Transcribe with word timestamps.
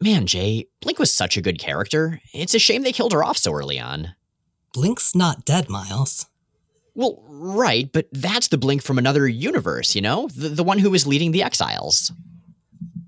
Man, 0.00 0.26
Jay, 0.26 0.68
Blink 0.80 1.00
was 1.00 1.12
such 1.12 1.36
a 1.36 1.42
good 1.42 1.58
character. 1.58 2.20
It's 2.32 2.54
a 2.54 2.60
shame 2.60 2.82
they 2.82 2.92
killed 2.92 3.12
her 3.12 3.24
off 3.24 3.36
so 3.36 3.52
early 3.52 3.80
on. 3.80 4.14
Blink's 4.72 5.14
not 5.14 5.44
dead, 5.44 5.68
Miles. 5.68 6.26
Well, 6.94 7.24
right, 7.28 7.90
but 7.92 8.06
that's 8.12 8.48
the 8.48 8.58
Blink 8.58 8.82
from 8.82 8.98
another 8.98 9.26
universe, 9.26 9.96
you 9.96 10.00
know? 10.00 10.28
The, 10.28 10.50
the 10.50 10.64
one 10.64 10.78
who 10.78 10.90
was 10.90 11.06
leading 11.06 11.32
the 11.32 11.42
Exiles. 11.42 12.12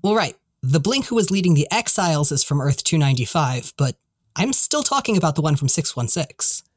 Well, 0.03 0.15
right. 0.15 0.35
The 0.61 0.81
Blink 0.81 1.05
who 1.05 1.15
was 1.15 1.31
leading 1.31 1.53
the 1.53 1.67
Exiles 1.71 2.31
is 2.31 2.43
from 2.43 2.59
Earth 2.59 2.83
295, 2.83 3.73
but 3.77 3.95
I'm 4.35 4.51
still 4.51 4.83
talking 4.83 5.15
about 5.15 5.35
the 5.35 5.41
one 5.41 5.55
from 5.55 5.69
616. 5.69 6.67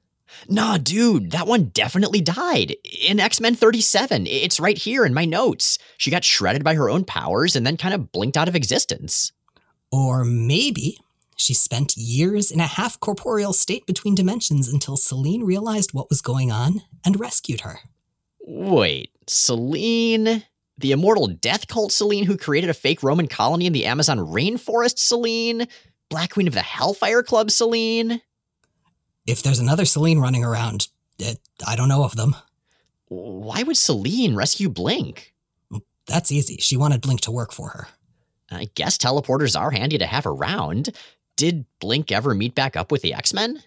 Nah, 0.48 0.78
dude, 0.78 1.32
that 1.32 1.46
one 1.46 1.66
definitely 1.66 2.20
died. 2.20 2.76
In 3.06 3.20
X 3.20 3.40
Men 3.40 3.54
37, 3.54 4.26
it's 4.26 4.58
right 4.58 4.78
here 4.78 5.04
in 5.04 5.14
my 5.14 5.24
notes. 5.24 5.78
She 5.96 6.10
got 6.10 6.24
shredded 6.24 6.64
by 6.64 6.74
her 6.74 6.90
own 6.90 7.04
powers 7.04 7.54
and 7.54 7.66
then 7.66 7.76
kind 7.76 7.94
of 7.94 8.10
blinked 8.10 8.36
out 8.36 8.48
of 8.48 8.56
existence. 8.56 9.32
Or 9.94 10.24
maybe 10.24 10.98
she 11.36 11.54
spent 11.54 11.96
years 11.96 12.50
in 12.50 12.58
a 12.58 12.66
half 12.66 12.98
corporeal 12.98 13.52
state 13.52 13.86
between 13.86 14.16
dimensions 14.16 14.66
until 14.66 14.96
Selene 14.96 15.44
realized 15.44 15.94
what 15.94 16.10
was 16.10 16.20
going 16.20 16.50
on 16.50 16.82
and 17.04 17.20
rescued 17.20 17.60
her. 17.60 17.78
Wait, 18.40 19.10
Selene? 19.28 20.42
The 20.76 20.90
immortal 20.90 21.28
death 21.28 21.68
cult 21.68 21.92
Selene 21.92 22.24
who 22.24 22.36
created 22.36 22.70
a 22.70 22.74
fake 22.74 23.04
Roman 23.04 23.28
colony 23.28 23.66
in 23.66 23.72
the 23.72 23.86
Amazon 23.86 24.18
rainforest 24.18 24.98
Selene? 24.98 25.68
Black 26.08 26.30
Queen 26.30 26.48
of 26.48 26.54
the 26.54 26.60
Hellfire 26.60 27.22
Club 27.22 27.52
Selene? 27.52 28.20
If 29.28 29.44
there's 29.44 29.60
another 29.60 29.84
Selene 29.84 30.18
running 30.18 30.42
around, 30.42 30.88
it, 31.20 31.38
I 31.64 31.76
don't 31.76 31.88
know 31.88 32.02
of 32.02 32.16
them. 32.16 32.34
Why 33.06 33.62
would 33.62 33.76
Selene 33.76 34.34
rescue 34.34 34.68
Blink? 34.68 35.34
That's 36.08 36.32
easy. 36.32 36.56
She 36.56 36.76
wanted 36.76 37.00
Blink 37.00 37.20
to 37.20 37.30
work 37.30 37.52
for 37.52 37.68
her. 37.68 37.86
I 38.54 38.68
guess 38.74 38.96
teleporters 38.96 39.58
are 39.58 39.70
handy 39.70 39.98
to 39.98 40.06
have 40.06 40.26
around. 40.26 40.90
Did 41.36 41.66
Blink 41.80 42.12
ever 42.12 42.34
meet 42.34 42.54
back 42.54 42.76
up 42.76 42.92
with 42.92 43.02
the 43.02 43.14
X 43.14 43.32
Men? 43.32 43.62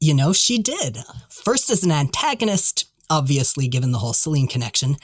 You 0.00 0.14
know, 0.14 0.32
she 0.32 0.58
did. 0.58 0.98
First 1.28 1.70
as 1.70 1.84
an 1.84 1.92
antagonist, 1.92 2.86
obviously, 3.08 3.68
given 3.68 3.92
the 3.92 3.98
whole 3.98 4.12
Selene 4.12 4.48
connection. 4.48 4.96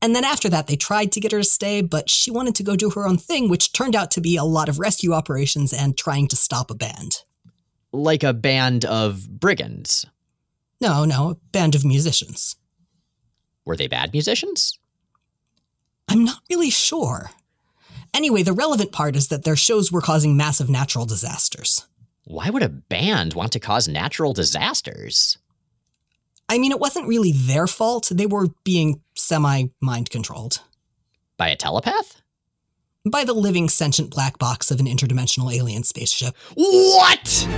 And 0.00 0.16
then 0.16 0.24
after 0.24 0.48
that, 0.48 0.66
they 0.66 0.74
tried 0.74 1.12
to 1.12 1.20
get 1.20 1.30
her 1.30 1.38
to 1.38 1.44
stay, 1.44 1.80
but 1.80 2.10
she 2.10 2.30
wanted 2.30 2.56
to 2.56 2.64
go 2.64 2.74
do 2.74 2.90
her 2.90 3.06
own 3.06 3.18
thing, 3.18 3.48
which 3.48 3.72
turned 3.72 3.94
out 3.94 4.10
to 4.12 4.20
be 4.20 4.36
a 4.36 4.44
lot 4.44 4.68
of 4.68 4.80
rescue 4.80 5.12
operations 5.12 5.72
and 5.72 5.96
trying 5.96 6.26
to 6.28 6.36
stop 6.36 6.72
a 6.72 6.74
band. 6.74 7.22
Like 7.92 8.24
a 8.24 8.32
band 8.32 8.84
of 8.84 9.28
brigands? 9.38 10.04
No, 10.80 11.04
no, 11.04 11.30
a 11.30 11.34
band 11.52 11.76
of 11.76 11.84
musicians. 11.84 12.56
Were 13.64 13.76
they 13.76 13.86
bad 13.86 14.12
musicians? 14.12 14.76
I'm 16.08 16.24
not 16.24 16.40
really 16.50 16.70
sure. 16.70 17.30
Anyway, 18.14 18.42
the 18.42 18.52
relevant 18.52 18.92
part 18.92 19.16
is 19.16 19.28
that 19.28 19.44
their 19.44 19.56
shows 19.56 19.90
were 19.90 20.02
causing 20.02 20.36
massive 20.36 20.68
natural 20.68 21.06
disasters. 21.06 21.86
Why 22.24 22.50
would 22.50 22.62
a 22.62 22.68
band 22.68 23.34
want 23.34 23.52
to 23.52 23.60
cause 23.60 23.88
natural 23.88 24.32
disasters? 24.32 25.38
I 26.48 26.58
mean, 26.58 26.72
it 26.72 26.78
wasn't 26.78 27.08
really 27.08 27.32
their 27.32 27.66
fault. 27.66 28.10
They 28.12 28.26
were 28.26 28.48
being 28.64 29.00
semi 29.14 29.68
mind 29.80 30.10
controlled. 30.10 30.60
By 31.38 31.48
a 31.48 31.56
telepath? 31.56 32.20
By 33.04 33.24
the 33.24 33.32
living 33.32 33.68
sentient 33.68 34.10
black 34.10 34.38
box 34.38 34.70
of 34.70 34.78
an 34.78 34.86
interdimensional 34.86 35.52
alien 35.52 35.82
spaceship. 35.82 36.36
What? 36.54 37.48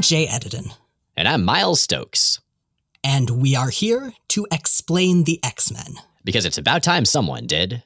I'm 0.00 0.02
Jay 0.02 0.26
Edidin. 0.26 0.72
And 1.14 1.28
I'm 1.28 1.44
Miles 1.44 1.82
Stokes. 1.82 2.40
And 3.04 3.28
we 3.28 3.54
are 3.54 3.68
here 3.68 4.14
to 4.28 4.46
explain 4.50 5.24
the 5.24 5.38
X 5.44 5.70
Men. 5.70 5.96
Because 6.24 6.46
it's 6.46 6.56
about 6.56 6.82
time 6.82 7.04
someone 7.04 7.46
did. 7.46 7.82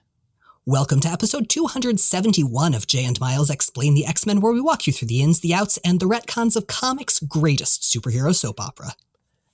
Welcome 0.65 1.01
to 1.01 1.09
episode 1.09 1.49
271 1.49 2.73
of 2.73 2.87
Jay 2.87 3.05
and 3.05 3.19
Miles 3.19 3.51
Explain 3.51 3.97
the 3.97 4.07
X 4.07 4.27
Men, 4.27 4.41
where 4.41 4.53
we 4.53 4.61
walk 4.61 4.87
you 4.87 4.93
through 4.93 5.09
the 5.09 5.23
ins, 5.23 5.41
the 5.41 5.53
outs, 5.55 5.77
and 5.79 5.99
the 5.99 6.07
retcons 6.07 6.55
of 6.55 6.69
comics' 6.69 7.19
greatest 7.19 7.83
superhero 7.83 8.33
soap 8.33 8.61
opera. 8.61 8.95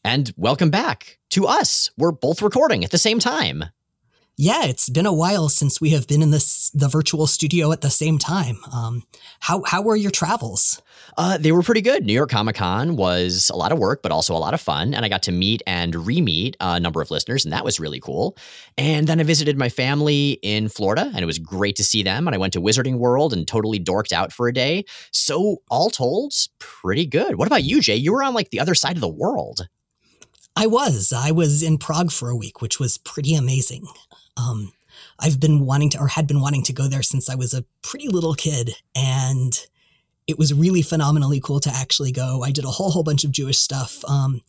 And 0.04 0.30
welcome 0.36 0.68
back 0.68 1.16
to 1.30 1.46
us. 1.46 1.90
We're 1.96 2.12
both 2.12 2.42
recording 2.42 2.84
at 2.84 2.90
the 2.90 2.98
same 2.98 3.20
time. 3.20 3.64
Yeah, 4.36 4.66
it's 4.66 4.90
been 4.90 5.06
a 5.06 5.14
while 5.14 5.48
since 5.48 5.80
we 5.80 5.90
have 5.90 6.06
been 6.06 6.20
in 6.20 6.30
this 6.30 6.68
the 6.70 6.88
virtual 6.88 7.26
studio 7.26 7.72
at 7.72 7.80
the 7.80 7.88
same 7.88 8.18
time. 8.18 8.58
Um, 8.70 9.04
how 9.40 9.62
how 9.64 9.80
were 9.80 9.96
your 9.96 10.10
travels? 10.10 10.82
Uh, 11.22 11.36
they 11.36 11.52
were 11.52 11.60
pretty 11.60 11.82
good. 11.82 12.06
New 12.06 12.14
York 12.14 12.30
Comic 12.30 12.56
Con 12.56 12.96
was 12.96 13.50
a 13.52 13.56
lot 13.56 13.72
of 13.72 13.78
work, 13.78 14.00
but 14.02 14.10
also 14.10 14.34
a 14.34 14.38
lot 14.38 14.54
of 14.54 14.60
fun. 14.60 14.94
And 14.94 15.04
I 15.04 15.10
got 15.10 15.22
to 15.24 15.32
meet 15.32 15.60
and 15.66 15.94
re 15.94 16.22
meet 16.22 16.56
a 16.60 16.80
number 16.80 17.02
of 17.02 17.10
listeners, 17.10 17.44
and 17.44 17.52
that 17.52 17.62
was 17.62 17.78
really 17.78 18.00
cool. 18.00 18.38
And 18.78 19.06
then 19.06 19.20
I 19.20 19.22
visited 19.22 19.58
my 19.58 19.68
family 19.68 20.38
in 20.40 20.70
Florida, 20.70 21.10
and 21.14 21.18
it 21.18 21.26
was 21.26 21.38
great 21.38 21.76
to 21.76 21.84
see 21.84 22.02
them. 22.02 22.26
And 22.26 22.34
I 22.34 22.38
went 22.38 22.54
to 22.54 22.60
Wizarding 22.62 22.96
World 22.96 23.34
and 23.34 23.46
totally 23.46 23.78
dorked 23.78 24.12
out 24.12 24.32
for 24.32 24.48
a 24.48 24.52
day. 24.54 24.86
So, 25.12 25.58
all 25.68 25.90
told, 25.90 26.32
pretty 26.58 27.04
good. 27.04 27.36
What 27.36 27.46
about 27.46 27.64
you, 27.64 27.82
Jay? 27.82 27.96
You 27.96 28.14
were 28.14 28.22
on 28.22 28.32
like 28.32 28.48
the 28.48 28.60
other 28.60 28.74
side 28.74 28.96
of 28.96 29.02
the 29.02 29.06
world. 29.06 29.68
I 30.56 30.68
was. 30.68 31.12
I 31.14 31.32
was 31.32 31.62
in 31.62 31.76
Prague 31.76 32.12
for 32.12 32.30
a 32.30 32.36
week, 32.36 32.62
which 32.62 32.80
was 32.80 32.96
pretty 32.96 33.34
amazing. 33.34 33.86
Um, 34.38 34.72
I've 35.18 35.38
been 35.38 35.66
wanting 35.66 35.90
to, 35.90 35.98
or 35.98 36.08
had 36.08 36.26
been 36.26 36.40
wanting 36.40 36.62
to 36.62 36.72
go 36.72 36.88
there 36.88 37.02
since 37.02 37.28
I 37.28 37.34
was 37.34 37.52
a 37.52 37.66
pretty 37.82 38.08
little 38.08 38.32
kid. 38.32 38.70
And 38.94 39.66
it 40.26 40.38
was 40.38 40.54
really 40.54 40.82
phenomenally 40.82 41.40
cool 41.40 41.60
to 41.60 41.70
actually 41.74 42.12
go. 42.12 42.42
I 42.42 42.50
did 42.50 42.64
a 42.64 42.70
whole, 42.70 42.90
whole 42.90 43.02
bunch 43.02 43.24
of 43.24 43.32
Jewish 43.32 43.58
stuff. 43.58 44.04
Um, 44.04 44.42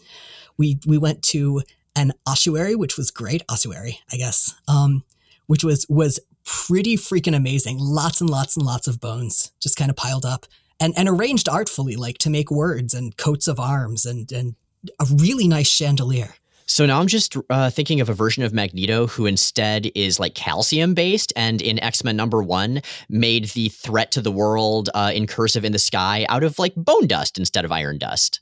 we, 0.58 0.80
we 0.86 0.98
went 0.98 1.24
to 1.24 1.62
an 1.96 2.14
ossuary, 2.28 2.76
which 2.76 2.98
was 2.98 3.12
great. 3.12 3.44
Ossuary, 3.50 4.00
I 4.12 4.18
guess. 4.18 4.54
Um, 4.68 5.04
which 5.48 5.64
was, 5.64 5.86
was 5.90 6.20
pretty 6.46 6.96
freaking 6.96 7.36
amazing. 7.36 7.78
Lots 7.80 8.22
and 8.22 8.30
lots 8.30 8.56
and 8.56 8.66
lots 8.66 8.88
of 8.88 9.00
bones 9.00 9.52
just 9.59 9.76
kind 9.76 9.90
of 9.90 9.98
piled 9.98 10.26
up 10.26 10.46
and, 10.80 10.94
and 10.98 11.09
arranged 11.09 11.50
artfully, 11.50 11.96
like 11.96 12.18
to 12.20 12.30
make 12.30 12.50
words 12.50 12.94
and 12.94 13.18
coats 13.18 13.48
of 13.48 13.59
arms 13.59 14.06
and, 14.06 14.32
and 14.32 14.56
a 15.00 15.06
really 15.06 15.48
nice 15.48 15.68
chandelier. 15.68 16.36
So 16.72 16.86
now 16.86 17.02
I'm 17.02 17.08
just 17.08 17.36
uh, 17.50 17.70
thinking 17.70 18.00
of 18.00 18.08
a 18.08 18.14
version 18.14 18.44
of 18.44 18.54
Magneto 18.54 19.06
who 19.06 19.26
instead 19.26 19.92
is 19.94 20.22
like 20.22 20.36
calcium 20.36 20.94
based, 20.94 21.34
and 21.36 21.62
in 21.62 21.78
X 21.84 22.02
Men 22.02 22.16
number 22.16 22.42
one 22.42 22.82
made 23.09 23.50
the 23.50 23.68
threat 23.68 24.09
to 24.14 24.22
the 24.22 24.32
world 24.32 24.90
uh, 24.94 25.12
in 25.14 25.28
cursive 25.28 25.66
in 25.66 25.74
the 25.74 25.80
sky 25.80 26.26
out 26.30 26.46
of 26.46 26.58
like 26.59 26.74
bone 26.76 27.08
dust 27.08 27.38
instead 27.38 27.66
of 27.66 27.74
iron 27.74 27.98
dust. 27.98 28.40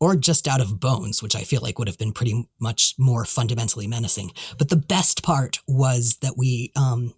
Or 0.00 0.16
just 0.16 0.48
out 0.48 0.62
of 0.62 0.80
bones, 0.80 1.22
which 1.22 1.36
I 1.36 1.42
feel 1.42 1.60
like 1.60 1.78
would 1.78 1.88
have 1.88 1.98
been 1.98 2.12
pretty 2.12 2.48
much 2.58 2.94
more 2.98 3.26
fundamentally 3.26 3.86
menacing. 3.86 4.32
But 4.56 4.70
the 4.70 4.76
best 4.76 5.22
part 5.22 5.58
was 5.68 6.16
that 6.22 6.38
we 6.38 6.72
um, 6.74 7.12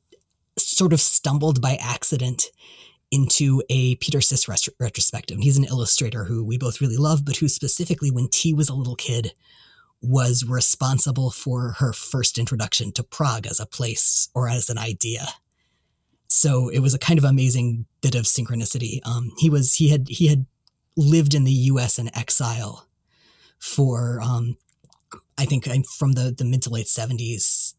sort 0.59 0.93
of 0.93 1.01
stumbled 1.01 1.63
by 1.63 1.79
accident 1.81 2.47
into 3.13 3.63
a 3.71 3.95
Peter 3.97 4.19
Sís 4.19 4.49
retrospective. 4.81 5.37
And 5.37 5.45
he's 5.45 5.59
an 5.59 5.65
illustrator 5.65 6.25
who 6.25 6.45
we 6.45 6.59
both 6.59 6.81
really 6.81 6.97
love, 6.97 7.25
but 7.25 7.37
who 7.37 7.47
specifically, 7.47 8.11
when 8.11 8.27
T 8.29 8.53
was 8.53 8.69
a 8.69 8.75
little 8.75 8.97
kid, 8.97 9.31
was 10.05 10.45
responsible 10.47 11.31
for 11.31 11.77
her 11.79 11.93
first 11.93 12.39
introduction 12.39 12.93
to 12.93 13.03
Prague 13.03 13.47
as 13.47 13.59
a 13.59 13.67
place 13.67 14.29
or 14.35 14.49
as 14.49 14.69
an 14.69 14.79
idea. 14.79 15.27
So 16.29 16.69
it 16.69 16.81
was 16.81 16.95
a 16.95 16.99
kind 16.99 17.19
of 17.19 17.25
amazing 17.25 17.87
bit 18.01 18.15
of 18.15 18.25
synchronicity. 18.25 19.01
Um, 19.07 19.33
he 19.39 19.49
was 19.49 19.75
he 19.75 19.89
had 19.91 20.09
he 20.09 20.27
had 20.29 20.47
lived 20.97 21.35
in 21.35 21.45
the 21.45 21.53
U.S. 21.53 21.99
in 21.99 22.15
exile 22.17 22.89
for 23.59 24.21
um, 24.21 24.57
I 25.39 25.45
think 25.45 25.67
from 25.87 26.13
the 26.13 26.35
the 26.37 26.45
mid 26.45 26.63
to 26.63 26.71
late 26.71 26.89
seventies 26.89 27.75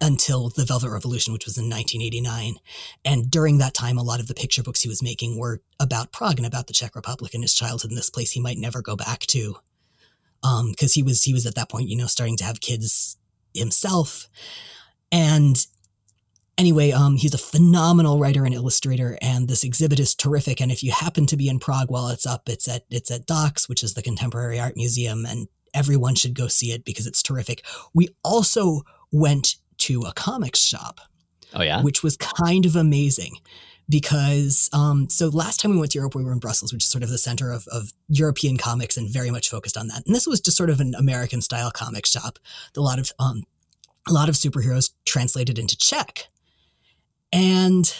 until 0.00 0.50
the 0.50 0.64
Velvet 0.64 0.90
Revolution, 0.90 1.32
which 1.32 1.46
was 1.46 1.56
in 1.56 1.64
1989. 1.64 2.56
And 3.04 3.30
during 3.30 3.58
that 3.58 3.74
time, 3.74 3.96
a 3.96 4.02
lot 4.02 4.20
of 4.20 4.26
the 4.26 4.34
picture 4.34 4.62
books 4.62 4.82
he 4.82 4.88
was 4.88 5.02
making 5.02 5.38
were 5.38 5.62
about 5.80 6.12
Prague 6.12 6.38
and 6.38 6.46
about 6.46 6.66
the 6.66 6.74
Czech 6.74 6.94
Republic 6.94 7.32
and 7.32 7.42
his 7.42 7.54
childhood 7.54 7.90
in 7.90 7.96
this 7.96 8.10
place 8.10 8.32
he 8.32 8.40
might 8.40 8.58
never 8.58 8.82
go 8.82 8.96
back 8.96 9.20
to 9.20 9.56
um 10.44 10.70
because 10.70 10.94
he 10.94 11.02
was 11.02 11.22
he 11.22 11.32
was 11.32 11.46
at 11.46 11.54
that 11.54 11.70
point 11.70 11.88
you 11.88 11.96
know 11.96 12.06
starting 12.06 12.36
to 12.36 12.44
have 12.44 12.60
kids 12.60 13.16
himself. 13.54 14.28
And 15.10 15.64
anyway 16.56 16.92
um 16.92 17.16
he's 17.16 17.34
a 17.34 17.38
phenomenal 17.38 18.18
writer 18.18 18.44
and 18.44 18.54
illustrator 18.54 19.18
and 19.20 19.48
this 19.48 19.64
exhibit 19.64 19.98
is 19.98 20.14
terrific. 20.14 20.60
And 20.60 20.70
if 20.70 20.82
you 20.82 20.92
happen 20.92 21.26
to 21.26 21.36
be 21.36 21.48
in 21.48 21.58
prague 21.58 21.90
while 21.90 22.08
it's 22.08 22.26
up 22.26 22.48
it's 22.48 22.68
at 22.68 22.84
it's 22.90 23.10
at 23.10 23.26
DOX 23.26 23.68
which 23.68 23.82
is 23.82 23.94
the 23.94 24.02
contemporary 24.02 24.60
art 24.60 24.76
museum 24.76 25.24
and 25.26 25.48
everyone 25.72 26.14
should 26.14 26.34
go 26.34 26.46
see 26.46 26.72
it 26.72 26.84
because 26.84 27.06
it's 27.06 27.22
terrific. 27.22 27.64
We 27.92 28.08
also 28.22 28.82
went 29.10 29.56
to 29.78 30.02
a 30.02 30.12
comics 30.12 30.60
shop 30.60 31.00
oh 31.54 31.62
yeah? 31.62 31.82
which 31.82 32.02
was 32.02 32.16
kind 32.16 32.66
of 32.66 32.76
amazing 32.76 33.36
because 33.88 34.70
um, 34.72 35.08
so 35.08 35.28
last 35.28 35.60
time 35.60 35.72
we 35.72 35.78
went 35.78 35.92
to 35.92 35.98
Europe, 35.98 36.14
we 36.14 36.24
were 36.24 36.32
in 36.32 36.38
Brussels, 36.38 36.72
which 36.72 36.84
is 36.84 36.90
sort 36.90 37.04
of 37.04 37.10
the 37.10 37.18
center 37.18 37.50
of, 37.50 37.66
of 37.68 37.92
European 38.08 38.56
comics 38.56 38.96
and 38.96 39.12
very 39.12 39.30
much 39.30 39.50
focused 39.50 39.76
on 39.76 39.88
that. 39.88 40.06
And 40.06 40.14
this 40.14 40.26
was 40.26 40.40
just 40.40 40.56
sort 40.56 40.70
of 40.70 40.80
an 40.80 40.94
American 40.94 41.42
style 41.42 41.70
comic 41.70 42.06
shop. 42.06 42.38
A 42.76 42.80
lot 42.80 42.98
of 42.98 43.12
um, 43.18 43.44
a 44.08 44.12
lot 44.12 44.28
of 44.28 44.34
superheroes 44.34 44.92
translated 45.04 45.58
into 45.58 45.76
Czech, 45.76 46.28
and 47.32 47.94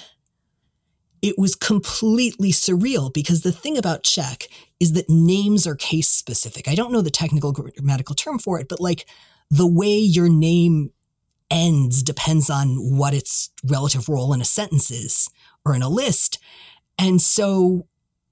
it 1.23 1.39
was 1.39 1.55
completely 1.55 2.53
surreal 2.53 3.13
because 3.13 3.43
the 3.43 3.53
thing 3.53 3.79
about 3.79 4.03
Czech 4.03 4.49
is 4.81 4.93
that 4.93 5.09
names 5.09 5.67
are 5.67 5.75
case 5.75 6.09
specific. 6.09 6.69
I 6.69 6.75
don't 6.75 6.93
know 6.93 7.01
the 7.01 7.11
technical 7.11 7.53
grammatical 7.53 8.15
term 8.15 8.39
for 8.39 8.61
it, 8.61 8.69
but 8.69 8.81
like 8.81 9.07
the 9.51 9.67
way 9.67 9.97
your 9.97 10.29
name 10.29 10.91
ends 11.51 12.03
depends 12.03 12.51
on 12.51 12.77
what 12.99 13.15
its 13.15 13.51
relative 13.65 14.09
role 14.09 14.33
in 14.33 14.41
a 14.41 14.45
sentence 14.45 14.91
is 14.91 15.31
or 15.65 15.75
in 15.75 15.83
a 15.83 15.89
list. 15.89 16.39
And 16.99 17.21
so 17.21 17.87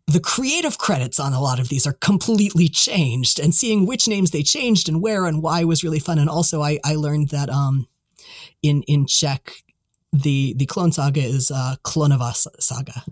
the 0.06 0.20
creative 0.20 0.78
credits 0.78 1.18
on 1.18 1.32
a 1.32 1.40
lot 1.40 1.60
of 1.60 1.68
these 1.68 1.86
are 1.86 1.94
completely 1.94 2.68
changed 2.68 3.38
and 3.38 3.54
seeing 3.54 3.86
which 3.86 4.08
names 4.08 4.30
they 4.30 4.42
changed 4.42 4.88
and 4.88 5.00
where 5.00 5.26
and 5.26 5.42
why 5.42 5.64
was 5.64 5.84
really 5.84 5.98
fun. 6.00 6.18
And 6.18 6.28
also 6.28 6.62
I, 6.62 6.78
I 6.84 6.94
learned 6.94 7.28
that 7.30 7.48
um, 7.48 7.86
in, 8.62 8.82
in 8.82 9.06
Czech, 9.06 9.62
the, 10.12 10.54
the 10.56 10.66
clone 10.66 10.92
saga 10.92 11.22
is 11.22 11.50
uh, 11.50 11.76
Klonova 11.84 12.34
saga. 12.60 13.04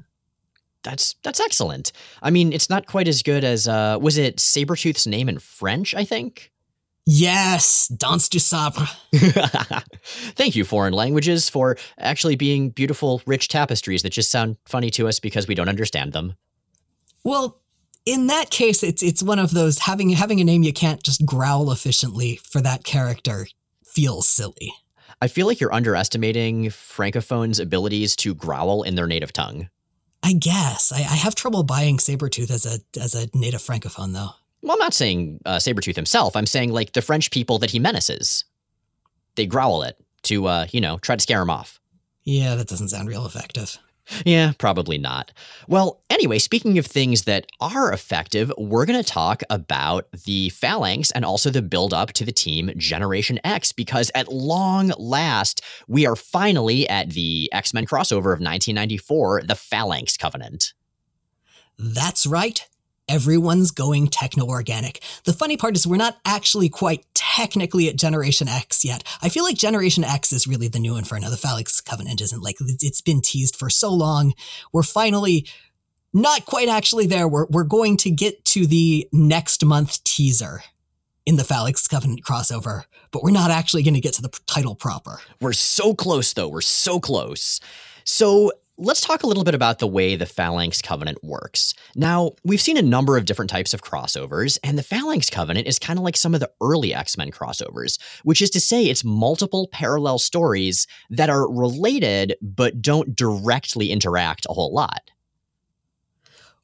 That's 0.82 1.14
that's 1.22 1.40
excellent. 1.40 1.93
I 2.22 2.31
mean, 2.31 2.55
it's 2.55 2.70
not 2.70 2.87
quite 2.87 3.06
as 3.06 3.22
good 3.22 3.44
as 3.44 3.69
uh, 3.69 3.99
was 4.00 4.17
it 4.17 4.38
Sabretooth's 4.38 5.06
name 5.06 5.28
in 5.28 5.38
French, 5.38 5.94
I 5.94 6.05
think? 6.05 6.50
Yes, 7.06 7.88
Dents-de-Sabre. 7.88 8.87
Thank 10.35 10.55
you, 10.55 10.64
foreign 10.64 10.93
languages, 10.93 11.49
for 11.49 11.76
actually 11.99 12.37
being 12.37 12.70
beautiful, 12.70 13.23
rich 13.26 13.49
tapestries 13.49 14.02
that 14.02 14.11
just 14.11 14.31
sound 14.31 14.56
funny 14.67 14.91
to 14.91 15.08
us 15.08 15.19
because 15.19 15.49
we 15.49 15.55
don't 15.55 15.69
understand 15.69 16.12
them. 16.12 16.35
Well, 17.25 17.61
in 18.06 18.29
that 18.29 18.50
case, 18.50 18.82
it's 18.82 19.02
it's 19.02 19.23
one 19.23 19.38
of 19.38 19.50
those 19.50 19.79
having 19.79 20.11
having 20.11 20.41
a 20.41 20.44
name 20.44 20.62
you 20.62 20.73
can't 20.73 21.02
just 21.02 21.25
growl 21.26 21.70
efficiently 21.70 22.37
for 22.37 22.61
that 22.62 22.85
character 22.85 23.46
feels 23.85 24.29
silly. 24.29 24.73
I 25.20 25.29
feel 25.29 25.46
like 25.46 25.61
you're 25.61 25.75
underestimating 25.75 26.67
francophones' 26.67 27.61
abilities 27.61 28.17
to 28.17 28.35
growl 28.35 28.82
in 28.82 28.94
their 28.94 29.06
native 29.06 29.32
tongue. 29.32 29.69
I 30.23 30.32
guess 30.32 30.93
I, 30.93 30.99
I 30.99 31.17
have 31.17 31.35
trouble 31.35 31.62
buying 31.62 31.99
Sabretooth 31.99 32.50
as 32.50 32.67
a 32.67 33.00
as 33.00 33.14
a 33.14 33.29
native 33.35 33.61
francophone 33.61 34.12
though. 34.12 34.31
Well, 34.62 34.72
I'm 34.72 34.78
not 34.78 34.94
saying 34.94 35.40
uh, 35.46 35.56
Sabretooth 35.56 35.96
himself. 35.96 36.36
I'm 36.36 36.46
saying 36.46 36.72
like 36.72 36.92
the 36.92 37.02
French 37.02 37.30
people 37.30 37.58
that 37.58 37.70
he 37.70 37.78
menaces. 37.78 38.44
They 39.36 39.46
growl 39.46 39.82
it 39.82 39.96
to, 40.22 40.46
uh, 40.46 40.66
you 40.70 40.80
know, 40.80 40.98
try 40.98 41.16
to 41.16 41.22
scare 41.22 41.40
him 41.40 41.50
off. 41.50 41.80
Yeah, 42.24 42.54
that 42.56 42.68
doesn't 42.68 42.88
sound 42.88 43.08
real 43.08 43.24
effective. 43.24 43.78
Yeah, 44.24 44.52
probably 44.58 44.98
not. 44.98 45.32
Well, 45.68 46.02
anyway, 46.10 46.38
speaking 46.38 46.78
of 46.78 46.86
things 46.86 47.24
that 47.24 47.46
are 47.60 47.92
effective, 47.92 48.52
we're 48.58 48.84
going 48.84 49.02
to 49.02 49.08
talk 49.08 49.42
about 49.48 50.10
the 50.24 50.50
phalanx 50.50 51.10
and 51.12 51.24
also 51.24 51.48
the 51.48 51.62
build 51.62 51.94
up 51.94 52.12
to 52.14 52.24
the 52.24 52.32
team 52.32 52.72
Generation 52.76 53.38
X 53.44 53.70
because 53.72 54.10
at 54.14 54.32
long 54.32 54.92
last, 54.98 55.62
we 55.86 56.06
are 56.06 56.16
finally 56.16 56.88
at 56.88 57.10
the 57.10 57.48
X 57.52 57.72
Men 57.72 57.86
crossover 57.86 58.32
of 58.32 58.40
1994, 58.40 59.42
the 59.42 59.54
Phalanx 59.54 60.16
Covenant. 60.16 60.72
That's 61.78 62.26
right 62.26 62.66
everyone's 63.10 63.72
going 63.72 64.06
techno 64.06 64.46
organic. 64.46 65.02
The 65.24 65.32
funny 65.32 65.56
part 65.56 65.74
is 65.74 65.86
we're 65.86 65.96
not 65.96 66.18
actually 66.24 66.68
quite 66.68 67.04
technically 67.12 67.88
at 67.88 67.96
Generation 67.96 68.46
X 68.46 68.84
yet. 68.84 69.02
I 69.20 69.28
feel 69.28 69.42
like 69.42 69.56
Generation 69.56 70.04
X 70.04 70.32
is 70.32 70.46
really 70.46 70.68
the 70.68 70.78
new 70.78 70.96
inferno. 70.96 71.28
The 71.28 71.36
Phalanx 71.36 71.80
Covenant 71.80 72.20
isn't 72.20 72.42
like 72.42 72.56
it's 72.60 73.00
been 73.00 73.20
teased 73.20 73.56
for 73.56 73.68
so 73.68 73.92
long. 73.92 74.32
We're 74.72 74.84
finally 74.84 75.48
not 76.12 76.46
quite 76.46 76.68
actually 76.68 77.06
there. 77.06 77.26
We're, 77.26 77.46
we're 77.50 77.64
going 77.64 77.96
to 77.98 78.10
get 78.10 78.44
to 78.46 78.66
the 78.66 79.08
next 79.12 79.64
month 79.64 80.02
teaser 80.04 80.62
in 81.26 81.36
the 81.36 81.44
Phalanx 81.44 81.86
Covenant 81.88 82.22
crossover, 82.24 82.84
but 83.10 83.22
we're 83.24 83.30
not 83.30 83.50
actually 83.50 83.82
going 83.82 83.94
to 83.94 84.00
get 84.00 84.14
to 84.14 84.22
the 84.22 84.40
title 84.46 84.74
proper. 84.74 85.20
We're 85.40 85.52
so 85.52 85.94
close, 85.94 86.32
though. 86.32 86.48
We're 86.48 86.60
so 86.60 87.00
close. 87.00 87.60
So 88.04 88.52
Let's 88.82 89.03
talk 89.03 89.23
a 89.23 89.27
little 89.27 89.44
bit 89.44 89.55
about 89.55 89.79
the 89.79 89.87
way 89.87 90.17
the 90.17 90.25
Phalanx 90.25 90.81
Covenant 90.81 91.23
works. 91.23 91.75
Now, 91.94 92.31
we've 92.47 92.62
seen 92.62 92.79
a 92.79 92.82
number 92.82 93.19
of 93.19 93.27
different 93.27 93.50
types 93.50 93.75
of 93.75 93.82
crossovers, 93.82 94.59
and 94.65 94.79
the 94.79 94.82
Phalanx 94.82 95.29
Covenant 95.29 95.67
is 95.67 95.79
kind 95.79 95.99
of 95.99 96.03
like 96.03 96.17
some 96.17 96.32
of 96.32 96.41
the 96.41 96.50
early 96.62 96.94
X 96.94 97.19
Men 97.19 97.31
crossovers, 97.31 98.00
which 98.23 98.41
is 98.41 98.49
to 98.49 98.61
say, 98.61 98.87
it's 98.87 99.05
multiple 99.05 99.69
parallel 99.71 100.19
stories 100.19 100.87
that 101.11 101.29
are 101.29 101.53
related 101.53 102.37
but 102.41 102.81
don't 102.81 103.15
directly 103.15 103.91
interact 103.91 104.47
a 104.49 104.55
whole 104.55 104.73
lot 104.73 105.11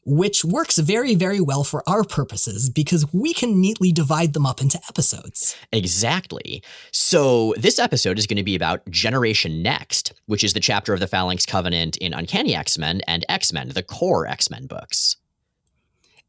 which 0.07 0.45
works 0.45 0.79
very, 0.79 1.15
very 1.15 1.41
well 1.41 1.65
for 1.65 1.83
our 1.89 2.05
purposes 2.05 2.71
because 2.71 3.13
we 3.13 3.35
can 3.35 3.61
neatly 3.61 3.91
divide 3.93 4.33
them 4.33 4.47
up 4.47 4.63
into 4.63 4.81
episodes. 4.89 5.57
Exactly. 5.73 6.63
So, 6.93 7.55
this 7.59 7.79
episode 7.79 8.19
is 8.19 8.27
going 8.27 8.37
to 8.37 8.45
be 8.45 8.55
about 8.55 8.89
Generation 8.89 9.63
Next, 9.63 10.13
which 10.27 10.45
is 10.45 10.55
the 10.55 10.61
chapter 10.61 10.95
of 10.95 11.01
the 11.01 11.09
Phalanx 11.09 11.45
Covenant 11.45 11.97
in 11.97 12.15
Uncanny 12.15 12.55
X 12.55 12.79
Men 12.79 13.03
and 13.07 13.25
X 13.29 13.53
Men, 13.53 13.71
the 13.71 13.83
core 13.83 14.27
X 14.27 14.49
Men 14.49 14.67
books. 14.67 15.17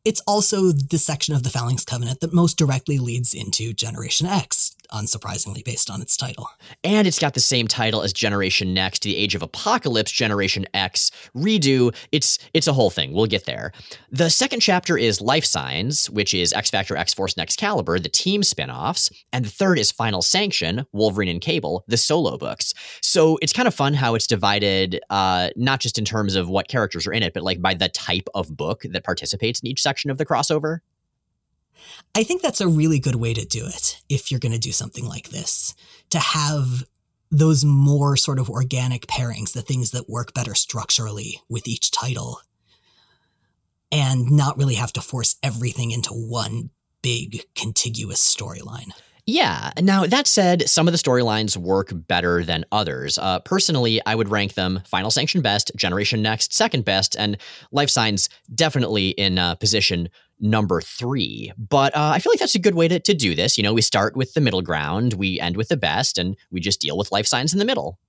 It's 0.07 0.21
also 0.25 0.71
the 0.71 0.97
section 0.97 1.35
of 1.35 1.43
the 1.43 1.49
Phalanx 1.49 1.83
Covenant 1.83 2.21
that 2.21 2.33
most 2.33 2.57
directly 2.57 2.97
leads 2.97 3.33
into 3.33 3.73
Generation 3.73 4.25
X, 4.25 4.73
unsurprisingly, 4.91 5.63
based 5.63 5.89
on 5.89 6.01
its 6.01 6.17
title. 6.17 6.49
And 6.83 7.07
it's 7.07 7.19
got 7.19 7.33
the 7.33 7.39
same 7.39 7.67
title 7.67 8.01
as 8.01 8.13
Generation 8.13 8.73
Next, 8.73 9.03
The 9.03 9.15
Age 9.15 9.35
of 9.35 9.41
Apocalypse, 9.41 10.11
Generation 10.11 10.65
X, 10.73 11.11
Redo. 11.35 11.95
It's 12.11 12.39
it's 12.53 12.67
a 12.67 12.73
whole 12.73 12.89
thing. 12.89 13.13
We'll 13.13 13.27
get 13.27 13.45
there. 13.45 13.71
The 14.11 14.29
second 14.29 14.59
chapter 14.59 14.97
is 14.97 15.21
Life 15.21 15.45
Signs, 15.45 16.09
which 16.09 16.33
is 16.33 16.53
X 16.53 16.69
Factor, 16.69 16.95
X 16.95 17.13
Force, 17.13 17.33
and 17.33 17.43
Excalibur, 17.43 17.99
the 17.99 18.09
team 18.09 18.43
spin-offs. 18.43 19.09
And 19.33 19.45
the 19.45 19.49
third 19.49 19.79
is 19.79 19.91
Final 19.91 20.21
Sanction, 20.21 20.85
Wolverine 20.91 21.29
and 21.29 21.41
Cable, 21.41 21.83
the 21.87 21.97
solo 21.97 22.37
books. 22.37 22.73
So 23.01 23.37
it's 23.41 23.53
kind 23.53 23.67
of 23.67 23.75
fun 23.75 23.93
how 23.93 24.15
it's 24.15 24.27
divided, 24.27 24.99
uh, 25.09 25.49
not 25.55 25.79
just 25.79 25.97
in 25.97 26.05
terms 26.05 26.35
of 26.35 26.49
what 26.49 26.67
characters 26.67 27.07
are 27.07 27.13
in 27.13 27.23
it, 27.23 27.33
but 27.33 27.43
like 27.43 27.61
by 27.61 27.73
the 27.73 27.89
type 27.89 28.27
of 28.33 28.55
book 28.55 28.83
that 28.83 29.03
participates 29.03 29.59
in 29.59 29.67
each 29.67 29.81
section 29.81 30.09
of 30.09 30.17
the 30.17 30.25
crossover? 30.25 30.79
I 32.15 32.23
think 32.23 32.41
that's 32.41 32.61
a 32.61 32.67
really 32.67 32.99
good 32.99 33.15
way 33.15 33.33
to 33.33 33.45
do 33.45 33.65
it 33.65 34.01
if 34.09 34.31
you're 34.31 34.39
going 34.39 34.51
to 34.51 34.59
do 34.59 34.71
something 34.71 35.05
like 35.05 35.29
this. 35.29 35.75
To 36.11 36.19
have 36.19 36.85
those 37.29 37.65
more 37.65 38.15
sort 38.15 38.39
of 38.39 38.49
organic 38.49 39.05
pairings, 39.07 39.53
the 39.53 39.61
things 39.61 39.91
that 39.91 40.09
work 40.09 40.33
better 40.33 40.55
structurally 40.55 41.41
with 41.49 41.67
each 41.67 41.91
title, 41.91 42.41
and 43.91 44.31
not 44.31 44.57
really 44.57 44.75
have 44.75 44.93
to 44.93 45.01
force 45.01 45.35
everything 45.43 45.91
into 45.91 46.09
one 46.09 46.69
big 47.01 47.45
contiguous 47.55 48.21
storyline. 48.21 48.91
Yeah. 49.29 49.71
Now, 49.81 50.05
that 50.05 50.25
said, 50.25 50.69
some 50.69 50.87
of 50.87 50.93
the 50.93 50.97
storylines 50.97 51.57
work 51.57 51.91
better 51.93 52.45
than 52.45 52.63
others. 52.71 53.17
Uh, 53.17 53.39
personally, 53.39 53.99
I 54.05 54.15
would 54.15 54.29
rank 54.29 54.53
them 54.53 54.81
Final 54.85 55.11
Sanction 55.11 55.41
best, 55.41 55.69
Generation 55.75 56.21
Next 56.21 56.53
second 56.53 56.85
best, 56.85 57.13
and 57.19 57.37
Life 57.73 57.89
Signs 57.89 58.29
definitely 58.55 59.09
in 59.09 59.37
uh, 59.37 59.55
position 59.55 60.07
number 60.39 60.81
three. 60.81 61.51
But 61.57 61.95
uh, 61.95 62.11
I 62.13 62.19
feel 62.19 62.31
like 62.31 62.39
that's 62.39 62.55
a 62.55 62.59
good 62.59 62.75
way 62.75 62.87
to, 62.87 62.99
to 62.99 63.13
do 63.13 63.35
this. 63.35 63.57
You 63.57 63.63
know, 63.63 63.73
we 63.73 63.81
start 63.81 64.15
with 64.15 64.33
the 64.33 64.41
middle 64.41 64.61
ground, 64.61 65.13
we 65.13 65.39
end 65.39 65.57
with 65.57 65.69
the 65.69 65.77
best, 65.77 66.17
and 66.17 66.35
we 66.51 66.59
just 66.59 66.81
deal 66.81 66.97
with 66.97 67.11
Life 67.11 67.27
Signs 67.27 67.53
in 67.53 67.59
the 67.59 67.65
middle. 67.65 67.99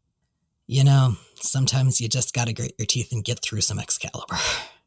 You 0.67 0.85
know, 0.85 1.17
sometimes 1.37 2.01
you 2.01 2.09
just 2.09 2.35
gotta 2.35 2.53
grit 2.53 2.75
your 2.79 2.87
teeth 2.87 3.13
and 3.13 3.25
get 3.25 3.41
through 3.41 3.63
some 3.63 3.79
Excalibur. 3.79 4.37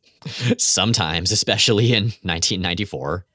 sometimes, 0.57 1.31
especially 1.31 1.93
in 1.93 2.03
1994. 2.23 3.25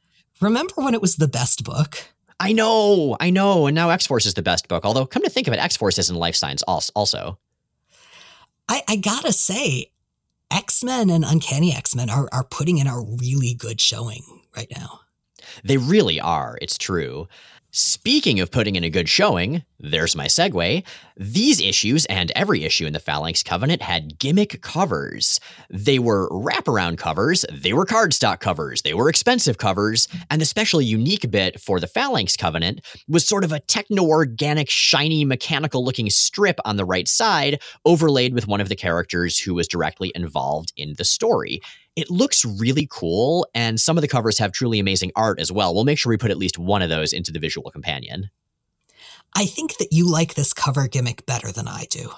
Remember 0.41 0.75
when 0.77 0.95
it 0.95 1.01
was 1.01 1.17
the 1.17 1.29
best 1.29 1.65
book? 1.65 1.99
I 2.39 2.53
know, 2.53 3.17
I 3.19 3.31
know. 3.31 3.67
And 3.67 3.75
now 3.75 3.91
X 3.91 4.07
Force 4.07 4.27
is 4.27 4.35
the 4.35 4.43
best 4.43 4.69
book. 4.69 4.85
Although, 4.85 5.07
come 5.07 5.23
to 5.23 5.31
think 5.31 5.49
of 5.49 5.55
it, 5.55 5.59
X 5.59 5.77
Force 5.77 5.99
is 5.99 6.11
in 6.11 6.17
Life 6.17 6.37
Signs 6.37 6.63
also. 6.63 7.39
I, 8.69 8.83
I 8.89 8.97
gotta 8.97 9.33
say, 9.33 9.91
X 10.51 10.85
Men 10.85 11.11
and 11.11 11.25
Uncanny 11.25 11.73
X 11.75 11.95
Men 11.95 12.11
are, 12.11 12.29
are 12.33 12.45
putting 12.45 12.79
in 12.79 12.87
a 12.87 13.01
really 13.01 13.55
good 13.55 13.81
showing 13.81 14.23
right 14.57 14.71
now. 14.77 15.01
They 15.65 15.77
really 15.77 16.21
are. 16.21 16.59
It's 16.61 16.79
true. 16.79 17.29
Speaking 17.79 18.41
of 18.41 18.51
putting 18.51 18.75
in 18.75 18.85
a 18.85 18.89
good 18.89 19.07
showing, 19.07 19.63
there's 19.79 20.17
my 20.17 20.29
segue. 20.29 20.83
These 21.19 21.61
issues 21.61 22.07
and 22.07 22.33
every 22.35 22.65
issue 22.65 22.87
in 22.87 22.95
the 22.95 22.99
Phalanx 22.99 23.43
Covenant 23.43 23.83
had 23.83 24.19
gimmick 24.19 24.63
covers. 24.63 25.41
They 25.69 25.99
were 25.99 26.27
wraparound 26.31 26.97
covers, 26.97 27.45
they 27.53 27.75
were 27.75 27.85
cardstock 27.85 28.41
covers, 28.41 28.81
they 28.81 28.95
were 28.95 29.11
expensive 29.11 29.59
covers, 29.59 30.09
and 30.31 30.41
the 30.41 30.47
special 30.47 30.81
unique 30.81 31.31
bit 31.31 31.61
for 31.61 31.79
the 31.79 31.87
Phalanx 31.87 32.35
Covenant 32.35 32.81
was 33.09 33.29
sort 33.29 33.45
of 33.45 33.53
a 33.53 33.61
techno 33.61 34.05
organic, 34.05 34.71
shiny, 34.71 35.27
mechanical 35.27 35.85
looking 35.85 36.09
strip 36.09 36.59
on 36.65 36.79
the 36.79 36.85
right 36.87 37.07
side, 37.07 37.61
overlaid 37.85 38.33
with 38.33 38.49
one 38.49 38.63
of 38.63 38.71
the 38.71 38.75
characters 38.75 39.39
who 39.39 39.53
was 39.53 39.69
directly 39.69 40.13
involved 40.15 40.73
in 40.79 40.95
the 40.97 41.05
story 41.05 41.61
it 41.97 42.11
looks 42.11 42.45
really 42.45 42.87
cool, 42.91 43.47
and 43.55 43.81
some 43.81 43.97
of 43.97 44.03
the 44.03 44.09
covers 44.09 44.39
have 44.39 44.53
truly 44.53 44.79
amazing 44.79 45.13
art 45.17 45.41
as 45.41 45.51
well. 45.51 45.75
We'll 45.75 45.85
make 45.85 45.99
sure 45.99 46.11
we 46.11 46.19
put 46.19 46.31
at 46.31 46.39
least 46.39 46.59
one 46.59 46.83
of 46.83 46.91
those 46.91 47.13
into 47.13 47.33
the 47.33 47.39
visual 47.39 47.71
companion. 47.71 48.31
I 49.35 49.47
think 49.47 49.79
that 49.79 49.93
you 49.93 50.11
like 50.11 50.35
this 50.35 50.53
cover 50.53 50.89
gimmick 50.89 51.27
better 51.27 51.51
than 51.51 51.67
I 51.67 51.87
do. 51.91 52.11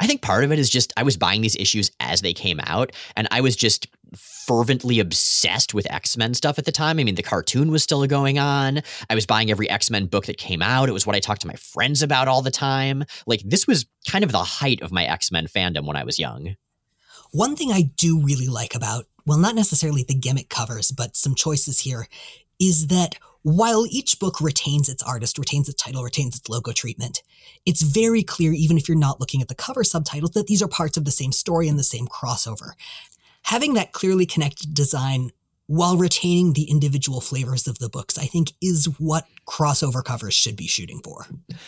I 0.00 0.06
think 0.06 0.22
part 0.22 0.42
of 0.42 0.50
it 0.50 0.58
is 0.58 0.70
just 0.70 0.92
I 0.96 1.02
was 1.02 1.16
buying 1.16 1.40
these 1.40 1.56
issues 1.56 1.90
as 2.00 2.20
they 2.20 2.32
came 2.32 2.60
out, 2.60 2.92
and 3.16 3.28
I 3.30 3.40
was 3.40 3.56
just 3.56 3.88
fervently 4.16 5.00
obsessed 5.00 5.74
with 5.74 5.90
X 5.90 6.16
Men 6.16 6.34
stuff 6.34 6.58
at 6.58 6.64
the 6.64 6.72
time. 6.72 6.98
I 6.98 7.04
mean, 7.04 7.14
the 7.14 7.22
cartoon 7.22 7.70
was 7.70 7.82
still 7.82 8.04
going 8.06 8.38
on. 8.38 8.82
I 9.08 9.14
was 9.14 9.26
buying 9.26 9.50
every 9.50 9.68
X 9.70 9.90
Men 9.90 10.06
book 10.06 10.26
that 10.26 10.36
came 10.36 10.62
out. 10.62 10.88
It 10.88 10.92
was 10.92 11.06
what 11.06 11.16
I 11.16 11.20
talked 11.20 11.42
to 11.42 11.48
my 11.48 11.54
friends 11.54 12.02
about 12.02 12.28
all 12.28 12.42
the 12.42 12.50
time. 12.50 13.04
Like, 13.26 13.42
this 13.44 13.66
was 13.66 13.86
kind 14.08 14.24
of 14.24 14.32
the 14.32 14.44
height 14.44 14.82
of 14.82 14.92
my 14.92 15.04
X 15.04 15.32
Men 15.32 15.46
fandom 15.46 15.86
when 15.86 15.96
I 15.96 16.04
was 16.04 16.18
young. 16.18 16.56
One 17.34 17.56
thing 17.56 17.72
I 17.72 17.90
do 17.96 18.20
really 18.20 18.46
like 18.46 18.76
about, 18.76 19.06
well, 19.26 19.38
not 19.38 19.56
necessarily 19.56 20.04
the 20.04 20.14
gimmick 20.14 20.48
covers, 20.48 20.92
but 20.92 21.16
some 21.16 21.34
choices 21.34 21.80
here, 21.80 22.06
is 22.60 22.86
that 22.86 23.16
while 23.42 23.88
each 23.90 24.20
book 24.20 24.40
retains 24.40 24.88
its 24.88 25.02
artist, 25.02 25.36
retains 25.36 25.68
its 25.68 25.82
title, 25.82 26.04
retains 26.04 26.36
its 26.38 26.48
logo 26.48 26.70
treatment, 26.70 27.24
it's 27.66 27.82
very 27.82 28.22
clear, 28.22 28.52
even 28.52 28.78
if 28.78 28.88
you're 28.88 28.96
not 28.96 29.18
looking 29.18 29.42
at 29.42 29.48
the 29.48 29.56
cover 29.56 29.82
subtitles, 29.82 30.30
that 30.30 30.46
these 30.46 30.62
are 30.62 30.68
parts 30.68 30.96
of 30.96 31.04
the 31.04 31.10
same 31.10 31.32
story 31.32 31.66
and 31.66 31.76
the 31.76 31.82
same 31.82 32.06
crossover. 32.06 32.74
Having 33.42 33.74
that 33.74 33.90
clearly 33.90 34.26
connected 34.26 34.72
design 34.72 35.32
while 35.66 35.96
retaining 35.96 36.52
the 36.52 36.64
individual 36.64 37.20
flavors 37.20 37.66
of 37.66 37.78
the 37.78 37.88
books, 37.88 38.18
I 38.18 38.24
think 38.24 38.52
is 38.60 38.86
what 38.98 39.26
crossover 39.46 40.04
covers 40.04 40.34
should 40.34 40.56
be 40.56 40.66
shooting 40.66 41.00
for. 41.02 41.26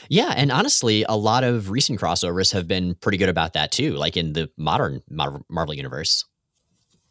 Yeah, 0.09 0.35
and 0.37 0.53
honestly, 0.53 1.05
a 1.09 1.17
lot 1.17 1.45
of 1.45 1.71
recent 1.71 2.01
crossovers 2.01 2.53
have 2.53 2.69
been 2.69 2.95
pretty 2.97 3.19
good 3.19 3.29
about 3.29 3.55
that 3.55 3.73
too, 3.73 3.95
like 3.95 4.17
in 4.17 4.33
the 4.35 4.51
modern 4.57 5.03
Marvel 5.11 5.75
universe. 5.75 6.25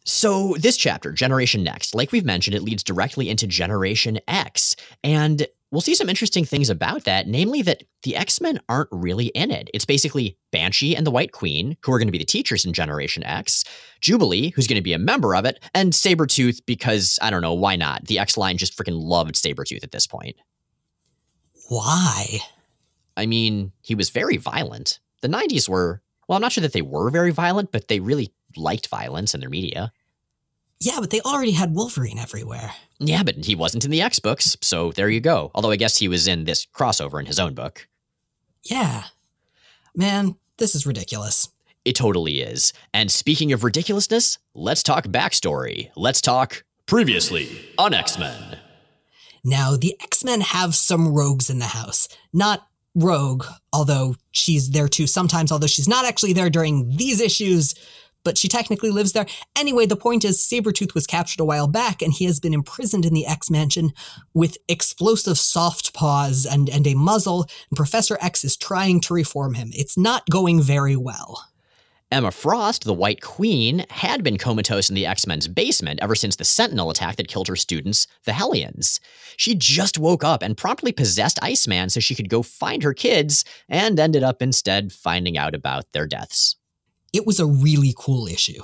So, 0.08 0.54
this 0.60 0.76
chapter, 0.76 1.10
Generation 1.10 1.64
Next, 1.64 1.92
like 1.92 2.12
we've 2.12 2.24
mentioned, 2.24 2.54
it 2.54 2.62
leads 2.62 2.84
directly 2.84 3.28
into 3.28 3.48
Generation 3.48 4.20
X. 4.28 4.76
And 5.02 5.48
we'll 5.70 5.80
see 5.80 5.94
some 5.94 6.08
interesting 6.08 6.44
things 6.44 6.70
about 6.70 7.04
that, 7.04 7.26
namely 7.26 7.62
that 7.62 7.82
the 8.02 8.16
X 8.16 8.40
Men 8.40 8.60
aren't 8.68 8.88
really 8.92 9.26
in 9.26 9.50
it. 9.50 9.68
It's 9.74 9.84
basically 9.84 10.38
Banshee 10.52 10.96
and 10.96 11.06
the 11.06 11.10
White 11.10 11.32
Queen, 11.32 11.76
who 11.82 11.92
are 11.92 11.98
going 11.98 12.08
to 12.08 12.12
be 12.12 12.18
the 12.18 12.24
teachers 12.24 12.64
in 12.64 12.72
Generation 12.72 13.22
X, 13.24 13.64
Jubilee, 14.00 14.50
who's 14.50 14.66
going 14.66 14.76
to 14.76 14.82
be 14.82 14.92
a 14.92 14.98
member 14.98 15.34
of 15.34 15.44
it, 15.44 15.58
and 15.74 15.92
Sabretooth, 15.92 16.60
because 16.66 17.18
I 17.20 17.30
don't 17.30 17.42
know, 17.42 17.54
why 17.54 17.76
not? 17.76 18.06
The 18.06 18.18
X 18.18 18.36
line 18.36 18.56
just 18.56 18.76
freaking 18.76 19.00
loved 19.00 19.34
Sabretooth 19.34 19.82
at 19.82 19.92
this 19.92 20.06
point. 20.06 20.36
Why? 21.68 22.38
I 23.16 23.26
mean, 23.26 23.72
he 23.82 23.94
was 23.94 24.10
very 24.10 24.36
violent. 24.36 25.00
The 25.22 25.28
90s 25.28 25.68
were, 25.68 26.02
well, 26.28 26.36
I'm 26.36 26.42
not 26.42 26.52
sure 26.52 26.62
that 26.62 26.72
they 26.72 26.82
were 26.82 27.10
very 27.10 27.30
violent, 27.32 27.72
but 27.72 27.88
they 27.88 28.00
really 28.00 28.32
liked 28.56 28.88
violence 28.88 29.34
in 29.34 29.40
their 29.40 29.50
media. 29.50 29.92
Yeah, 30.80 30.98
but 31.00 31.10
they 31.10 31.20
already 31.20 31.52
had 31.52 31.74
Wolverine 31.74 32.18
everywhere. 32.18 32.72
Yeah, 32.98 33.22
but 33.22 33.44
he 33.44 33.54
wasn't 33.54 33.84
in 33.84 33.90
the 33.90 34.02
X 34.02 34.18
books, 34.18 34.56
so 34.60 34.92
there 34.92 35.08
you 35.08 35.20
go. 35.20 35.50
Although 35.54 35.70
I 35.70 35.76
guess 35.76 35.98
he 35.98 36.08
was 36.08 36.28
in 36.28 36.44
this 36.44 36.66
crossover 36.66 37.18
in 37.18 37.26
his 37.26 37.38
own 37.38 37.54
book. 37.54 37.88
Yeah. 38.62 39.04
Man, 39.94 40.36
this 40.58 40.74
is 40.74 40.86
ridiculous. 40.86 41.48
It 41.84 41.94
totally 41.94 42.40
is. 42.40 42.72
And 42.92 43.10
speaking 43.10 43.52
of 43.52 43.64
ridiculousness, 43.64 44.38
let's 44.54 44.82
talk 44.82 45.04
backstory. 45.06 45.90
Let's 45.96 46.20
talk 46.20 46.64
previously 46.86 47.48
on 47.78 47.94
X 47.94 48.18
Men. 48.18 48.58
Now, 49.44 49.76
the 49.76 49.96
X 50.02 50.24
Men 50.24 50.40
have 50.40 50.74
some 50.74 51.14
rogues 51.14 51.48
in 51.48 51.58
the 51.58 51.66
house. 51.66 52.08
Not 52.32 52.66
Rogue, 52.96 53.44
although 53.72 54.16
she's 54.32 54.70
there 54.70 54.88
too 54.88 55.06
sometimes, 55.06 55.52
although 55.52 55.66
she's 55.66 55.88
not 55.88 56.06
actually 56.06 56.32
there 56.32 56.50
during 56.50 56.96
these 56.96 57.20
issues 57.20 57.74
but 58.26 58.36
she 58.36 58.48
technically 58.48 58.90
lives 58.90 59.12
there. 59.12 59.24
Anyway, 59.56 59.86
the 59.86 59.94
point 59.94 60.24
is 60.24 60.40
Sabretooth 60.40 60.94
was 60.94 61.06
captured 61.06 61.40
a 61.40 61.44
while 61.44 61.68
back 61.68 62.02
and 62.02 62.12
he 62.12 62.24
has 62.24 62.40
been 62.40 62.52
imprisoned 62.52 63.06
in 63.06 63.14
the 63.14 63.24
X 63.24 63.48
Mansion 63.48 63.92
with 64.34 64.58
explosive 64.68 65.38
soft 65.38 65.94
paws 65.94 66.44
and, 66.44 66.68
and 66.68 66.88
a 66.88 66.94
muzzle, 66.94 67.46
and 67.70 67.76
Professor 67.76 68.18
X 68.20 68.44
is 68.44 68.56
trying 68.56 69.00
to 69.02 69.14
reform 69.14 69.54
him. 69.54 69.70
It's 69.72 69.96
not 69.96 70.28
going 70.28 70.60
very 70.60 70.96
well. 70.96 71.46
Emma 72.10 72.32
Frost, 72.32 72.82
the 72.82 72.92
White 72.92 73.20
Queen, 73.20 73.84
had 73.90 74.24
been 74.24 74.38
comatose 74.38 74.88
in 74.88 74.96
the 74.96 75.06
X 75.06 75.24
Men's 75.24 75.46
basement 75.46 76.00
ever 76.02 76.16
since 76.16 76.34
the 76.34 76.44
Sentinel 76.44 76.90
attack 76.90 77.14
that 77.16 77.28
killed 77.28 77.46
her 77.46 77.56
students, 77.56 78.08
the 78.24 78.32
Hellions. 78.32 78.98
She 79.36 79.54
just 79.54 79.98
woke 79.98 80.24
up 80.24 80.42
and 80.42 80.56
promptly 80.56 80.90
possessed 80.90 81.38
Iceman 81.42 81.90
so 81.90 82.00
she 82.00 82.16
could 82.16 82.28
go 82.28 82.42
find 82.42 82.82
her 82.82 82.92
kids, 82.92 83.44
and 83.68 84.00
ended 84.00 84.24
up 84.24 84.42
instead 84.42 84.92
finding 84.92 85.38
out 85.38 85.54
about 85.54 85.92
their 85.92 86.08
deaths. 86.08 86.56
It 87.16 87.24
was 87.24 87.40
a 87.40 87.46
really 87.46 87.94
cool 87.96 88.26
issue. 88.26 88.62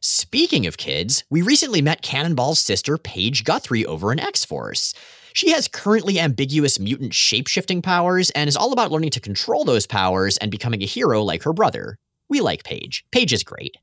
Speaking 0.00 0.66
of 0.66 0.76
kids, 0.76 1.22
we 1.30 1.40
recently 1.40 1.80
met 1.80 2.02
Cannonball's 2.02 2.58
sister, 2.58 2.98
Paige 2.98 3.44
Guthrie, 3.44 3.86
over 3.86 4.10
in 4.10 4.18
X 4.18 4.44
Force. 4.44 4.92
She 5.32 5.52
has 5.52 5.68
currently 5.68 6.18
ambiguous 6.18 6.80
mutant 6.80 7.12
shapeshifting 7.12 7.80
powers 7.80 8.30
and 8.30 8.48
is 8.48 8.56
all 8.56 8.72
about 8.72 8.90
learning 8.90 9.10
to 9.10 9.20
control 9.20 9.64
those 9.64 9.86
powers 9.86 10.36
and 10.38 10.50
becoming 10.50 10.82
a 10.82 10.86
hero 10.86 11.22
like 11.22 11.44
her 11.44 11.52
brother. 11.52 11.96
We 12.28 12.40
like 12.40 12.64
Paige. 12.64 13.04
Paige 13.12 13.32
is 13.32 13.44
great. 13.44 13.76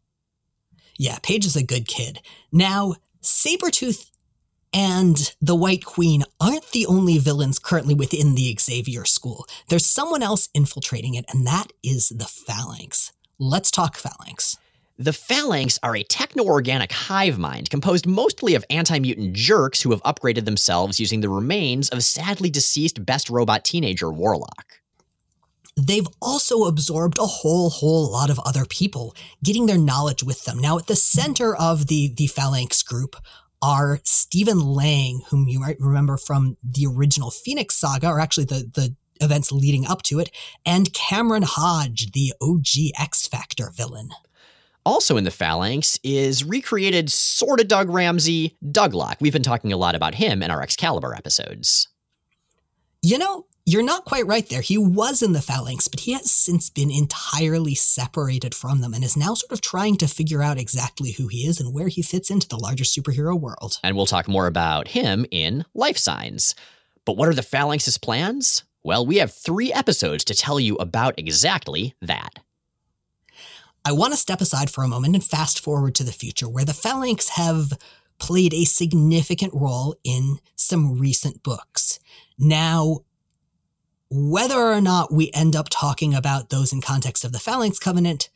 Yeah, 0.98 1.20
Paige 1.24 1.46
is 1.46 1.56
a 1.56 1.64
good 1.64 1.88
kid. 1.88 2.20
Now, 2.52 2.96
Sabretooth 3.24 4.12
and 4.74 5.34
the 5.40 5.56
White 5.56 5.86
Queen 5.86 6.26
aren't 6.42 6.72
the 6.72 6.86
only 6.88 7.20
villains 7.20 7.58
currently 7.58 7.94
within 7.94 8.36
the 8.36 8.54
Xavier 8.60 9.06
School. 9.06 9.46
There's 9.70 9.86
someone 9.86 10.24
else 10.24 10.50
infiltrating 10.54 11.16
it, 11.16 11.24
and 11.30 11.48
that 11.48 11.72
is 11.82 12.10
the 12.10 12.26
Phalanx. 12.26 13.14
Let's 13.42 13.72
talk 13.72 13.96
phalanx. 13.96 14.58
The 14.98 15.14
phalanx 15.14 15.80
are 15.82 15.96
a 15.96 16.04
techno 16.04 16.44
organic 16.44 16.92
hive 16.92 17.40
mind 17.40 17.70
composed 17.70 18.06
mostly 18.06 18.54
of 18.54 18.66
anti 18.70 19.00
mutant 19.00 19.32
jerks 19.32 19.82
who 19.82 19.92
have 19.92 20.04
upgraded 20.04 20.44
themselves 20.44 21.00
using 21.00 21.22
the 21.22 21.30
remains 21.30 21.88
of 21.88 22.04
sadly 22.04 22.50
deceased 22.50 23.06
best 23.06 23.30
robot 23.30 23.64
teenager 23.64 24.12
Warlock. 24.12 24.82
They've 25.78 26.08
also 26.22 26.66
absorbed 26.66 27.18
a 27.18 27.26
whole, 27.26 27.70
whole 27.70 28.12
lot 28.12 28.30
of 28.30 28.40
other 28.40 28.66
people, 28.66 29.16
getting 29.42 29.68
their 29.68 29.78
knowledge 29.78 30.22
with 30.22 30.44
them. 30.44 30.60
Now, 30.60 30.78
at 30.78 30.88
the 30.88 30.98
center 30.98 31.56
of 31.56 31.88
the, 31.88 32.14
the 32.14 32.28
phalanx 32.28 32.84
group 32.84 33.16
are 33.62 34.02
Stephen 34.04 34.60
Lang, 34.60 35.22
whom 35.30 35.48
you 35.48 35.62
might 35.62 35.80
remember 35.80 36.18
from 36.18 36.58
the 36.62 36.86
original 36.86 37.32
Phoenix 37.32 37.76
saga, 37.76 38.10
or 38.10 38.20
actually 38.20 38.46
the, 38.46 38.70
the 38.74 38.96
events 39.20 39.52
leading 39.52 39.86
up 39.86 40.02
to 40.04 40.20
it, 40.20 40.32
and 40.66 40.94
Cameron 40.94 41.44
Hodge, 41.46 42.12
the 42.12 42.34
OG 42.42 42.94
X 43.00 43.28
Factor 43.28 43.72
villain. 43.74 44.10
Also 44.86 45.18
in 45.18 45.24
the 45.24 45.32
Phalanx 45.32 46.00
is 46.04 46.44
recreated 46.44 47.12
sort 47.12 47.60
of 47.60 47.68
Doug 47.68 47.90
Ramsey, 47.90 48.58
Douglock. 48.64 49.18
We've 49.20 49.34
been 49.34 49.44
talking 49.44 49.74
a 49.74 49.78
lot 49.78 49.96
about 49.96 50.16
him 50.16 50.42
in 50.42 50.52
our 50.52 50.62
Excalibur 50.62 51.14
episodes. 51.14 51.90
You 53.02 53.18
know, 53.18 53.46
you're 53.66 53.84
not 53.84 54.06
quite 54.06 54.26
right 54.26 54.50
there. 54.50 54.62
He 54.62 54.80
was 54.80 55.22
in 55.22 55.34
the 55.34 55.44
Phalanx, 55.44 55.88
but 55.88 56.00
he 56.00 56.14
has 56.14 56.32
since 56.32 56.72
been 56.72 56.90
entirely 56.90 57.76
separated 57.76 58.56
from 58.56 58.82
them 58.82 58.96
and 58.96 59.04
is 59.04 59.16
now 59.16 59.36
sort 59.36 59.52
of 59.52 59.62
trying 59.62 59.96
to 59.98 60.08
figure 60.08 60.42
out 60.42 60.58
exactly 60.58 61.12
who 61.12 61.28
he 61.28 61.46
is 61.46 61.60
and 61.60 61.72
where 61.72 61.88
he 61.88 62.02
fits 62.02 62.32
into 62.32 62.48
the 62.48 62.58
larger 62.58 62.84
superhero 62.84 63.40
world. 63.40 63.80
And 63.84 63.96
we'll 63.96 64.08
talk 64.08 64.28
more 64.28 64.48
about 64.48 64.88
him 64.88 65.24
in 65.30 65.66
Life 65.76 65.98
Signs. 65.98 66.56
But 67.06 67.16
what 67.16 67.30
are 67.30 67.34
the 67.36 67.44
Phalanx's 67.44 68.00
plans? 68.00 68.64
Well, 68.84 69.06
we 69.06 69.18
have 69.18 69.34
three 69.34 69.74
episodes 69.74 70.24
to 70.26 70.34
tell 70.34 70.60
you 70.60 70.76
about 70.76 71.16
exactly 71.18 71.96
that. 72.02 72.40
I 73.86 73.92
want 73.92 74.14
to 74.14 74.18
step 74.18 74.42
aside 74.42 74.70
for 74.70 74.84
a 74.84 74.88
moment 74.88 75.16
and 75.16 75.24
fast 75.24 75.64
forward 75.64 75.96
to 75.96 76.04
the 76.04 76.12
future, 76.12 76.48
where 76.48 76.66
the 76.66 76.74
Phalanx 76.74 77.30
have 77.30 77.74
played 78.20 78.54
a 78.54 78.66
significant 78.66 79.54
role 79.54 79.96
in 80.04 80.40
some 80.56 81.00
recent 81.00 81.42
books. 81.44 82.00
Now, 82.38 83.00
whether 84.10 84.58
or 84.58 84.82
not 84.82 85.14
we 85.14 85.32
end 85.34 85.56
up 85.56 85.68
talking 85.70 86.14
about 86.14 86.50
those 86.50 86.74
in 86.74 86.82
context 86.82 87.24
of 87.24 87.32
the 87.32 87.40
Phalanx 87.40 87.80
Covenant, 87.80 88.30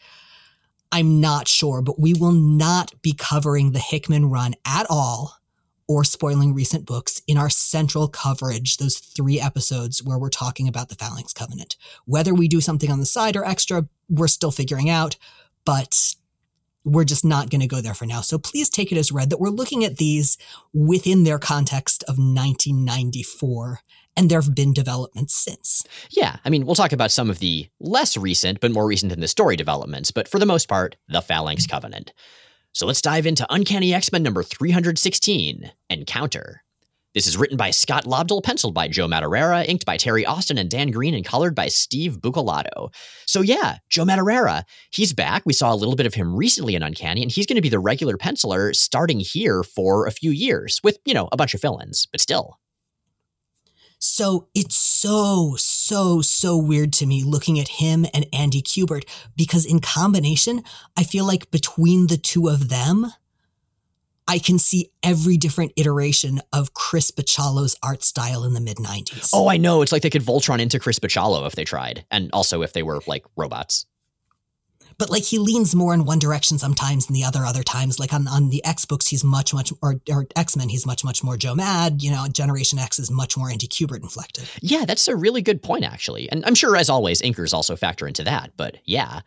I'm 0.92 1.20
not 1.20 1.48
sure, 1.48 1.82
but 1.82 2.00
we 2.00 2.14
will 2.14 2.32
not 2.32 3.02
be 3.02 3.14
covering 3.14 3.72
the 3.72 3.80
Hickman 3.80 4.30
run 4.30 4.56
at 4.66 4.86
all 4.90 5.38
or 5.88 6.04
spoiling 6.04 6.54
recent 6.54 6.86
books 6.86 7.22
in 7.28 7.38
our 7.38 7.50
central 7.50 8.08
coverage, 8.08 8.78
those 8.78 8.98
three 8.98 9.40
episodes 9.40 10.04
where 10.04 10.18
we're 10.18 10.30
talking 10.30 10.68
about 10.68 10.90
the 10.90 10.96
Phalanx 10.96 11.34
Covenant. 11.34 11.76
Whether 12.06 12.34
we 12.34 12.48
do 12.48 12.62
something 12.62 12.92
on 12.92 13.00
the 13.00 13.06
side 13.06 13.36
or 13.36 13.46
extra, 13.46 13.88
we're 14.10 14.28
still 14.28 14.52
figuring 14.52 14.90
out, 14.90 15.18
but 15.66 16.16
we're 16.86 17.06
just 17.06 17.24
not 17.24 17.50
going 17.50 17.62
to 17.62 17.68
go 17.68 17.82
there 17.82 17.94
for 17.94 18.06
now. 18.06 18.22
So 18.22 18.38
please 18.38 18.70
take 18.70 18.92
it 18.92 18.98
as 18.98 19.12
read 19.12 19.30
that 19.30 19.40
we're 19.40 19.50
looking 19.50 19.86
at 19.86 19.98
these 19.98 20.38
within 20.74 21.24
their 21.24 21.40
context 21.40 22.04
of 22.04 22.18
1994 22.18 23.80
and 24.16 24.30
there 24.30 24.42
have 24.42 24.54
been 24.54 24.74
developments 24.74 25.36
since. 25.36 25.84
Yeah, 26.12 26.38
I 26.46 26.50
mean, 26.50 26.66
we'll 26.66 26.76
talk 26.76 26.92
about 26.92 27.12
some 27.12 27.30
of 27.30 27.40
the 27.40 27.68
less 27.80 28.16
recent, 28.16 28.60
but 28.60 28.72
more 28.72 28.86
recent 28.86 29.12
in 29.12 29.20
the 29.20 29.28
story 29.28 29.56
developments, 29.56 30.12
but 30.12 30.28
for 30.28 30.40
the 30.40 30.46
most 30.46 30.68
part, 30.68 30.96
the 31.08 31.22
Phalanx 31.22 31.66
Covenant. 31.66 32.14
So 32.74 32.88
let's 32.88 33.04
dive 33.04 33.28
into 33.28 33.46
Uncanny 33.52 33.94
X 33.94 34.12
Men 34.12 34.24
number 34.24 34.42
316 34.42 35.72
Encounter. 35.92 36.64
This 37.14 37.28
is 37.28 37.38
written 37.38 37.56
by 37.56 37.70
Scott 37.70 38.06
Lobdell, 38.06 38.44
penciled 38.44 38.74
by 38.74 38.88
Joe 38.88 39.08
Madureira, 39.08 39.64
inked 39.68 39.86
by 39.86 39.98
Terry 39.98 40.26
Austin 40.26 40.58
and 40.58 40.72
Dan 40.72 40.90
Green, 40.90 41.14
and 41.14 41.24
colored 41.24 41.54
by 41.54 41.68
Steve 41.68 42.18
Buccellato. 42.18 42.92
So 43.28 43.42
yeah, 43.42 43.78
Joe 43.90 44.06
Madureira, 44.06 44.64
he's 44.90 45.14
back. 45.14 45.44
We 45.46 45.54
saw 45.54 45.72
a 45.72 45.78
little 45.78 45.96
bit 45.96 46.08
of 46.08 46.16
him 46.16 46.36
recently 46.36 46.74
in 46.74 46.82
Uncanny, 46.82 47.22
and 47.22 47.32
he's 47.32 47.46
going 47.46 47.58
to 47.58 47.62
be 47.62 47.70
the 47.70 47.78
regular 47.78 48.18
penciler 48.18 48.76
starting 48.76 49.20
here 49.20 49.62
for 49.62 50.08
a 50.08 50.12
few 50.12 50.32
years 50.32 50.82
with, 50.84 50.98
you 51.06 51.14
know, 51.14 51.30
a 51.32 51.38
bunch 51.38 51.54
of 51.54 51.62
fill-ins, 51.62 52.08
but 52.08 52.20
still. 52.20 52.58
So 54.06 54.50
it's 54.54 54.76
so, 54.76 55.56
so, 55.58 56.20
so 56.20 56.58
weird 56.58 56.92
to 56.94 57.06
me 57.06 57.24
looking 57.24 57.58
at 57.58 57.70
him 57.70 58.06
and 58.14 58.28
Andy 58.34 58.62
Kubert 58.62 59.08
because 59.38 59.64
in 59.64 59.80
combination, 59.80 60.62
I 60.98 61.04
feel 61.04 61.26
like 61.26 61.50
between 61.52 62.08
the 62.08 62.18
two 62.18 62.50
of 62.50 62.68
them, 62.68 63.14
I 64.28 64.40
can 64.40 64.60
see 64.60 64.92
every 65.04 65.38
different 65.38 65.72
iteration 65.78 66.42
of 66.52 66.74
Chris 66.74 67.12
Bachalo's 67.12 67.78
art 67.82 68.04
style 68.04 68.44
in 68.44 68.54
the 68.54 68.60
mid 68.60 68.76
90s. 68.76 69.30
Oh, 69.32 69.48
I 69.48 69.56
know. 69.56 69.82
It's 69.82 69.94
like 69.94 70.02
they 70.02 70.10
could 70.10 70.22
Voltron 70.22 70.60
into 70.60 70.80
Chris 70.80 71.00
Bachalo 71.00 71.48
if 71.48 71.56
they 71.56 71.64
tried, 71.64 72.06
and 72.12 72.30
also 72.34 72.62
if 72.62 72.74
they 72.74 72.84
were 72.84 73.02
like 73.08 73.26
robots. 73.38 73.86
But 75.04 75.10
like 75.10 75.24
he 75.24 75.38
leans 75.38 75.76
more 75.76 75.94
in 75.94 76.06
one 76.06 76.18
direction 76.18 76.58
sometimes 76.58 77.08
than 77.08 77.14
the 77.14 77.26
other 77.26 77.44
other 77.44 77.62
times. 77.62 78.00
Like 78.00 78.14
on, 78.14 78.26
on 78.26 78.48
the 78.48 78.64
X 78.64 78.86
books, 78.86 79.06
he's 79.06 79.22
much, 79.22 79.54
much, 79.54 79.74
or, 79.82 80.00
or 80.10 80.28
X 80.38 80.56
Men, 80.56 80.70
he's 80.70 80.86
much, 80.86 81.04
much 81.04 81.22
more 81.26 81.36
Joe 81.36 81.56
Mad. 81.56 82.02
You 82.02 82.10
know, 82.10 82.26
Generation 82.32 82.80
X 82.80 83.00
is 83.00 83.12
much 83.12 83.36
more 83.36 83.50
Andy 83.50 83.68
Kubert 83.68 84.02
inflected. 84.02 84.48
Yeah, 84.62 84.86
that's 84.86 85.10
a 85.10 85.16
really 85.18 85.42
good 85.42 85.62
point, 85.62 85.84
actually. 85.84 86.30
And 86.32 86.46
I'm 86.46 86.56
sure, 86.56 86.78
as 86.78 86.90
always, 86.90 87.22
inkers 87.22 87.54
also 87.54 87.76
factor 87.76 88.08
into 88.08 88.24
that. 88.24 88.52
But 88.56 88.78
yeah. 88.86 89.20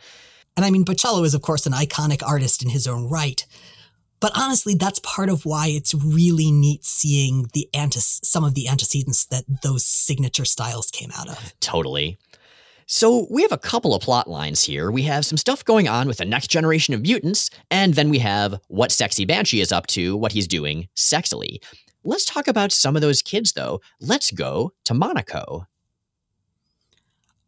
And 0.57 0.65
I 0.65 0.71
mean, 0.71 0.83
Bachalo 0.83 1.23
is, 1.27 1.35
of 1.35 1.43
course, 1.43 1.67
an 1.67 1.75
iconic 1.75 2.27
artist 2.27 2.63
in 2.63 2.71
his 2.71 2.87
own 2.87 3.11
right. 3.11 3.45
But 4.19 4.33
honestly, 4.35 4.75
that's 4.75 4.99
part 5.01 5.29
of 5.29 5.45
why 5.45 5.67
it's 5.67 5.93
really 5.93 6.51
neat 6.51 6.87
seeing 6.87 7.51
the 7.53 7.69
anti- 7.75 8.01
some 8.01 8.45
of 8.45 8.55
the 8.55 8.67
antecedents 8.67 9.27
that 9.27 9.45
those 9.63 9.85
signature 9.85 10.47
styles 10.47 10.91
came 10.91 11.11
out 11.19 11.29
of. 11.29 11.53
Totally. 11.61 12.17
So, 12.89 13.27
we 13.31 13.43
have 13.43 13.51
a 13.51 13.59
couple 13.59 13.95
of 13.95 14.03
plot 14.03 14.31
lines 14.31 14.63
here. 14.63 14.93
We 14.93 15.03
have 15.03 15.27
some 15.27 15.37
stuff 15.37 15.65
going 15.65 15.89
on 15.89 16.07
with 16.07 16.19
the 16.19 16.25
next 16.25 16.49
generation 16.49 16.95
of 16.95 17.03
mutants, 17.03 17.51
and 17.69 17.95
then 17.95 18.11
we 18.11 18.21
have 18.21 18.61
what 18.69 18.93
Sexy 18.93 19.25
Banshee 19.25 19.61
is 19.61 19.73
up 19.73 19.89
to, 19.89 20.17
what 20.17 20.31
he's 20.31 20.47
doing 20.47 20.87
sexily. 20.95 21.59
Let's 22.05 22.25
talk 22.25 22.47
about 22.47 22.71
some 22.71 22.95
of 22.95 23.03
those 23.03 23.23
kids, 23.23 23.55
though. 23.55 23.81
Let's 24.01 24.31
go 24.31 24.73
to 24.85 24.95
Monaco. 24.95 25.67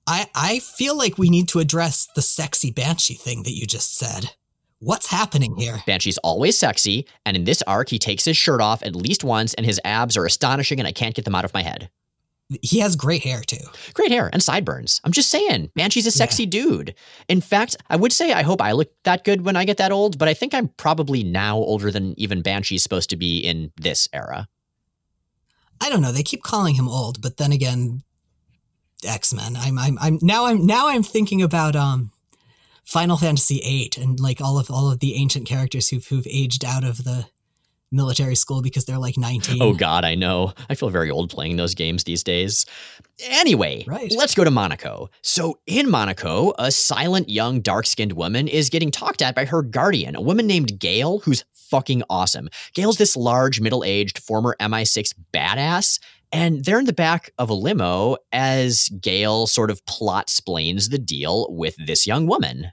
I, 0.08 0.26
I 0.34 0.58
feel 0.58 0.98
like 0.98 1.18
we 1.18 1.30
need 1.30 1.48
to 1.50 1.60
address 1.60 2.08
the 2.16 2.22
sexy 2.22 2.72
Banshee 2.72 3.14
thing 3.14 3.44
that 3.44 3.52
you 3.52 3.64
just 3.64 3.96
said. 3.96 4.34
What's 4.80 5.06
happening 5.06 5.54
here? 5.56 5.82
Banshee's 5.86 6.18
always 6.18 6.58
sexy, 6.58 7.06
and 7.24 7.36
in 7.36 7.44
this 7.44 7.62
arc, 7.62 7.90
he 7.90 7.98
takes 8.00 8.24
his 8.24 8.36
shirt 8.36 8.60
off 8.60 8.82
at 8.82 8.96
least 8.96 9.22
once, 9.22 9.54
and 9.54 9.64
his 9.64 9.80
abs 9.84 10.16
are 10.16 10.24
astonishing, 10.24 10.80
and 10.80 10.88
I 10.88 10.92
can't 10.92 11.14
get 11.14 11.24
them 11.24 11.34
out 11.34 11.44
of 11.44 11.54
my 11.54 11.62
head. 11.62 11.90
He 12.62 12.78
has 12.78 12.96
great 12.96 13.22
hair 13.22 13.42
too. 13.42 13.64
Great 13.92 14.10
hair 14.10 14.30
and 14.32 14.42
sideburns. 14.42 15.00
I'm 15.04 15.12
just 15.12 15.28
saying, 15.28 15.70
Banshee's 15.74 16.06
a 16.06 16.10
sexy 16.10 16.44
yeah. 16.44 16.50
dude. 16.50 16.94
In 17.28 17.42
fact, 17.42 17.76
I 17.90 17.96
would 17.96 18.12
say 18.12 18.32
I 18.32 18.42
hope 18.42 18.62
I 18.62 18.72
look 18.72 18.90
that 19.04 19.24
good 19.24 19.44
when 19.44 19.54
I 19.54 19.66
get 19.66 19.76
that 19.76 19.92
old, 19.92 20.18
but 20.18 20.28
I 20.28 20.34
think 20.34 20.54
I'm 20.54 20.68
probably 20.68 21.22
now 21.22 21.58
older 21.58 21.90
than 21.90 22.18
even 22.18 22.40
Banshee's 22.40 22.82
supposed 22.82 23.10
to 23.10 23.16
be 23.16 23.40
in 23.40 23.70
this 23.76 24.08
era. 24.14 24.48
I 25.80 25.90
don't 25.90 26.00
know. 26.00 26.12
They 26.12 26.22
keep 26.22 26.42
calling 26.42 26.74
him 26.74 26.88
old, 26.88 27.20
but 27.20 27.36
then 27.36 27.52
again, 27.52 28.02
X 29.04 29.32
Men. 29.32 29.54
I'm, 29.56 29.78
I'm, 29.78 29.98
I'm 30.00 30.18
now, 30.22 30.46
I'm 30.46 30.64
now, 30.64 30.88
I'm 30.88 31.02
thinking 31.02 31.42
about 31.42 31.76
um, 31.76 32.12
Final 32.88 33.18
Fantasy 33.18 33.58
VIII 33.58 34.02
and 34.02 34.18
like 34.18 34.40
all 34.40 34.58
of 34.58 34.70
all 34.70 34.90
of 34.90 35.00
the 35.00 35.14
ancient 35.16 35.46
characters 35.46 35.90
who've 35.90 36.06
who've 36.06 36.26
aged 36.26 36.64
out 36.64 36.84
of 36.84 37.04
the 37.04 37.26
military 37.90 38.34
school 38.34 38.62
because 38.62 38.84
they're 38.84 38.98
like 38.98 39.16
19. 39.16 39.62
Oh 39.62 39.72
God, 39.72 40.04
I 40.04 40.14
know. 40.14 40.52
I 40.68 40.74
feel 40.74 40.90
very 40.90 41.10
old 41.10 41.30
playing 41.30 41.56
those 41.56 41.74
games 41.74 42.04
these 42.04 42.22
days. 42.22 42.66
Anyway, 43.28 43.84
right. 43.86 44.12
let's 44.16 44.34
go 44.34 44.44
to 44.44 44.50
Monaco. 44.50 45.08
So 45.22 45.58
in 45.66 45.90
Monaco, 45.90 46.52
a 46.58 46.70
silent 46.70 47.28
young 47.28 47.60
dark-skinned 47.60 48.12
woman 48.12 48.48
is 48.48 48.70
getting 48.70 48.90
talked 48.90 49.22
at 49.22 49.34
by 49.34 49.44
her 49.46 49.62
guardian, 49.62 50.16
a 50.16 50.20
woman 50.20 50.46
named 50.46 50.78
Gail, 50.78 51.20
who's 51.20 51.44
fucking 51.52 52.02
awesome. 52.08 52.48
Gail's 52.74 52.98
this 52.98 53.16
large, 53.16 53.60
middle-aged 53.60 54.18
former 54.18 54.56
MI6 54.60 55.14
badass. 55.32 55.98
And 56.30 56.62
they're 56.64 56.78
in 56.78 56.84
the 56.84 56.92
back 56.92 57.30
of 57.38 57.48
a 57.48 57.54
limo 57.54 58.18
as 58.32 58.90
Gail 59.00 59.46
sort 59.46 59.70
of 59.70 59.84
plot 59.86 60.24
explains 60.24 60.90
the 60.90 60.98
deal 60.98 61.46
with 61.48 61.74
this 61.78 62.06
young 62.06 62.26
woman. 62.26 62.70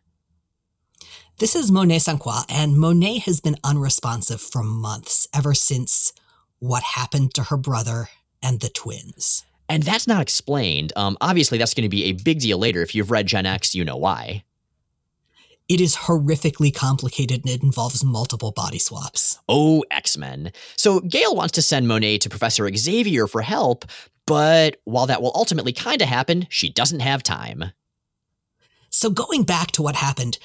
This 1.37 1.53
is 1.53 1.69
Monet. 1.69 1.99
Croix, 2.17 2.43
and 2.47 2.77
Monet 2.77 3.19
has 3.19 3.41
been 3.41 3.57
unresponsive 3.61 4.39
for 4.39 4.63
months, 4.63 5.27
ever 5.33 5.53
since 5.53 6.13
what 6.59 6.81
happened 6.81 7.33
to 7.33 7.43
her 7.43 7.57
brother 7.57 8.07
and 8.41 8.61
the 8.61 8.69
twins. 8.69 9.43
And 9.67 9.83
that's 9.83 10.07
not 10.07 10.21
explained. 10.21 10.93
Um, 10.95 11.17
obviously, 11.19 11.57
that's 11.57 11.73
going 11.73 11.83
to 11.83 11.89
be 11.89 12.05
a 12.05 12.13
big 12.13 12.39
deal 12.39 12.57
later. 12.57 12.81
If 12.81 12.95
you've 12.95 13.11
read 13.11 13.27
Gen 13.27 13.45
X, 13.45 13.75
you 13.75 13.83
know 13.83 13.97
why. 13.97 14.45
It 15.67 15.81
is 15.81 15.97
horrifically 15.97 16.73
complicated 16.73 17.41
and 17.43 17.49
it 17.49 17.63
involves 17.63 18.01
multiple 18.01 18.53
body 18.53 18.79
swaps. 18.79 19.37
Oh, 19.49 19.83
X 19.91 20.15
Men. 20.15 20.53
So 20.77 21.01
Gail 21.01 21.35
wants 21.35 21.51
to 21.55 21.61
send 21.61 21.85
Monet 21.85 22.19
to 22.19 22.29
Professor 22.29 22.73
Xavier 22.73 23.27
for 23.27 23.41
help, 23.41 23.83
but 24.25 24.77
while 24.85 25.07
that 25.07 25.21
will 25.21 25.33
ultimately 25.35 25.73
kind 25.73 26.01
of 26.01 26.07
happen, 26.07 26.47
she 26.49 26.69
doesn't 26.69 27.01
have 27.01 27.23
time. 27.23 27.73
So, 28.89 29.09
going 29.09 29.43
back 29.43 29.71
to 29.71 29.81
what 29.81 29.97
happened, 29.97 30.37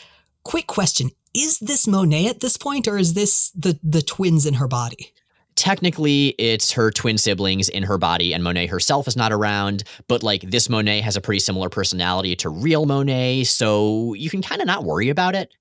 quick 0.45 0.67
question. 0.67 1.11
Is 1.35 1.59
this 1.59 1.87
monet 1.87 2.29
at 2.29 2.41
this 2.41 2.57
point 2.57 2.89
or 2.89 2.99
is 2.99 3.15
this 3.15 3.51
the 3.51 3.79
the 3.83 4.03
twins 4.03 4.47
in 4.47 4.55
her 4.55 4.69
body? 4.69 5.13
Technically 5.57 6.29
it's 6.39 6.73
her 6.73 6.91
twin 6.91 7.19
siblings 7.19 7.69
in 7.69 7.83
her 7.83 7.99
body 7.99 8.33
and 8.33 8.43
monet 8.43 8.67
herself 8.67 9.07
is 9.07 9.17
not 9.17 9.33
around 9.33 9.85
but 10.09 10.23
like 10.23 10.43
this 10.43 10.69
monet 10.69 11.01
has 11.01 11.17
a 11.17 11.21
pretty 11.21 11.41
similar 11.41 11.69
personality 11.69 12.35
to 12.37 12.49
real 12.49 12.87
monet 12.87 13.45
so 13.45 14.15
you 14.15 14.31
can 14.31 14.43
kind 14.43 14.61
of 14.61 14.67
not 14.67 14.85
worry 14.85 15.09
about 15.09 15.35
it. 15.35 15.55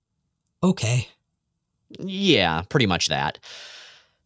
Okay. 0.64 1.08
Yeah 2.00 2.64
pretty 2.70 2.86
much 2.86 3.08
that 3.10 3.40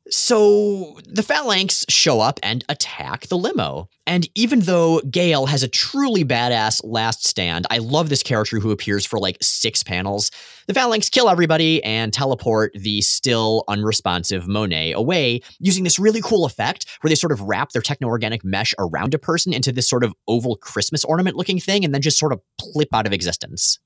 so 0.09 0.99
the 1.05 1.23
phalanx 1.23 1.85
show 1.87 2.19
up 2.19 2.39
and 2.43 2.65
attack 2.67 3.27
the 3.27 3.37
limo. 3.37 3.87
And 4.05 4.27
even 4.35 4.59
though 4.61 4.99
Gail 5.01 5.45
has 5.45 5.63
a 5.63 5.67
truly 5.67 6.25
badass 6.25 6.81
last 6.83 7.25
stand, 7.25 7.65
I 7.69 7.77
love 7.77 8.09
this 8.09 8.21
character 8.21 8.59
who 8.59 8.71
appears 8.71 9.05
for 9.05 9.17
like 9.17 9.37
six 9.41 9.81
panels. 9.81 10.29
The 10.67 10.73
phalanx 10.73 11.09
kill 11.09 11.29
everybody 11.29 11.81
and 11.83 12.11
teleport 12.11 12.73
the 12.75 13.01
still 13.01 13.63
unresponsive 13.69 14.45
Monet 14.47 14.91
away 14.91 15.39
using 15.59 15.85
this 15.85 15.97
really 15.97 16.21
cool 16.21 16.43
effect 16.45 16.85
where 17.01 17.09
they 17.09 17.15
sort 17.15 17.31
of 17.31 17.41
wrap 17.41 17.71
their 17.71 17.81
techno 17.81 18.09
organic 18.09 18.43
mesh 18.43 18.73
around 18.77 19.13
a 19.13 19.19
person 19.19 19.53
into 19.53 19.71
this 19.71 19.89
sort 19.89 20.03
of 20.03 20.13
oval 20.27 20.57
Christmas 20.57 21.05
ornament 21.05 21.37
looking 21.37 21.59
thing 21.59 21.85
and 21.85 21.93
then 21.93 22.01
just 22.01 22.19
sort 22.19 22.33
of 22.33 22.41
plip 22.57 22.93
out 22.93 23.07
of 23.07 23.13
existence. 23.13 23.79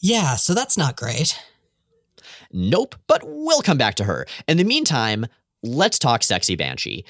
Yeah, 0.00 0.36
so 0.36 0.54
that's 0.54 0.76
not 0.76 0.96
great. 0.96 1.38
Nope, 2.52 2.94
but 3.06 3.22
we'll 3.24 3.62
come 3.62 3.78
back 3.78 3.94
to 3.96 4.04
her. 4.04 4.26
In 4.46 4.56
the 4.56 4.64
meantime, 4.64 5.26
let's 5.62 5.98
talk 5.98 6.22
Sexy 6.22 6.56
Banshee. 6.56 7.04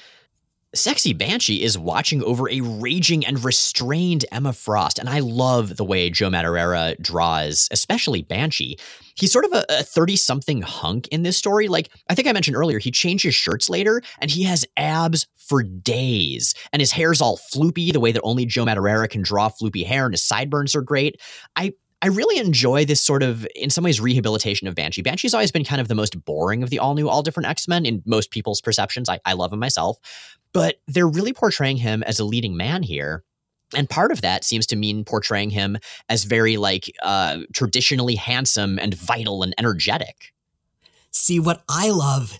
Sexy 0.75 1.13
Banshee 1.13 1.61
is 1.61 1.77
watching 1.77 2.23
over 2.23 2.49
a 2.49 2.61
raging 2.61 3.23
and 3.23 3.43
restrained 3.43 4.25
Emma 4.31 4.53
Frost, 4.53 4.97
and 4.97 5.07
I 5.07 5.19
love 5.19 5.77
the 5.77 5.85
way 5.85 6.09
Joe 6.09 6.29
Madureira 6.29 6.99
draws, 6.99 7.69
especially 7.69 8.23
Banshee. 8.23 8.79
He's 9.13 9.31
sort 9.31 9.45
of 9.45 9.63
a 9.69 9.83
30 9.83 10.15
something 10.15 10.63
hunk 10.63 11.07
in 11.09 11.21
this 11.21 11.37
story. 11.37 11.67
Like, 11.67 11.89
I 12.09 12.15
think 12.15 12.27
I 12.27 12.31
mentioned 12.31 12.57
earlier, 12.57 12.79
he 12.79 12.89
changes 12.89 13.35
shirts 13.35 13.69
later, 13.69 14.01
and 14.17 14.31
he 14.31 14.43
has 14.43 14.65
abs 14.75 15.27
for 15.35 15.61
days, 15.61 16.55
and 16.71 16.79
his 16.79 16.91
hair's 16.91 17.21
all 17.21 17.37
floopy, 17.37 17.93
the 17.93 17.99
way 17.99 18.11
that 18.11 18.23
only 18.23 18.47
Joe 18.47 18.65
Madureira 18.65 19.07
can 19.07 19.21
draw 19.21 19.49
floopy 19.49 19.85
hair, 19.85 20.05
and 20.05 20.13
his 20.13 20.23
sideburns 20.23 20.73
are 20.75 20.81
great. 20.81 21.21
I 21.55 21.73
I 22.03 22.07
really 22.07 22.37
enjoy 22.37 22.83
this 22.83 22.99
sort 22.99 23.23
of, 23.23 23.47
in 23.55 23.69
some 23.69 23.85
ways, 23.85 24.01
rehabilitation 24.01 24.67
of 24.67 24.75
Banshee. 24.75 25.01
Banshee's 25.01 25.33
always 25.33 25.53
been 25.53 25.63
kind 25.63 25.79
of 25.79 25.87
the 25.87 25.95
most 25.95 26.25
boring 26.25 26.61
of 26.61 26.69
the 26.69 26.77
all 26.77 26.95
new, 26.95 27.07
all 27.07 27.23
different 27.23 27.47
X 27.47 27.65
Men 27.65 27.85
in 27.85 28.03
most 28.05 28.29
people's 28.29 28.59
perceptions. 28.59 29.07
I, 29.07 29.21
I 29.23 29.33
love 29.33 29.53
him 29.53 29.59
myself, 29.59 29.99
but 30.51 30.81
they're 30.85 31.07
really 31.07 31.31
portraying 31.31 31.77
him 31.77 32.03
as 32.03 32.19
a 32.19 32.25
leading 32.25 32.57
man 32.57 32.83
here. 32.83 33.23
And 33.73 33.89
part 33.89 34.11
of 34.11 34.19
that 34.19 34.43
seems 34.43 34.67
to 34.67 34.75
mean 34.75 35.05
portraying 35.05 35.51
him 35.51 35.77
as 36.09 36.25
very 36.25 36.57
like 36.57 36.91
uh, 37.01 37.39
traditionally 37.53 38.15
handsome 38.15 38.79
and 38.79 38.93
vital 38.93 39.41
and 39.41 39.55
energetic. 39.57 40.33
See, 41.11 41.39
what 41.39 41.63
I 41.69 41.89
love 41.89 42.37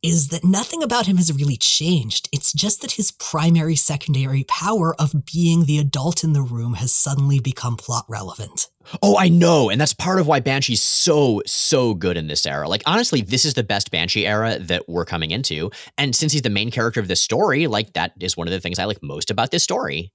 is 0.00 0.28
that 0.28 0.44
nothing 0.44 0.82
about 0.82 1.06
him 1.06 1.16
has 1.16 1.32
really 1.32 1.56
changed. 1.56 2.28
It's 2.32 2.52
just 2.52 2.82
that 2.82 2.92
his 2.92 3.10
primary 3.10 3.74
secondary 3.76 4.44
power 4.44 4.94
of 5.00 5.24
being 5.24 5.64
the 5.64 5.78
adult 5.78 6.22
in 6.22 6.34
the 6.34 6.42
room 6.42 6.74
has 6.74 6.94
suddenly 6.94 7.40
become 7.40 7.76
plot 7.76 8.04
relevant. 8.08 8.68
Oh, 9.02 9.16
I 9.18 9.28
know. 9.28 9.70
And 9.70 9.80
that's 9.80 9.94
part 9.94 10.20
of 10.20 10.26
why 10.26 10.40
Banshee's 10.40 10.82
so, 10.82 11.42
so 11.46 11.94
good 11.94 12.16
in 12.16 12.26
this 12.26 12.46
era. 12.46 12.68
Like, 12.68 12.82
honestly, 12.86 13.20
this 13.22 13.44
is 13.44 13.54
the 13.54 13.62
best 13.62 13.90
Banshee 13.90 14.26
era 14.26 14.58
that 14.58 14.88
we're 14.88 15.04
coming 15.04 15.30
into. 15.30 15.70
And 15.98 16.14
since 16.14 16.32
he's 16.32 16.42
the 16.42 16.50
main 16.50 16.70
character 16.70 17.00
of 17.00 17.08
this 17.08 17.20
story, 17.20 17.66
like, 17.66 17.92
that 17.94 18.12
is 18.20 18.36
one 18.36 18.46
of 18.46 18.52
the 18.52 18.60
things 18.60 18.78
I 18.78 18.84
like 18.84 19.02
most 19.02 19.30
about 19.30 19.50
this 19.50 19.62
story. 19.62 20.12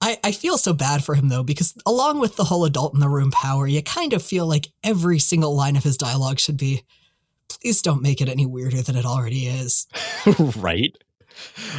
I, 0.00 0.18
I 0.22 0.32
feel 0.32 0.58
so 0.58 0.72
bad 0.72 1.02
for 1.02 1.16
him 1.16 1.28
though, 1.28 1.42
because 1.42 1.74
along 1.84 2.20
with 2.20 2.36
the 2.36 2.44
whole 2.44 2.64
adult 2.64 2.94
in 2.94 3.00
the 3.00 3.08
room 3.08 3.32
power, 3.32 3.66
you 3.66 3.82
kind 3.82 4.12
of 4.12 4.22
feel 4.22 4.46
like 4.46 4.68
every 4.84 5.18
single 5.18 5.56
line 5.56 5.76
of 5.76 5.82
his 5.82 5.96
dialogue 5.96 6.38
should 6.38 6.56
be 6.56 6.84
please 7.48 7.82
don't 7.82 8.02
make 8.02 8.20
it 8.20 8.28
any 8.28 8.46
weirder 8.46 8.82
than 8.82 8.96
it 8.96 9.06
already 9.06 9.46
is. 9.46 9.86
right? 10.56 10.96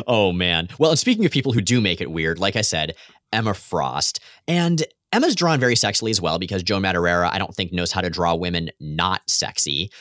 Oh 0.07 0.31
man. 0.31 0.69
Well, 0.77 0.91
and 0.91 0.99
speaking 0.99 1.25
of 1.25 1.31
people 1.31 1.53
who 1.53 1.61
do 1.61 1.81
make 1.81 2.01
it 2.01 2.11
weird, 2.11 2.39
like 2.39 2.55
I 2.55 2.61
said, 2.61 2.95
Emma 3.31 3.53
Frost. 3.53 4.19
And 4.47 4.83
Emma's 5.11 5.35
drawn 5.35 5.59
very 5.59 5.75
sexily 5.75 6.11
as 6.11 6.21
well 6.21 6.37
because 6.37 6.61
Joe 6.61 6.79
Madureira, 6.79 7.29
I 7.31 7.39
don't 7.39 7.53
think, 7.53 7.73
knows 7.73 7.91
how 7.91 8.01
to 8.01 8.09
draw 8.09 8.35
women 8.35 8.69
not 8.79 9.21
sexy. 9.27 9.91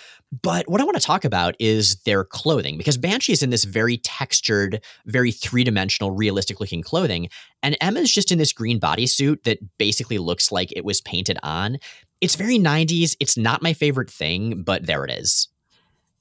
But 0.42 0.68
what 0.68 0.80
I 0.80 0.84
want 0.84 0.96
to 0.96 1.02
talk 1.02 1.24
about 1.24 1.56
is 1.58 1.96
their 2.02 2.22
clothing 2.22 2.76
because 2.76 2.98
Banshee 2.98 3.32
is 3.32 3.42
in 3.42 3.48
this 3.48 3.64
very 3.64 3.96
textured, 3.96 4.82
very 5.06 5.32
three 5.32 5.64
dimensional, 5.64 6.10
realistic 6.10 6.60
looking 6.60 6.82
clothing. 6.82 7.30
And 7.62 7.78
Emma's 7.80 8.12
just 8.12 8.30
in 8.30 8.38
this 8.38 8.52
green 8.52 8.78
bodysuit 8.78 9.44
that 9.44 9.58
basically 9.78 10.18
looks 10.18 10.52
like 10.52 10.70
it 10.72 10.84
was 10.84 11.00
painted 11.00 11.38
on. 11.42 11.78
It's 12.20 12.34
very 12.34 12.58
90s. 12.58 13.16
It's 13.20 13.38
not 13.38 13.62
my 13.62 13.72
favorite 13.72 14.10
thing, 14.10 14.62
but 14.62 14.86
there 14.86 15.04
it 15.04 15.10
is. 15.10 15.48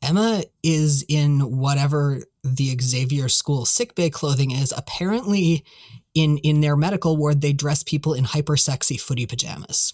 Emma 0.02 0.44
is 0.64 1.04
in 1.10 1.58
whatever 1.58 2.22
the 2.44 2.78
Xavier 2.80 3.28
School 3.28 3.66
sickbay 3.66 4.10
clothing 4.10 4.52
is. 4.52 4.74
Apparently, 4.78 5.66
in 6.18 6.38
in 6.40 6.62
their 6.62 6.76
medical 6.76 7.18
ward, 7.18 7.42
they 7.42 7.54
dress 7.54 7.84
people 7.84 8.14
in 8.14 8.24
hyper 8.24 8.58
sexy 8.58 8.98
footy 8.98 9.26
pajamas. 9.26 9.94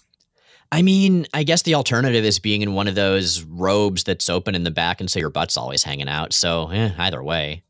I 0.72 0.82
mean, 0.82 1.26
I 1.32 1.44
guess 1.44 1.62
the 1.62 1.74
alternative 1.74 2.24
is 2.24 2.38
being 2.38 2.62
in 2.62 2.74
one 2.74 2.88
of 2.88 2.94
those 2.94 3.42
robes 3.42 4.02
that's 4.02 4.28
open 4.28 4.54
in 4.54 4.64
the 4.64 4.70
back 4.70 5.00
and 5.00 5.10
so 5.10 5.20
your 5.20 5.30
butt's 5.30 5.56
always 5.56 5.84
hanging 5.84 6.08
out. 6.08 6.32
So, 6.32 6.68
eh, 6.70 6.90
either 6.98 7.22
way. 7.22 7.62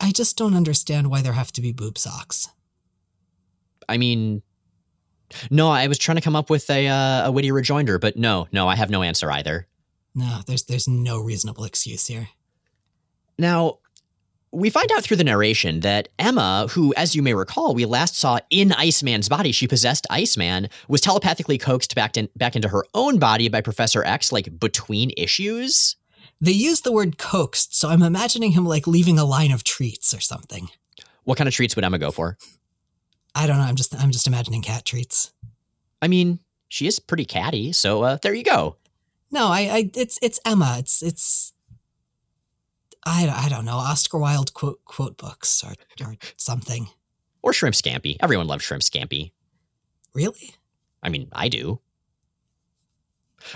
I 0.00 0.10
just 0.10 0.36
don't 0.36 0.54
understand 0.54 1.10
why 1.10 1.22
there 1.22 1.32
have 1.32 1.52
to 1.52 1.60
be 1.60 1.72
boob 1.72 1.96
socks. 1.96 2.48
I 3.88 3.98
mean, 3.98 4.42
no, 5.50 5.68
I 5.68 5.86
was 5.86 5.98
trying 5.98 6.16
to 6.16 6.22
come 6.22 6.36
up 6.36 6.50
with 6.50 6.68
a 6.70 6.88
uh, 6.88 7.28
a 7.28 7.32
witty 7.32 7.52
rejoinder, 7.52 7.98
but 7.98 8.16
no, 8.16 8.48
no, 8.52 8.68
I 8.68 8.76
have 8.76 8.90
no 8.90 9.02
answer 9.02 9.30
either. 9.30 9.66
No, 10.14 10.40
there's 10.46 10.64
there's 10.64 10.88
no 10.88 11.20
reasonable 11.20 11.64
excuse 11.64 12.06
here. 12.06 12.28
Now, 13.38 13.78
we 14.56 14.70
find 14.70 14.90
out 14.92 15.04
through 15.04 15.18
the 15.18 15.24
narration 15.24 15.80
that 15.80 16.08
Emma, 16.18 16.66
who, 16.70 16.94
as 16.94 17.14
you 17.14 17.22
may 17.22 17.34
recall, 17.34 17.74
we 17.74 17.84
last 17.84 18.16
saw 18.16 18.38
in 18.48 18.72
Iceman's 18.72 19.28
body, 19.28 19.52
she 19.52 19.68
possessed 19.68 20.06
Iceman, 20.08 20.70
was 20.88 21.02
telepathically 21.02 21.58
coaxed 21.58 21.94
back, 21.94 22.16
in, 22.16 22.30
back 22.36 22.56
into 22.56 22.68
her 22.68 22.86
own 22.94 23.18
body 23.18 23.48
by 23.50 23.60
Professor 23.60 24.02
X, 24.02 24.32
like 24.32 24.58
between 24.58 25.12
issues. 25.18 25.96
They 26.40 26.52
use 26.52 26.80
the 26.80 26.92
word 26.92 27.18
coaxed, 27.18 27.76
so 27.76 27.90
I'm 27.90 28.02
imagining 28.02 28.52
him 28.52 28.64
like 28.64 28.86
leaving 28.86 29.18
a 29.18 29.26
line 29.26 29.52
of 29.52 29.62
treats 29.62 30.14
or 30.14 30.20
something. 30.20 30.70
What 31.24 31.36
kind 31.36 31.48
of 31.48 31.54
treats 31.54 31.76
would 31.76 31.84
Emma 31.84 31.98
go 31.98 32.10
for? 32.10 32.38
I 33.34 33.46
don't 33.46 33.58
know. 33.58 33.64
I'm 33.64 33.76
just 33.76 33.94
I'm 33.94 34.10
just 34.10 34.26
imagining 34.26 34.62
cat 34.62 34.86
treats. 34.86 35.32
I 36.00 36.08
mean, 36.08 36.40
she 36.68 36.86
is 36.86 36.98
pretty 36.98 37.26
catty, 37.26 37.72
so 37.72 38.02
uh, 38.02 38.18
there 38.22 38.32
you 38.32 38.44
go. 38.44 38.76
No, 39.30 39.48
I, 39.48 39.60
I 39.60 39.90
it's 39.94 40.18
it's 40.22 40.40
Emma. 40.46 40.76
It's 40.78 41.02
it's 41.02 41.52
I, 43.06 43.44
I 43.46 43.48
don't 43.48 43.64
know 43.64 43.76
Oscar 43.76 44.18
Wilde 44.18 44.52
quote 44.52 44.84
quote 44.84 45.16
books 45.16 45.64
or 45.64 45.74
or 46.04 46.16
something. 46.36 46.88
Or 47.42 47.52
shrimp 47.52 47.76
scampi. 47.76 48.16
Everyone 48.20 48.48
loves 48.48 48.64
shrimp 48.64 48.82
scampi. 48.82 49.30
Really? 50.12 50.54
I 51.02 51.08
mean, 51.08 51.28
I 51.32 51.48
do. 51.48 51.80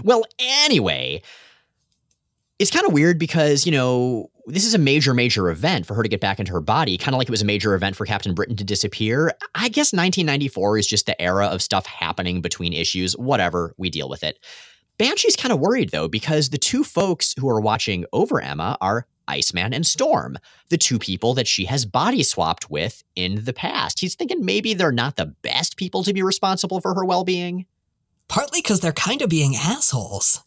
Well, 0.05 0.25
anyway, 0.39 1.23
it's 2.61 2.71
kind 2.71 2.87
of 2.87 2.93
weird 2.93 3.19
because, 3.19 3.67
you 3.67 3.73
know, 3.73 4.31
this 4.47 4.65
is 4.65 4.75
a 4.75 4.79
major, 4.79 5.15
major 5.15 5.51
event 5.51 5.87
for 5.87 5.95
her 5.95 6.03
to 6.05 6.09
get 6.09 6.21
back 6.21 6.39
into 6.39 6.53
her 6.53 6.61
body, 6.61 6.97
kind 6.97 7.15
of 7.15 7.19
like 7.19 7.29
it 7.29 7.33
was 7.33 7.43
a 7.43 7.47
major 7.47 7.75
event 7.75 7.97
for 7.97 8.07
Captain 8.07 8.35
Britain 8.35 8.55
to 8.57 8.65
disappear. 8.65 9.33
I 9.55 9.69
guess 9.69 9.93
1994 9.93 10.79
is 10.79 10.87
just 10.87 11.07
the 11.07 11.21
era 11.21 11.47
of 11.47 11.61
stuff 11.61 11.87
happening 11.87 12.41
between 12.41 12.73
issues. 12.73 13.17
Whatever, 13.17 13.75
we 13.79 13.91
deal 13.91 14.09
with 14.09 14.23
it. 14.23 14.39
Banshee's 14.99 15.35
kind 15.35 15.53
of 15.53 15.59
worried, 15.59 15.91
though, 15.91 16.09
because 16.09 16.51
the 16.51 16.59
two 16.59 16.85
folks 16.85 17.35
who 17.41 17.49
are 17.49 17.61
watching 17.61 18.05
over 18.13 18.41
Emma 18.41 18.77
are 18.81 19.07
Iceman 19.31 19.73
and 19.73 19.87
Storm, 19.87 20.39
the 20.69 20.79
two 20.79 20.99
people 20.99 21.35
that 21.35 21.47
she 21.47 21.65
has 21.67 21.87
body 21.87 22.23
swapped 22.23 22.71
with 22.71 23.03
in 23.15 23.45
the 23.45 23.53
past. 23.53 24.01
He's 24.01 24.15
thinking 24.15 24.45
maybe 24.45 24.75
they're 24.75 24.93
not 24.93 25.17
the 25.17 25.35
best 25.43 25.77
people 25.77 26.03
to 26.05 26.13
be 26.13 26.23
responsible 26.23 26.81
for 26.81 26.95
her 26.95 27.05
well 27.05 27.25
being. 27.25 27.67
Partly 28.29 28.61
because 28.61 28.81
they're 28.81 28.93
kind 28.93 29.23
of 29.23 29.29
being 29.29 29.57
assholes. 29.57 30.43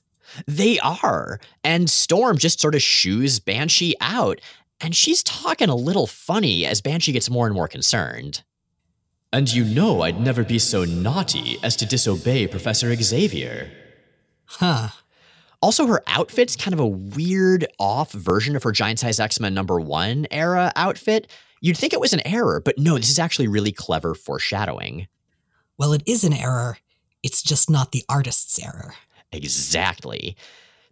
They 0.48 0.80
are. 0.80 1.40
And 1.64 1.90
Storm 1.90 2.38
just 2.38 2.60
sort 2.60 2.76
of 2.76 2.82
shoos 2.82 3.40
Banshee 3.40 3.96
out. 4.00 4.40
And 4.80 4.96
she's 4.96 5.24
talking 5.24 5.70
a 5.70 5.76
little 5.76 6.08
funny 6.08 6.66
as 6.66 6.82
Banshee 6.82 7.12
gets 7.12 7.30
more 7.30 7.46
and 7.46 7.56
more 7.56 7.68
concerned. 7.68 8.44
And 9.32 9.52
you 9.52 9.64
know 9.64 10.02
I'd 10.02 10.20
never 10.20 10.44
be 10.44 10.60
so 10.60 10.86
naughty 10.86 11.58
as 11.64 11.76
to 11.78 11.86
disobey 11.86 12.48
Professor 12.48 12.94
Xavier. 12.96 13.72
Huh. 14.46 14.90
Also, 15.64 15.88
her 15.88 16.04
outfit's 16.08 16.58
kind 16.58 16.74
of 16.74 16.82
a 16.82 16.86
weird 16.86 17.66
off 17.80 18.12
version 18.12 18.58
of 18.58 18.64
her 18.64 18.74
Giant 18.74 19.00
Size 19.00 19.18
X 19.18 19.40
Men 19.40 19.54
number 19.54 19.80
one 19.80 20.28
era 20.30 20.74
outfit. 20.76 21.32
You'd 21.62 21.78
think 21.78 21.94
it 21.94 22.02
was 22.02 22.12
an 22.12 22.28
error, 22.28 22.60
but 22.60 22.78
no, 22.78 22.98
this 22.98 23.10
is 23.10 23.18
actually 23.18 23.48
really 23.48 23.72
clever 23.72 24.14
foreshadowing. 24.14 25.08
Well, 25.78 25.94
it 25.94 26.04
is 26.06 26.26
an 26.26 26.34
error. 26.34 26.80
It's 27.24 27.42
just 27.42 27.70
not 27.70 27.94
the 27.94 28.04
artist's 28.10 28.62
error. 28.62 28.96
Exactly. 29.32 30.36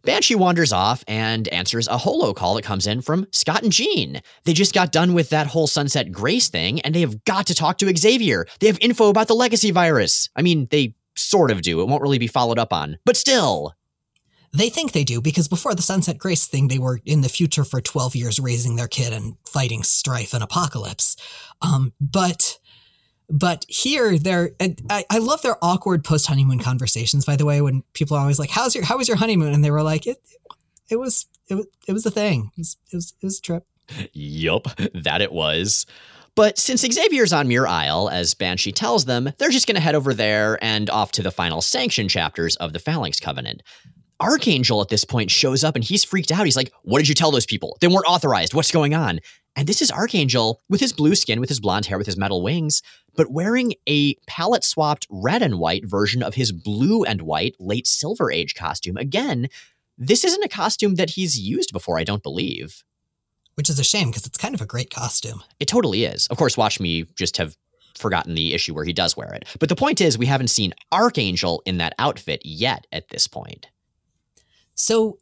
Banshee 0.06 0.36
wanders 0.36 0.72
off 0.72 1.04
and 1.06 1.50
answers 1.50 1.90
a 1.90 1.98
holo 1.98 2.34
call 2.34 2.56
that 2.56 2.64
comes 2.64 2.88
in 2.88 3.02
from 3.02 3.28
Scott 3.32 3.64
and 3.64 3.74
Jean. 3.74 4.22
They 4.46 4.54
just 4.54 4.74
got 4.74 4.94
done 4.94 5.14
with 5.14 5.32
that 5.32 5.48
whole 5.48 5.68
Sunset 5.68 6.14
Grace 6.14 6.48
thing, 6.48 6.80
and 6.80 6.96
they 6.96 7.02
have 7.02 7.26
got 7.26 7.46
to 7.48 7.54
talk 7.54 7.78
to 7.80 7.94
Xavier. 7.94 8.48
They 8.62 8.68
have 8.68 8.78
info 8.80 9.10
about 9.10 9.28
the 9.28 9.36
legacy 9.36 9.72
virus. 9.72 10.30
I 10.34 10.42
mean, 10.42 10.70
they 10.72 10.96
sort 11.18 11.52
of 11.52 11.62
do. 11.62 11.82
It 11.82 11.90
won't 11.90 12.02
really 12.02 12.20
be 12.20 12.28
followed 12.28 12.58
up 12.58 12.72
on, 12.72 13.00
but 13.04 13.18
still. 13.18 13.74
They 14.54 14.70
think 14.70 14.92
they 14.92 15.04
do 15.04 15.22
because 15.22 15.48
before 15.48 15.76
the 15.76 15.82
Sunset 15.82 16.18
Grace 16.18 16.46
thing, 16.46 16.68
they 16.68 16.80
were 16.80 17.00
in 17.06 17.22
the 17.22 17.30
future 17.30 17.64
for 17.64 17.80
12 17.80 18.16
years 18.16 18.40
raising 18.40 18.76
their 18.76 18.88
kid 18.88 19.14
and 19.14 19.38
fighting 19.48 19.82
Stryfe 19.82 20.34
and 20.34 20.44
apocalypse. 20.44 21.16
Um, 21.62 21.94
but 22.02 22.60
but 23.30 23.66
here 23.70 24.18
they're 24.18 24.52
I, 24.90 25.06
I 25.10 25.20
love 25.20 25.42
their 25.42 25.58
awkward 25.62 26.04
post 26.04 26.28
honeymoon 26.28 26.60
conversations 26.60 27.24
by 27.24 27.38
the 27.38 27.46
way 27.46 27.62
when 27.62 27.84
people 27.94 28.18
are 28.18 28.20
always 28.20 28.40
like 28.40 28.50
how's 28.50 28.76
your 28.76 28.84
how 28.84 28.98
was 28.98 29.08
your 29.08 29.16
honeymoon 29.16 29.54
and 29.54 29.64
they 29.64 29.72
were 29.72 29.84
like 29.84 30.06
it 30.06 30.18
it 30.90 30.98
was 30.98 31.28
it 31.48 31.56
was 31.56 31.66
it 31.88 31.94
was 31.94 32.06
a 32.06 32.12
thing 32.12 32.52
it 32.58 32.60
was 32.60 32.78
it 32.92 32.96
was, 32.98 33.14
it 33.22 33.26
was 33.26 33.40
a 33.40 33.42
trip 33.42 33.66
yup 34.12 34.68
that 34.94 35.22
it 35.22 35.32
was 35.32 35.86
but 36.34 36.58
since 36.58 36.82
Xavier's 36.82 37.34
on 37.34 37.50
Muir 37.50 37.68
Isle, 37.68 38.10
as 38.10 38.34
Banshee 38.34 38.72
tells 38.72 39.04
them, 39.04 39.32
they're 39.38 39.50
just 39.50 39.68
going 39.68 39.76
to 39.76 39.82
head 39.82 39.96
over 39.96 40.14
there 40.14 40.58
and 40.64 40.90
off 40.90 41.12
to 41.14 41.22
the 41.22 41.30
final 41.30 41.62
sanction 41.62 42.08
chapters 42.08 42.56
of 42.56 42.72
the 42.72 42.80
Phalanx 42.80 43.20
Covenant. 43.20 43.62
Archangel 44.22 44.82
at 44.82 44.90
this 44.90 45.04
point 45.04 45.32
shows 45.32 45.64
up 45.64 45.76
and 45.76 45.84
he's 45.84 46.04
freaked 46.04 46.32
out. 46.32 46.46
He's 46.46 46.56
like, 46.56 46.72
What 46.84 47.00
did 47.00 47.10
you 47.10 47.16
tell 47.16 47.32
those 47.32 47.46
people? 47.46 47.78
They 47.82 47.88
weren't 47.88 48.06
authorized. 48.08 48.54
What's 48.54 48.72
going 48.72 48.94
on? 48.94 49.20
And 49.56 49.68
this 49.68 49.82
is 49.82 49.92
Archangel 49.92 50.62
with 50.70 50.80
his 50.80 50.94
blue 50.94 51.16
skin, 51.16 51.42
with 51.42 51.50
his 51.50 51.60
blonde 51.60 51.88
hair, 51.88 51.98
with 51.98 52.08
his 52.08 52.18
metal 52.18 52.42
wings, 52.42 52.82
but 53.16 53.32
wearing 53.32 53.74
a 53.88 54.16
palette 54.26 54.64
swapped 54.64 55.08
red 55.10 55.42
and 55.42 55.60
white 55.60 55.86
version 55.86 56.24
of 56.24 56.36
his 56.36 56.54
blue 56.54 57.04
and 57.04 57.24
white 57.24 57.56
late 57.60 57.86
Silver 57.86 58.32
Age 58.32 58.56
costume. 58.56 58.96
Again, 58.96 59.50
this 59.98 60.24
isn't 60.24 60.44
a 60.46 60.50
costume 60.50 60.96
that 60.96 61.12
he's 61.12 61.38
used 61.38 61.74
before, 61.74 62.00
I 62.00 62.06
don't 62.06 62.24
believe. 62.24 62.84
Which 63.56 63.70
is 63.70 63.78
a 63.78 63.84
shame 63.84 64.08
because 64.08 64.26
it's 64.26 64.38
kind 64.38 64.56
of 64.56 64.62
a 64.62 64.66
great 64.66 64.90
costume. 64.90 65.44
It 65.60 65.68
totally 65.68 66.06
is. 66.06 66.28
Of 66.28 66.38
course, 66.38 66.56
watch 66.56 66.80
me 66.80 67.04
just 67.18 67.36
have 67.36 67.58
forgotten 67.98 68.36
the 68.36 68.54
issue 68.54 68.74
where 68.74 68.86
he 68.86 68.94
does 68.94 69.18
wear 69.18 69.34
it. 69.34 69.46
But 69.60 69.68
the 69.68 69.76
point 69.76 70.00
is, 70.00 70.18
we 70.18 70.28
haven't 70.28 70.48
seen 70.48 70.74
Archangel 70.94 71.62
in 71.66 71.78
that 71.80 71.94
outfit 72.00 72.42
yet 72.46 72.88
at 72.94 73.10
this 73.10 73.28
point. 73.28 73.68
So, 74.82 75.20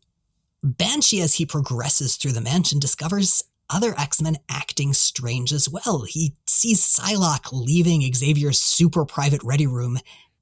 Banshee, 0.63 1.19
as 1.19 1.36
he 1.36 1.45
progresses 1.45 2.15
through 2.15 2.32
the 2.32 2.39
mansion, 2.39 2.80
discovers 2.80 3.43
other 3.69 3.93
X 4.00 4.22
Men 4.22 4.38
acting 4.48 4.93
strange 4.93 5.52
as 5.52 5.67
well. 5.67 6.04
He 6.04 6.34
sees 6.48 6.82
Psylocke 6.82 7.52
leaving 7.52 8.10
Xavier's 8.13 8.58
super 8.58 9.04
private 9.04 9.43
ready 9.43 9.67
room, 9.67 10.00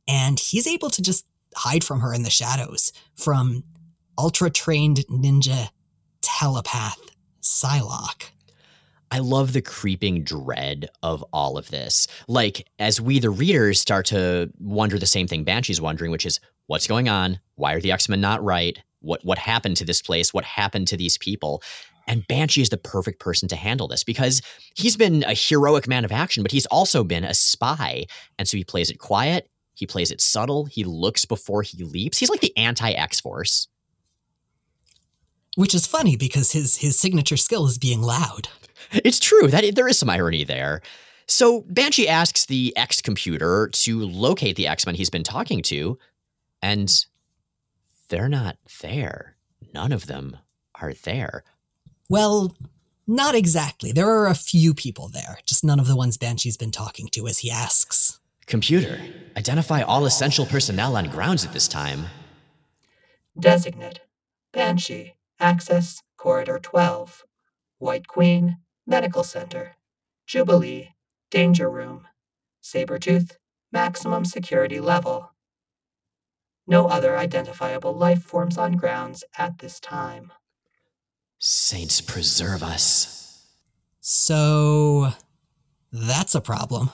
and 0.08 0.40
he's 0.40 0.68
able 0.68 0.92
to 0.92 1.02
just 1.02 1.26
hide 1.56 1.84
from 1.84 2.02
her 2.02 2.14
in 2.14 2.22
the 2.22 2.30
shadows 2.30 2.94
from 3.16 3.64
ultra 4.20 4.52
trained 4.52 5.04
ninja 5.10 5.70
telepath 6.22 7.00
Psylocke. 7.42 8.30
I 9.10 9.18
love 9.18 9.54
the 9.54 9.64
creeping 9.64 10.26
dread 10.26 10.90
of 11.02 11.26
all 11.34 11.58
of 11.58 11.72
this. 11.72 12.06
Like, 12.28 12.68
as 12.78 13.02
we, 13.02 13.18
the 13.18 13.32
readers, 13.32 13.82
start 13.82 14.06
to 14.08 14.52
wonder 14.60 15.00
the 15.00 15.08
same 15.08 15.26
thing 15.26 15.44
Banshee's 15.44 15.82
wondering, 15.82 16.12
which 16.12 16.26
is 16.28 16.40
what's 16.68 16.86
going 16.86 17.10
on? 17.10 17.40
Why 17.56 17.74
are 17.74 17.82
the 17.82 17.92
X 17.92 18.08
Men 18.08 18.22
not 18.22 18.44
right? 18.44 18.78
What, 19.08 19.24
what 19.26 19.38
happened 19.38 19.78
to 19.78 19.86
this 19.86 20.02
place? 20.02 20.34
What 20.34 20.44
happened 20.44 20.88
to 20.90 20.98
these 20.98 21.18
people? 21.18 21.64
And 22.08 22.28
Banshee 22.28 22.62
is 22.62 22.70
the 22.70 22.78
perfect 22.78 23.20
person 23.20 23.50
to 23.50 23.56
handle 23.56 23.88
this 23.88 24.04
because 24.04 24.42
he's 24.76 24.96
been 24.96 25.24
a 25.24 25.34
heroic 25.34 25.88
man 25.88 26.06
of 26.06 26.12
action, 26.12 26.44
but 26.44 26.52
he's 26.52 26.66
also 26.68 27.04
been 27.04 27.24
a 27.24 27.34
spy. 27.34 28.06
And 28.38 28.48
so 28.48 28.58
he 28.58 28.64
plays 28.64 28.90
it 28.90 29.00
quiet, 29.00 29.50
he 29.74 29.86
plays 29.86 30.12
it 30.12 30.22
subtle, 30.22 30.66
he 30.66 30.84
looks 30.84 31.26
before 31.26 31.62
he 31.64 31.84
leaps. 31.84 32.18
He's 32.18 32.30
like 32.30 32.40
the 32.40 32.56
anti 32.58 32.92
X 32.92 33.20
Force. 33.20 33.68
Which 35.56 35.74
is 35.74 35.88
funny 35.88 36.16
because 36.16 36.52
his 36.52 36.78
his 36.78 37.00
signature 37.00 37.38
skill 37.38 37.66
is 37.66 37.78
being 37.78 38.02
loud. 38.02 38.50
It's 38.92 39.20
true 39.20 39.48
that 39.48 39.76
there 39.76 39.88
is 39.88 39.98
some 39.98 40.10
irony 40.10 40.46
there. 40.46 40.82
So 41.28 41.66
Banshee 41.68 42.08
asks 42.08 42.46
the 42.46 42.76
X 42.78 43.02
computer 43.02 43.70
to 43.74 44.06
locate 44.06 44.56
the 44.56 44.68
X 44.68 44.86
Men 44.86 44.96
he's 44.96 45.10
been 45.10 45.24
talking 45.24 45.62
to, 45.64 45.98
and 46.62 47.06
they're 48.10 48.30
not 48.30 48.58
there. 48.82 49.36
None 49.74 49.92
of 49.92 50.08
them 50.08 50.38
are 50.76 50.94
there. 50.94 51.44
Well, 52.10 52.56
not 53.06 53.36
exactly. 53.36 53.92
There 53.92 54.10
are 54.10 54.28
a 54.28 54.36
few 54.36 54.74
people 54.74 55.08
there, 55.08 55.40
just 55.46 55.64
none 55.64 55.80
of 55.80 55.88
the 55.88 55.96
ones 55.96 56.18
Banshee's 56.18 56.58
been 56.58 56.72
talking 56.72 57.08
to 57.12 57.28
as 57.28 57.40
he 57.40 57.52
asks. 57.52 58.20
Computer, 58.46 59.00
identify 59.36 59.82
all 59.82 60.06
essential 60.06 60.46
personnel 60.46 60.96
on 60.96 61.10
grounds 61.10 61.46
at 61.46 61.54
this 61.54 61.68
time. 61.68 62.06
Designate 63.38 64.02
Banshee, 64.54 65.16
Access 65.40 66.02
Corridor 66.18 66.60
12, 66.60 67.26
White 67.78 68.08
Queen, 68.08 68.58
Medical 68.86 69.24
Center, 69.24 69.76
Jubilee, 70.26 70.96
Danger 71.30 71.70
Room, 71.70 72.08
Sabretooth, 72.64 73.38
Maximum 73.72 74.26
Security 74.26 74.80
Level. 74.80 75.32
No 76.68 76.88
other 76.88 77.18
identifiable 77.18 77.94
life 77.94 78.24
forms 78.24 78.58
on 78.58 78.74
grounds 78.74 79.24
at 79.38 79.60
this 79.60 79.80
time. 79.80 80.34
Saints 81.40 82.02
preserve 82.02 82.62
us. 82.62 83.46
So 84.02 85.12
that's 85.92 86.36
a 86.36 86.42
problem. 86.42 86.92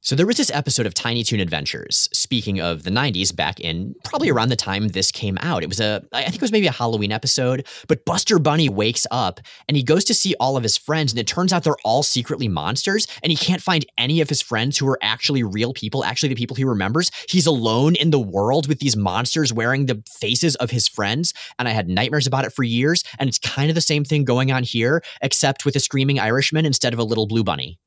So 0.00 0.14
there 0.14 0.26
was 0.26 0.36
this 0.36 0.50
episode 0.54 0.86
of 0.86 0.94
Tiny 0.94 1.24
Toon 1.24 1.40
Adventures, 1.40 2.08
speaking 2.12 2.60
of 2.60 2.84
the 2.84 2.90
90s, 2.90 3.34
back 3.34 3.58
in 3.58 3.96
probably 4.04 4.30
around 4.30 4.48
the 4.48 4.56
time 4.56 4.88
this 4.88 5.10
came 5.10 5.36
out. 5.40 5.64
It 5.64 5.68
was 5.68 5.80
a, 5.80 6.04
I 6.12 6.22
think 6.22 6.36
it 6.36 6.40
was 6.40 6.52
maybe 6.52 6.68
a 6.68 6.72
Halloween 6.72 7.10
episode, 7.10 7.66
but 7.88 8.04
Buster 8.04 8.38
Bunny 8.38 8.68
wakes 8.68 9.08
up 9.10 9.40
and 9.66 9.76
he 9.76 9.82
goes 9.82 10.04
to 10.04 10.14
see 10.14 10.36
all 10.38 10.56
of 10.56 10.62
his 10.62 10.76
friends, 10.76 11.12
and 11.12 11.18
it 11.18 11.26
turns 11.26 11.52
out 11.52 11.64
they're 11.64 11.74
all 11.84 12.04
secretly 12.04 12.46
monsters, 12.46 13.08
and 13.24 13.32
he 13.32 13.36
can't 13.36 13.60
find 13.60 13.84
any 13.98 14.20
of 14.20 14.28
his 14.28 14.40
friends 14.40 14.78
who 14.78 14.88
are 14.88 15.00
actually 15.02 15.42
real 15.42 15.74
people, 15.74 16.04
actually 16.04 16.28
the 16.28 16.36
people 16.36 16.54
he 16.54 16.64
remembers. 16.64 17.10
He's 17.28 17.46
alone 17.46 17.96
in 17.96 18.10
the 18.10 18.20
world 18.20 18.68
with 18.68 18.78
these 18.78 18.96
monsters 18.96 19.52
wearing 19.52 19.86
the 19.86 20.00
faces 20.20 20.54
of 20.56 20.70
his 20.70 20.86
friends, 20.86 21.34
and 21.58 21.66
I 21.66 21.72
had 21.72 21.88
nightmares 21.88 22.28
about 22.28 22.44
it 22.44 22.52
for 22.52 22.62
years, 22.62 23.02
and 23.18 23.28
it's 23.28 23.40
kind 23.40 23.68
of 23.68 23.74
the 23.74 23.80
same 23.80 24.04
thing 24.04 24.24
going 24.24 24.52
on 24.52 24.62
here, 24.62 25.02
except 25.22 25.64
with 25.64 25.74
a 25.74 25.80
screaming 25.80 26.20
Irishman 26.20 26.64
instead 26.64 26.92
of 26.92 27.00
a 27.00 27.04
little 27.04 27.26
blue 27.26 27.42
bunny. 27.42 27.80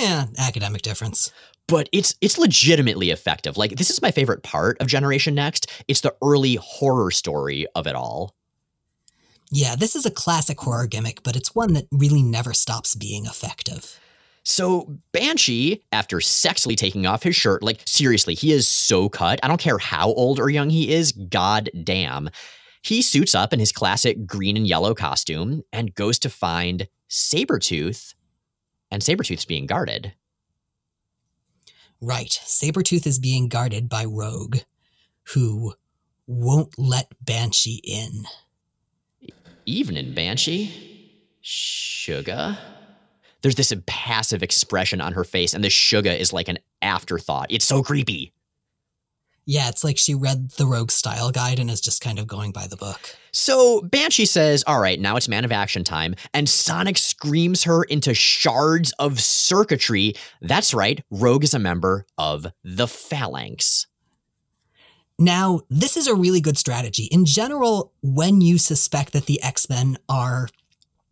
Yeah, 0.00 0.26
academic 0.38 0.80
difference. 0.80 1.30
But 1.68 1.90
it's 1.92 2.14
it's 2.22 2.38
legitimately 2.38 3.10
effective. 3.10 3.58
Like 3.58 3.76
this 3.76 3.90
is 3.90 4.00
my 4.00 4.10
favorite 4.10 4.42
part 4.42 4.80
of 4.80 4.86
Generation 4.86 5.34
Next. 5.34 5.70
It's 5.88 6.00
the 6.00 6.14
early 6.24 6.54
horror 6.54 7.10
story 7.10 7.66
of 7.74 7.86
it 7.86 7.94
all. 7.94 8.34
Yeah, 9.52 9.76
this 9.76 9.94
is 9.94 10.06
a 10.06 10.10
classic 10.10 10.58
horror 10.58 10.86
gimmick, 10.86 11.22
but 11.22 11.36
it's 11.36 11.54
one 11.54 11.74
that 11.74 11.86
really 11.92 12.22
never 12.22 12.54
stops 12.54 12.94
being 12.94 13.26
effective. 13.26 14.00
So 14.42 14.96
Banshee, 15.12 15.82
after 15.92 16.16
sexily 16.16 16.76
taking 16.76 17.04
off 17.04 17.22
his 17.22 17.36
shirt, 17.36 17.62
like 17.62 17.80
seriously, 17.84 18.34
he 18.34 18.52
is 18.52 18.66
so 18.66 19.10
cut. 19.10 19.38
I 19.42 19.48
don't 19.48 19.60
care 19.60 19.78
how 19.78 20.14
old 20.14 20.40
or 20.40 20.48
young 20.48 20.70
he 20.70 20.92
is, 20.92 21.12
god 21.12 21.68
damn. 21.84 22.30
He 22.82 23.02
suits 23.02 23.34
up 23.34 23.52
in 23.52 23.60
his 23.60 23.70
classic 23.70 24.26
green 24.26 24.56
and 24.56 24.66
yellow 24.66 24.94
costume 24.94 25.62
and 25.74 25.94
goes 25.94 26.18
to 26.20 26.30
find 26.30 26.88
Sabretooth 27.10 28.14
and 28.90 29.02
Sabretooth's 29.02 29.44
being 29.44 29.66
guarded. 29.66 30.12
Right. 32.00 32.40
Sabretooth 32.44 33.06
is 33.06 33.18
being 33.18 33.48
guarded 33.48 33.88
by 33.88 34.04
Rogue, 34.04 34.58
who 35.34 35.74
won't 36.26 36.78
let 36.78 37.12
Banshee 37.20 37.80
in. 37.84 38.24
Evening, 39.66 40.14
Banshee. 40.14 41.12
Sugar. 41.40 42.58
There's 43.42 43.54
this 43.54 43.72
impassive 43.72 44.42
expression 44.42 45.00
on 45.00 45.12
her 45.14 45.24
face, 45.24 45.54
and 45.54 45.64
the 45.64 45.70
sugar 45.70 46.10
is 46.10 46.32
like 46.32 46.48
an 46.48 46.58
afterthought. 46.82 47.46
It's 47.50 47.64
so 47.64 47.82
creepy. 47.82 48.32
Yeah, 49.50 49.68
it's 49.68 49.82
like 49.82 49.98
she 49.98 50.14
read 50.14 50.50
the 50.50 50.64
Rogue 50.64 50.92
style 50.92 51.32
guide 51.32 51.58
and 51.58 51.68
is 51.68 51.80
just 51.80 52.00
kind 52.00 52.20
of 52.20 52.28
going 52.28 52.52
by 52.52 52.68
the 52.68 52.76
book. 52.76 53.16
So 53.32 53.80
Banshee 53.80 54.24
says, 54.24 54.62
All 54.64 54.78
right, 54.78 55.00
now 55.00 55.16
it's 55.16 55.26
man 55.26 55.44
of 55.44 55.50
action 55.50 55.82
time. 55.82 56.14
And 56.32 56.48
Sonic 56.48 56.96
screams 56.96 57.64
her 57.64 57.82
into 57.82 58.14
shards 58.14 58.92
of 59.00 59.18
circuitry. 59.18 60.14
That's 60.40 60.72
right, 60.72 61.02
Rogue 61.10 61.42
is 61.42 61.52
a 61.52 61.58
member 61.58 62.06
of 62.16 62.46
the 62.62 62.86
Phalanx. 62.86 63.88
Now, 65.18 65.62
this 65.68 65.96
is 65.96 66.06
a 66.06 66.14
really 66.14 66.40
good 66.40 66.56
strategy. 66.56 67.06
In 67.06 67.24
general, 67.24 67.92
when 68.02 68.40
you 68.40 68.56
suspect 68.56 69.12
that 69.14 69.26
the 69.26 69.42
X 69.42 69.68
Men 69.68 69.98
are 70.08 70.46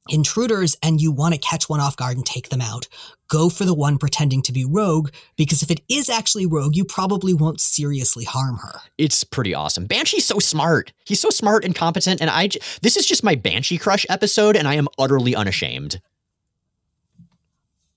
intruders 0.09 0.77
and 0.83 1.01
you 1.01 1.13
want 1.13 1.35
to 1.35 1.41
catch 1.41 1.69
one 1.69 1.81
off 1.81 1.97
guard 1.97 2.17
and 2.17 2.27
take 2.27 2.49
them 2.49 2.61
out, 2.61 2.89
go 3.29 3.49
for 3.49 3.65
the 3.65 3.75
one 3.75 3.99
pretending 3.99 4.43
to 4.43 4.53
be 4.53 4.65
Rogue, 4.65 5.11
because 5.37 5.63
if 5.63 5.71
it 5.71 5.81
is 5.89 6.09
actually 6.09 6.47
Rogue, 6.47 6.77
you 6.77 6.85
probably 6.85 7.35
won't 7.35 7.61
seriously 7.61 8.25
harm 8.25 8.57
her. 8.59 8.81
It's 8.97 9.25
pretty 9.25 9.55
awesome. 9.55 9.87
Banshee's 9.87 10.25
so 10.25 10.39
smart. 10.39 10.93
He's 11.05 11.21
so 11.21 11.31
smart 11.31 11.65
and 11.65 11.75
competent, 11.75 12.21
and 12.21 12.31
I. 12.31 12.49
This 12.83 12.97
is 12.97 13.07
just 13.07 13.25
my 13.25 13.35
Banshee 13.35 13.79
crush 13.79 14.07
episode, 14.09 14.57
and 14.57 14.67
I 14.67 14.75
am 14.75 14.89
utterly 14.99 15.35
unashamed. 15.35 16.01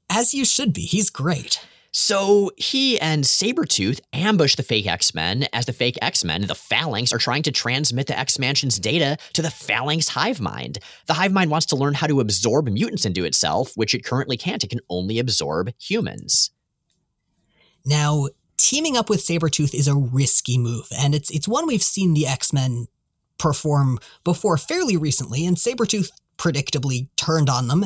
As 0.10 0.34
you 0.34 0.46
should 0.46 0.74
be. 0.74 0.82
He's 0.82 1.10
great. 1.10 1.66
So 1.94 2.52
he 2.56 3.00
and 3.00 3.26
Sabretooth 3.26 4.00
ambush 4.14 4.56
the 4.56 4.64
fake 4.64 4.88
X 4.88 5.14
Men 5.14 5.48
as 5.52 5.66
the 5.66 5.74
fake 5.74 5.98
X 6.02 6.24
Men, 6.24 6.48
the 6.48 6.56
Phalanx, 6.56 7.12
are 7.12 7.18
trying 7.18 7.44
to 7.44 7.52
transmit 7.52 8.08
the 8.08 8.18
X 8.18 8.40
Mansion's 8.40 8.80
data 8.80 9.18
to 9.34 9.42
the 9.42 9.52
Phalanx 9.52 10.08
hive 10.08 10.40
mind. 10.40 10.80
The 11.08 11.14
hive 11.14 11.34
mind 11.34 11.52
wants 11.52 11.66
to 11.68 11.76
learn 11.76 11.94
how 11.94 12.08
to 12.08 12.22
absorb 12.22 12.70
mutants 12.70 13.06
into 13.06 13.26
itself, 13.26 13.74
which 13.76 13.94
it 13.94 14.06
currently 14.06 14.38
can't. 14.38 14.64
It 14.64 14.70
can 14.70 14.80
only 14.90 15.20
absorb 15.20 15.74
humans. 15.78 16.52
Now, 17.86 18.28
teaming 18.58 18.96
up 18.96 19.10
with 19.10 19.26
Sabretooth 19.26 19.74
is 19.74 19.88
a 19.88 19.96
risky 19.96 20.58
move, 20.58 20.88
and 20.98 21.14
it's 21.14 21.30
it's 21.30 21.48
one 21.48 21.68
we've 21.68 21.84
seen 21.84 22.14
the 22.14 22.28
X-Men 22.28 22.88
perform 23.38 24.00
before 24.24 24.56
fairly 24.56 24.96
recently, 24.96 25.46
and 25.46 25.58
Sabretooth 25.58 26.12
predictably 26.38 27.10
turned 27.18 27.50
on 27.50 27.68
them. 27.68 27.84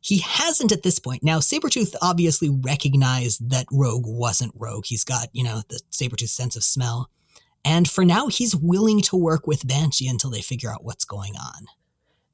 He 0.00 0.18
hasn't 0.18 0.72
at 0.72 0.82
this 0.82 0.98
point. 0.98 1.22
Now, 1.22 1.38
Sabretooth 1.38 1.94
obviously 2.00 2.48
recognized 2.48 3.50
that 3.50 3.66
Rogue 3.72 4.06
wasn't 4.06 4.52
Rogue. 4.54 4.86
He's 4.86 5.04
got, 5.04 5.28
you 5.32 5.42
know, 5.42 5.62
the 5.68 5.80
Sabretooth 5.90 6.28
sense 6.28 6.56
of 6.56 6.62
smell. 6.62 7.10
And 7.64 7.90
for 7.90 8.04
now, 8.04 8.28
he's 8.28 8.54
willing 8.54 9.02
to 9.02 9.16
work 9.16 9.46
with 9.46 9.66
Banshee 9.66 10.06
until 10.06 10.30
they 10.30 10.42
figure 10.42 10.70
out 10.70 10.84
what's 10.84 11.04
going 11.04 11.34
on. 11.36 11.66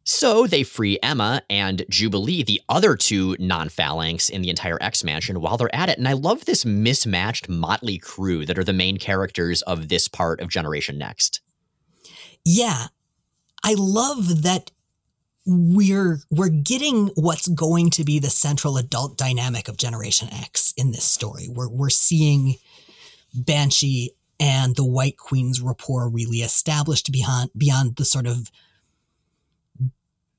So 0.05 0.47
they 0.47 0.65
free 0.65 0.99
Emma 1.03 1.43
and 1.49 1.85
Jubilee, 1.89 2.43
the 2.43 2.61
other 2.69 2.97
two 2.97 3.37
non 3.39 3.69
phalanx 3.69 4.29
in 4.29 4.43
the 4.43 4.51
entire 4.51 4.79
X 4.81 5.05
Mansion, 5.05 5.41
while 5.41 5.57
they're 5.57 5.75
at 5.75 5.89
it. 5.89 5.99
And 5.99 6.09
I 6.09 6.13
love 6.13 6.45
this 6.45 6.65
mismatched 6.65 7.49
motley 7.49 7.99
crew 7.99 8.45
that 8.47 8.59
are 8.59 8.65
the 8.65 8.73
main 8.73 8.99
characters 8.99 9.63
of 9.63 9.89
this 9.89 10.09
part 10.09 10.41
of 10.41 10.49
Generation 10.49 10.99
Next. 10.99 11.41
Yeah. 12.45 12.89
I 13.65 13.75
love 13.79 14.43
that 14.43 14.73
we're 15.45 16.21
we're 16.31 16.49
getting 16.49 17.09
what's 17.15 17.49
going 17.49 17.91
to 17.91 18.05
be 18.05 18.19
the 18.19 18.31
central 18.31 18.77
adult 18.77 19.17
dynamic 19.19 19.69
of 19.69 19.77
Generation 19.77 20.29
X 20.33 20.73
in 20.77 20.93
this 20.93 21.05
story. 21.05 21.49
We're 21.49 21.69
we're 21.69 21.91
seeing 21.91 22.57
Banshee 23.35 24.15
and 24.39 24.77
the 24.77 24.85
White 24.85 25.17
Queen's 25.17 25.61
rapport 25.61 26.09
really 26.09 26.39
established 26.39 27.11
beyond 27.11 27.51
beyond 27.57 27.97
the 27.97 28.05
sort 28.05 28.27
of 28.27 28.51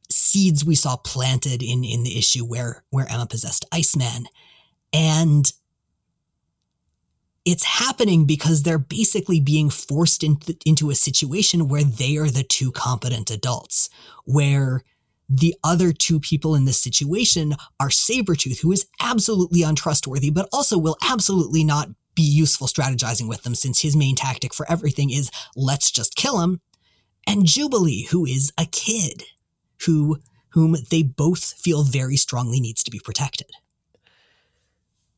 seeds 0.10 0.64
we 0.64 0.76
saw 0.76 0.96
planted 0.96 1.62
in 1.62 1.84
in 1.84 2.04
the 2.04 2.18
issue 2.18 2.46
where 2.46 2.84
where 2.90 3.10
Emma 3.10 3.26
possessed 3.26 3.66
Iceman. 3.72 4.28
And 4.94 5.52
it's 7.46 7.66
happening 7.66 8.26
because 8.26 8.64
they're 8.64 8.78
basically 8.78 9.42
being 9.42 9.70
forced 9.70 10.24
into, 10.24 10.56
into 10.66 10.90
a 10.90 10.96
situation 10.96 11.68
where 11.68 11.84
they 11.84 12.16
are 12.16 12.30
the 12.30 12.44
two 12.44 12.72
competent 12.72 13.30
adults, 13.30 13.90
where 14.24 14.84
the 15.36 15.56
other 15.64 15.92
two 15.92 16.20
people 16.20 16.54
in 16.54 16.66
this 16.66 16.80
situation 16.80 17.56
are 17.80 17.90
Sabretooth, 17.90 18.62
who 18.62 18.72
is 18.72 18.86
absolutely 19.00 19.64
untrustworthy, 19.64 20.30
but 20.30 20.48
also 20.54 20.78
will 20.78 20.98
absolutely 21.02 21.64
not 21.64 21.90
be 22.16 22.22
useful 22.22 22.68
strategizing 22.68 23.28
with 23.28 23.42
them 23.42 23.56
since 23.56 23.82
his 23.82 23.96
main 23.96 24.16
tactic 24.16 24.54
for 24.54 24.70
everything 24.70 25.10
is 25.10 25.32
let's 25.56 25.90
just 25.90 26.16
kill 26.16 26.42
him. 26.42 26.62
And 27.26 27.46
Jubilee, 27.46 28.08
who 28.12 28.26
is 28.26 28.52
a 28.60 28.66
kid, 28.66 29.24
who 29.86 30.20
whom 30.50 30.76
they 30.92 31.02
both 31.02 31.54
feel 31.54 31.82
very 31.82 32.16
strongly 32.16 32.60
needs 32.60 32.84
to 32.84 32.92
be 32.92 33.00
protected. 33.00 33.50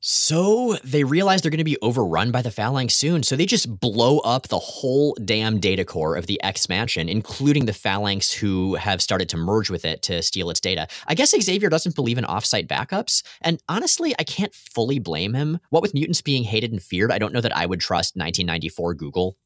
So 0.08 0.78
they 0.84 1.04
realize 1.04 1.41
they're 1.41 1.50
going 1.50 1.58
to 1.58 1.63
be 1.63 1.80
overrun 1.82 2.30
by 2.30 2.44
the 2.44 2.52
Phalanx 2.52 2.96
soon, 2.96 3.24
so 3.24 3.36
they 3.36 3.48
just 3.48 3.80
blow 3.80 4.20
up 4.20 4.50
the 4.50 4.60
whole 4.60 5.18
damn 5.26 5.60
data 5.60 5.84
core 5.84 6.15
of 6.15 6.28
the 6.28 6.39
X 6.44 6.70
Mansion, 6.70 7.10
including 7.10 7.65
the 7.65 7.74
Phalanx 7.74 8.32
who 8.32 8.76
have 8.76 9.02
started 9.02 9.30
to 9.30 9.38
merge 9.38 9.72
with 9.72 9.84
it 9.84 10.04
to 10.04 10.22
steal 10.22 10.52
its 10.52 10.60
data. 10.60 10.88
I 11.08 11.15
guess 11.15 11.32
Xavier 11.32 11.72
doesn't 11.72 11.96
believe 11.96 12.20
in 12.20 12.24
offsite 12.24 12.68
backups, 12.68 13.24
and 13.41 13.60
honestly, 13.68 14.13
I 14.20 14.24
can't 14.26 14.54
fully 14.54 15.00
blame 15.00 15.34
him. 15.34 15.60
What 15.72 15.82
with 15.82 15.96
mutants 15.96 16.22
being 16.22 16.44
hated 16.44 16.72
and 16.72 16.84
feared, 16.84 17.12
I 17.12 17.18
don't 17.18 17.34
know 17.34 17.41
that 17.41 17.58
I 17.58 17.65
would 17.65 17.80
trust 17.80 18.15
1994 18.15 18.94
Google. 18.94 19.38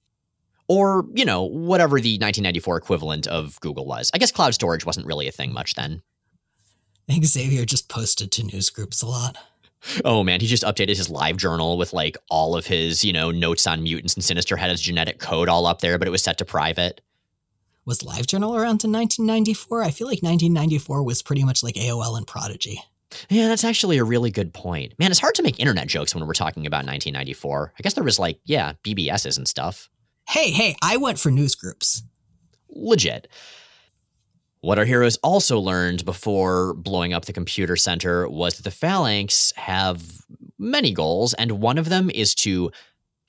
Or, 0.68 1.06
you 1.14 1.24
know, 1.24 1.44
whatever 1.44 2.02
the 2.02 2.16
1994 2.16 2.76
equivalent 2.76 3.28
of 3.28 3.58
Google 3.62 3.86
was. 3.86 4.12
I 4.14 4.18
guess 4.18 4.34
cloud 4.34 4.54
storage 4.56 4.86
wasn't 4.86 5.08
really 5.08 5.30
a 5.30 5.32
thing 5.32 5.54
much 5.54 5.76
then. 5.76 6.02
Xavier 7.10 7.64
just 7.64 7.88
posted 7.88 8.30
to 8.34 8.44
news 8.44 8.70
groups 8.70 9.02
a 9.02 9.08
lot. 9.08 9.38
Oh 10.04 10.24
man, 10.24 10.42
he 10.42 10.48
just 10.48 10.64
updated 10.64 10.98
his 10.98 11.10
live 11.10 11.38
journal 11.38 11.78
with 11.78 11.94
like 11.94 12.18
all 12.30 12.56
of 12.56 12.68
his, 12.68 13.04
you 13.04 13.14
know, 13.14 13.32
notes 13.32 13.66
on 13.66 13.84
mutants 13.84 14.14
and 14.14 14.24
Sinister 14.24 14.58
had 14.58 14.72
his 14.72 14.82
genetic 14.82 15.20
code 15.20 15.50
all 15.50 15.66
up 15.66 15.82
there, 15.82 15.98
but 15.98 16.08
it 16.08 16.12
was 16.12 16.22
set 16.22 16.38
to 16.40 16.46
private. 16.46 17.02
Was 17.86 18.04
live 18.04 18.28
journal 18.28 18.56
around 18.56 18.84
in 18.84 18.92
1994? 18.92 19.84
I 19.84 19.92
feel 19.92 20.08
like 20.08 20.22
1994 20.22 21.04
was 21.04 21.24
pretty 21.24 21.44
much 21.44 21.64
like 21.64 21.76
AOL 21.76 22.18
and 22.18 22.28
Prodigy. 22.28 22.84
Yeah, 23.30 23.48
that's 23.48 23.64
actually 23.64 23.98
a 23.98 24.04
really 24.04 24.30
good 24.30 24.54
point. 24.54 24.94
Man, 25.00 25.12
it's 25.12 25.20
hard 25.20 25.36
to 25.36 25.44
make 25.44 25.60
internet 25.60 25.88
jokes 25.88 26.14
when 26.14 26.28
we're 26.28 26.34
talking 26.34 26.68
about 26.68 26.86
1994. 26.86 27.74
I 27.78 27.82
guess 27.82 27.94
there 27.94 28.04
was 28.04 28.20
like, 28.20 28.40
yeah, 28.44 28.74
BBSs 28.84 29.38
and 29.38 29.48
stuff. 29.48 29.90
Hey, 30.28 30.52
hey, 30.52 30.76
I 30.84 30.98
went 30.98 31.20
for 31.20 31.32
news 31.32 31.56
groups. 31.56 32.04
Legit. 32.70 33.28
What 34.62 34.78
our 34.78 34.86
heroes 34.86 35.16
also 35.24 35.58
learned 35.58 36.04
before 36.04 36.74
blowing 36.74 37.14
up 37.14 37.26
the 37.26 37.34
computer 37.34 37.78
center 37.78 38.28
was 38.28 38.58
that 38.58 38.64
the 38.64 38.72
Phalanx 38.72 39.54
have 39.56 40.04
many 40.58 40.92
goals, 40.92 41.34
and 41.34 41.62
one 41.62 41.78
of 41.78 41.88
them 41.88 42.10
is 42.10 42.36
to 42.36 42.70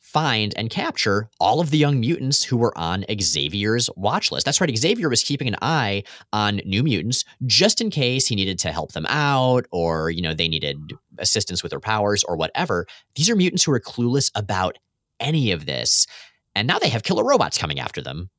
find 0.00 0.52
and 0.56 0.70
capture 0.70 1.28
all 1.38 1.60
of 1.60 1.70
the 1.70 1.78
young 1.78 2.00
mutants 2.00 2.42
who 2.42 2.56
were 2.56 2.76
on 2.76 3.04
Xavier's 3.20 3.88
watch 3.96 4.32
list. 4.32 4.44
That's 4.44 4.60
right, 4.60 4.76
Xavier 4.76 5.08
was 5.08 5.22
keeping 5.22 5.46
an 5.46 5.54
eye 5.62 6.02
on 6.32 6.60
new 6.64 6.82
mutants 6.82 7.24
just 7.46 7.80
in 7.80 7.90
case 7.90 8.26
he 8.26 8.34
needed 8.34 8.58
to 8.58 8.72
help 8.72 8.90
them 8.90 9.06
out 9.08 9.66
or, 9.70 10.10
you 10.10 10.22
know, 10.22 10.34
they 10.34 10.48
needed 10.48 10.94
assistance 11.18 11.62
with 11.62 11.70
their 11.70 11.78
powers 11.78 12.24
or 12.24 12.34
whatever. 12.34 12.86
These 13.14 13.30
are 13.30 13.36
mutants 13.36 13.62
who 13.62 13.72
are 13.72 13.78
clueless 13.78 14.32
about 14.34 14.78
any 15.20 15.52
of 15.52 15.64
this. 15.64 16.08
And 16.56 16.66
now 16.66 16.80
they 16.80 16.88
have 16.88 17.04
killer 17.04 17.24
robots 17.24 17.56
coming 17.56 17.78
after 17.78 18.02
them. 18.02 18.30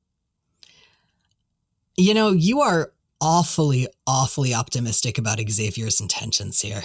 You 1.97 2.13
know, 2.13 2.31
you 2.31 2.61
are 2.61 2.91
awfully, 3.19 3.87
awfully 4.07 4.53
optimistic 4.53 5.17
about 5.17 5.39
Xavier's 5.39 6.01
intentions 6.01 6.61
here. 6.61 6.83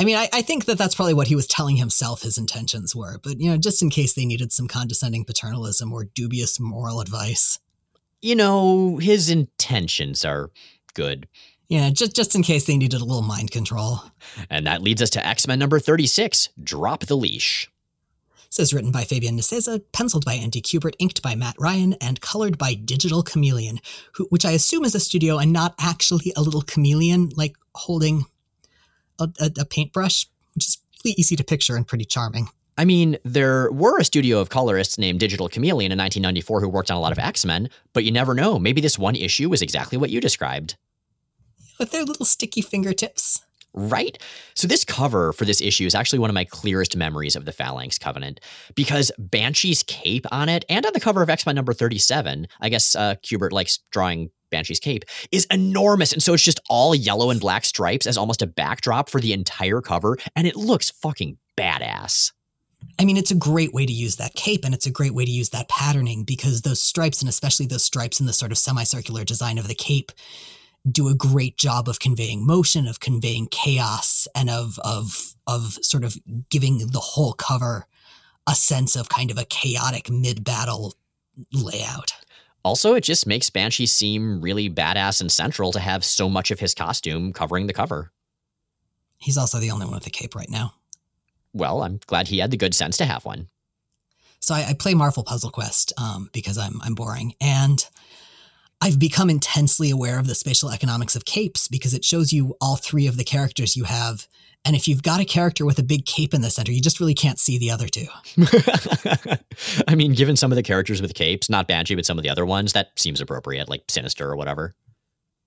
I 0.00 0.04
mean, 0.04 0.16
I, 0.16 0.28
I, 0.32 0.42
think 0.42 0.66
that 0.66 0.78
that's 0.78 0.94
probably 0.94 1.14
what 1.14 1.26
he 1.26 1.34
was 1.34 1.46
telling 1.48 1.76
himself 1.76 2.22
his 2.22 2.38
intentions 2.38 2.94
were, 2.94 3.18
but, 3.22 3.40
you 3.40 3.50
know, 3.50 3.56
just 3.56 3.82
in 3.82 3.90
case 3.90 4.14
they 4.14 4.26
needed 4.26 4.52
some 4.52 4.68
condescending 4.68 5.24
paternalism 5.24 5.92
or 5.92 6.04
dubious 6.04 6.60
moral 6.60 7.00
advice. 7.00 7.58
You 8.22 8.36
know, 8.36 8.98
his 8.98 9.28
intentions 9.28 10.24
are 10.24 10.50
good. 10.94 11.28
Yeah, 11.68 11.90
just, 11.90 12.14
just 12.14 12.34
in 12.34 12.42
case 12.42 12.66
they 12.66 12.76
needed 12.76 13.00
a 13.00 13.04
little 13.04 13.22
mind 13.22 13.50
control. 13.50 14.00
And 14.48 14.66
that 14.66 14.82
leads 14.82 15.02
us 15.02 15.10
to 15.10 15.26
X 15.26 15.46
Men 15.46 15.58
number 15.58 15.80
36 15.80 16.48
Drop 16.62 17.06
the 17.06 17.16
Leash. 17.16 17.68
Says 18.50 18.72
written 18.72 18.90
by 18.90 19.04
Fabian 19.04 19.36
Nicieza, 19.36 19.82
penciled 19.92 20.24
by 20.24 20.34
Andy 20.34 20.62
Kubert, 20.62 20.94
inked 20.98 21.22
by 21.22 21.34
Matt 21.34 21.56
Ryan, 21.58 21.94
and 21.94 22.20
colored 22.20 22.56
by 22.56 22.74
Digital 22.74 23.22
Chameleon, 23.22 23.78
who, 24.14 24.24
which 24.30 24.44
I 24.44 24.52
assume 24.52 24.84
is 24.84 24.94
a 24.94 25.00
studio 25.00 25.38
and 25.38 25.52
not 25.52 25.74
actually 25.78 26.32
a 26.36 26.42
little 26.42 26.62
chameleon, 26.62 27.30
like 27.36 27.56
holding 27.74 28.24
a, 29.20 29.28
a, 29.40 29.50
a 29.60 29.64
paintbrush, 29.64 30.26
which 30.54 30.66
is 30.66 30.78
really 31.04 31.14
easy 31.18 31.36
to 31.36 31.44
picture 31.44 31.76
and 31.76 31.86
pretty 31.86 32.04
charming. 32.04 32.48
I 32.78 32.84
mean, 32.84 33.18
there 33.24 33.70
were 33.72 33.98
a 33.98 34.04
studio 34.04 34.38
of 34.38 34.50
colorists 34.50 34.98
named 34.98 35.18
Digital 35.18 35.48
Chameleon 35.48 35.90
in 35.90 35.98
1994 35.98 36.60
who 36.60 36.68
worked 36.68 36.92
on 36.92 36.96
a 36.96 37.00
lot 37.00 37.10
of 37.10 37.18
X 37.18 37.44
Men, 37.44 37.68
but 37.92 38.04
you 38.04 38.12
never 38.12 38.34
know. 38.34 38.58
Maybe 38.58 38.80
this 38.80 38.98
one 38.98 39.16
issue 39.16 39.48
was 39.48 39.62
exactly 39.62 39.98
what 39.98 40.10
you 40.10 40.20
described. 40.20 40.76
With 41.78 41.90
their 41.90 42.04
little 42.04 42.24
sticky 42.24 42.62
fingertips 42.62 43.42
right? 43.78 44.18
So, 44.54 44.66
this 44.66 44.84
cover 44.84 45.32
for 45.32 45.44
this 45.44 45.60
issue 45.60 45.86
is 45.86 45.94
actually 45.94 46.18
one 46.18 46.30
of 46.30 46.34
my 46.34 46.44
clearest 46.44 46.96
memories 46.96 47.36
of 47.36 47.44
the 47.44 47.52
Phalanx 47.52 47.98
Covenant 47.98 48.40
because 48.74 49.12
Banshee's 49.18 49.82
cape 49.82 50.26
on 50.32 50.48
it 50.48 50.64
and 50.68 50.84
on 50.84 50.92
the 50.92 51.00
cover 51.00 51.22
of 51.22 51.30
X 51.30 51.46
Men 51.46 51.54
number 51.54 51.72
37, 51.72 52.46
I 52.60 52.68
guess 52.68 52.94
uh, 52.94 53.14
Kubert 53.22 53.52
likes 53.52 53.78
drawing 53.90 54.30
Banshee's 54.50 54.80
cape, 54.80 55.04
is 55.30 55.46
enormous. 55.50 56.12
And 56.12 56.22
so 56.22 56.34
it's 56.34 56.42
just 56.42 56.60
all 56.68 56.94
yellow 56.94 57.30
and 57.30 57.40
black 57.40 57.64
stripes 57.64 58.06
as 58.06 58.16
almost 58.16 58.42
a 58.42 58.46
backdrop 58.46 59.08
for 59.08 59.20
the 59.20 59.32
entire 59.32 59.80
cover. 59.80 60.16
And 60.34 60.46
it 60.46 60.56
looks 60.56 60.90
fucking 60.90 61.38
badass. 61.56 62.32
I 62.98 63.04
mean, 63.04 63.16
it's 63.16 63.30
a 63.30 63.36
great 63.36 63.74
way 63.74 63.86
to 63.86 63.92
use 63.92 64.16
that 64.16 64.34
cape 64.34 64.64
and 64.64 64.74
it's 64.74 64.86
a 64.86 64.90
great 64.90 65.14
way 65.14 65.24
to 65.24 65.30
use 65.30 65.50
that 65.50 65.68
patterning 65.68 66.24
because 66.24 66.62
those 66.62 66.82
stripes, 66.82 67.20
and 67.20 67.28
especially 67.28 67.66
those 67.66 67.84
stripes 67.84 68.20
in 68.20 68.26
the 68.26 68.32
sort 68.32 68.52
of 68.52 68.58
semicircular 68.58 69.24
design 69.24 69.58
of 69.58 69.68
the 69.68 69.74
cape, 69.74 70.12
do 70.90 71.08
a 71.08 71.14
great 71.14 71.56
job 71.56 71.88
of 71.88 72.00
conveying 72.00 72.46
motion, 72.46 72.86
of 72.86 73.00
conveying 73.00 73.48
chaos, 73.50 74.28
and 74.34 74.50
of 74.50 74.78
of 74.84 75.34
of 75.46 75.78
sort 75.82 76.04
of 76.04 76.16
giving 76.50 76.78
the 76.78 77.00
whole 77.00 77.32
cover 77.32 77.86
a 78.48 78.54
sense 78.54 78.96
of 78.96 79.08
kind 79.08 79.30
of 79.30 79.38
a 79.38 79.44
chaotic 79.44 80.10
mid 80.10 80.44
battle 80.44 80.94
layout. 81.52 82.12
Also, 82.64 82.94
it 82.94 83.02
just 83.02 83.26
makes 83.26 83.50
Banshee 83.50 83.86
seem 83.86 84.40
really 84.40 84.68
badass 84.68 85.20
and 85.20 85.30
central 85.30 85.72
to 85.72 85.80
have 85.80 86.04
so 86.04 86.28
much 86.28 86.50
of 86.50 86.60
his 86.60 86.74
costume 86.74 87.32
covering 87.32 87.66
the 87.66 87.72
cover. 87.72 88.10
He's 89.18 89.38
also 89.38 89.58
the 89.58 89.70
only 89.70 89.86
one 89.86 89.94
with 89.94 90.06
a 90.06 90.10
cape 90.10 90.34
right 90.34 90.50
now. 90.50 90.74
Well, 91.52 91.82
I'm 91.82 92.00
glad 92.06 92.28
he 92.28 92.38
had 92.38 92.50
the 92.50 92.56
good 92.56 92.74
sense 92.74 92.96
to 92.98 93.04
have 93.04 93.24
one. 93.24 93.48
So 94.40 94.54
I, 94.54 94.68
I 94.68 94.72
play 94.74 94.94
Marvel 94.94 95.24
Puzzle 95.24 95.50
Quest 95.50 95.92
um, 95.98 96.30
because 96.32 96.58
I'm 96.58 96.80
I'm 96.82 96.94
boring, 96.94 97.34
and 97.40 97.84
I've 98.80 98.98
become 98.98 99.28
intensely 99.28 99.90
aware 99.90 100.18
of 100.18 100.26
the 100.26 100.34
spatial 100.34 100.70
economics 100.70 101.16
of 101.16 101.24
capes 101.24 101.66
because 101.66 101.94
it 101.94 102.04
shows 102.04 102.32
you 102.32 102.56
all 102.60 102.76
three 102.76 103.06
of 103.06 103.16
the 103.16 103.24
characters 103.24 103.76
you 103.76 103.84
have. 103.84 104.28
And 104.64 104.76
if 104.76 104.86
you've 104.86 105.02
got 105.02 105.20
a 105.20 105.24
character 105.24 105.64
with 105.64 105.78
a 105.78 105.82
big 105.82 106.04
cape 106.04 106.34
in 106.34 106.42
the 106.42 106.50
center, 106.50 106.72
you 106.72 106.80
just 106.80 107.00
really 107.00 107.14
can't 107.14 107.38
see 107.38 107.58
the 107.58 107.70
other 107.70 107.88
two. 107.88 108.06
I 109.88 109.94
mean, 109.94 110.12
given 110.14 110.36
some 110.36 110.52
of 110.52 110.56
the 110.56 110.62
characters 110.62 111.02
with 111.02 111.14
capes, 111.14 111.50
not 111.50 111.66
Banshee, 111.66 111.94
but 111.94 112.06
some 112.06 112.18
of 112.18 112.22
the 112.22 112.30
other 112.30 112.46
ones, 112.46 112.72
that 112.72 112.90
seems 112.96 113.20
appropriate, 113.20 113.68
like 113.68 113.84
Sinister 113.88 114.30
or 114.30 114.36
whatever. 114.36 114.74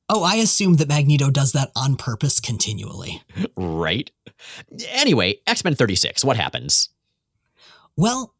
Oh, 0.09 0.23
I 0.23 0.35
assume 0.35 0.75
that 0.75 0.89
Magneto 0.89 1.29
does 1.29 1.53
that 1.53 1.71
on 1.75 1.95
purpose 1.95 2.41
continually. 2.41 3.21
right. 3.55 4.11
Anyway, 4.89 5.35
X 5.47 5.63
Men 5.63 5.75
36, 5.75 6.25
what 6.25 6.35
happens? 6.35 6.89
Well, 7.95 8.33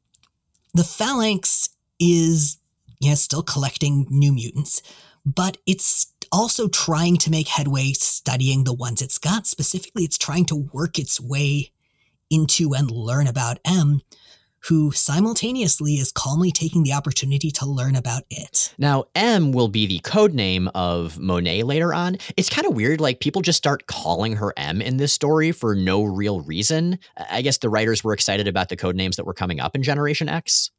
the 0.73 0.83
Phalanx 0.83 1.69
is 1.99 2.57
yeah, 3.01 3.15
still 3.15 3.43
collecting 3.43 4.05
new 4.09 4.31
mutants, 4.31 4.81
but 5.25 5.57
it's 5.65 6.13
also 6.31 6.67
trying 6.67 7.17
to 7.17 7.31
make 7.31 7.47
headway 7.47 7.91
studying 7.93 8.63
the 8.63 8.73
ones 8.73 9.01
it's 9.01 9.17
got. 9.17 9.47
Specifically, 9.47 10.03
it's 10.03 10.17
trying 10.17 10.45
to 10.45 10.55
work 10.71 10.97
its 10.97 11.19
way 11.19 11.71
into 12.29 12.73
and 12.73 12.89
learn 12.89 13.27
about 13.27 13.59
M, 13.65 14.01
who 14.65 14.91
simultaneously 14.91 15.95
is 15.95 16.11
calmly 16.11 16.51
taking 16.51 16.83
the 16.83 16.93
opportunity 16.93 17.49
to 17.49 17.65
learn 17.65 17.95
about 17.95 18.23
it. 18.29 18.73
Now, 18.77 19.05
M 19.15 19.51
will 19.51 19.67
be 19.67 19.87
the 19.87 19.99
code 19.99 20.35
name 20.35 20.69
of 20.75 21.17
Monet 21.19 21.63
later 21.63 21.95
on. 21.95 22.17
It's 22.37 22.49
kind 22.49 22.67
of 22.67 22.75
weird, 22.75 23.01
like 23.01 23.19
people 23.19 23.41
just 23.41 23.57
start 23.57 23.87
calling 23.87 24.35
her 24.35 24.53
M 24.55 24.79
in 24.79 24.97
this 24.97 25.11
story 25.11 25.51
for 25.51 25.73
no 25.73 26.03
real 26.03 26.41
reason. 26.41 26.99
I 27.17 27.41
guess 27.41 27.57
the 27.57 27.69
writers 27.69 28.03
were 28.03 28.13
excited 28.13 28.47
about 28.47 28.69
the 28.69 28.77
code 28.77 28.95
names 28.95 29.15
that 29.15 29.25
were 29.25 29.33
coming 29.33 29.59
up 29.59 29.75
in 29.75 29.81
Generation 29.81 30.29
X. 30.29 30.69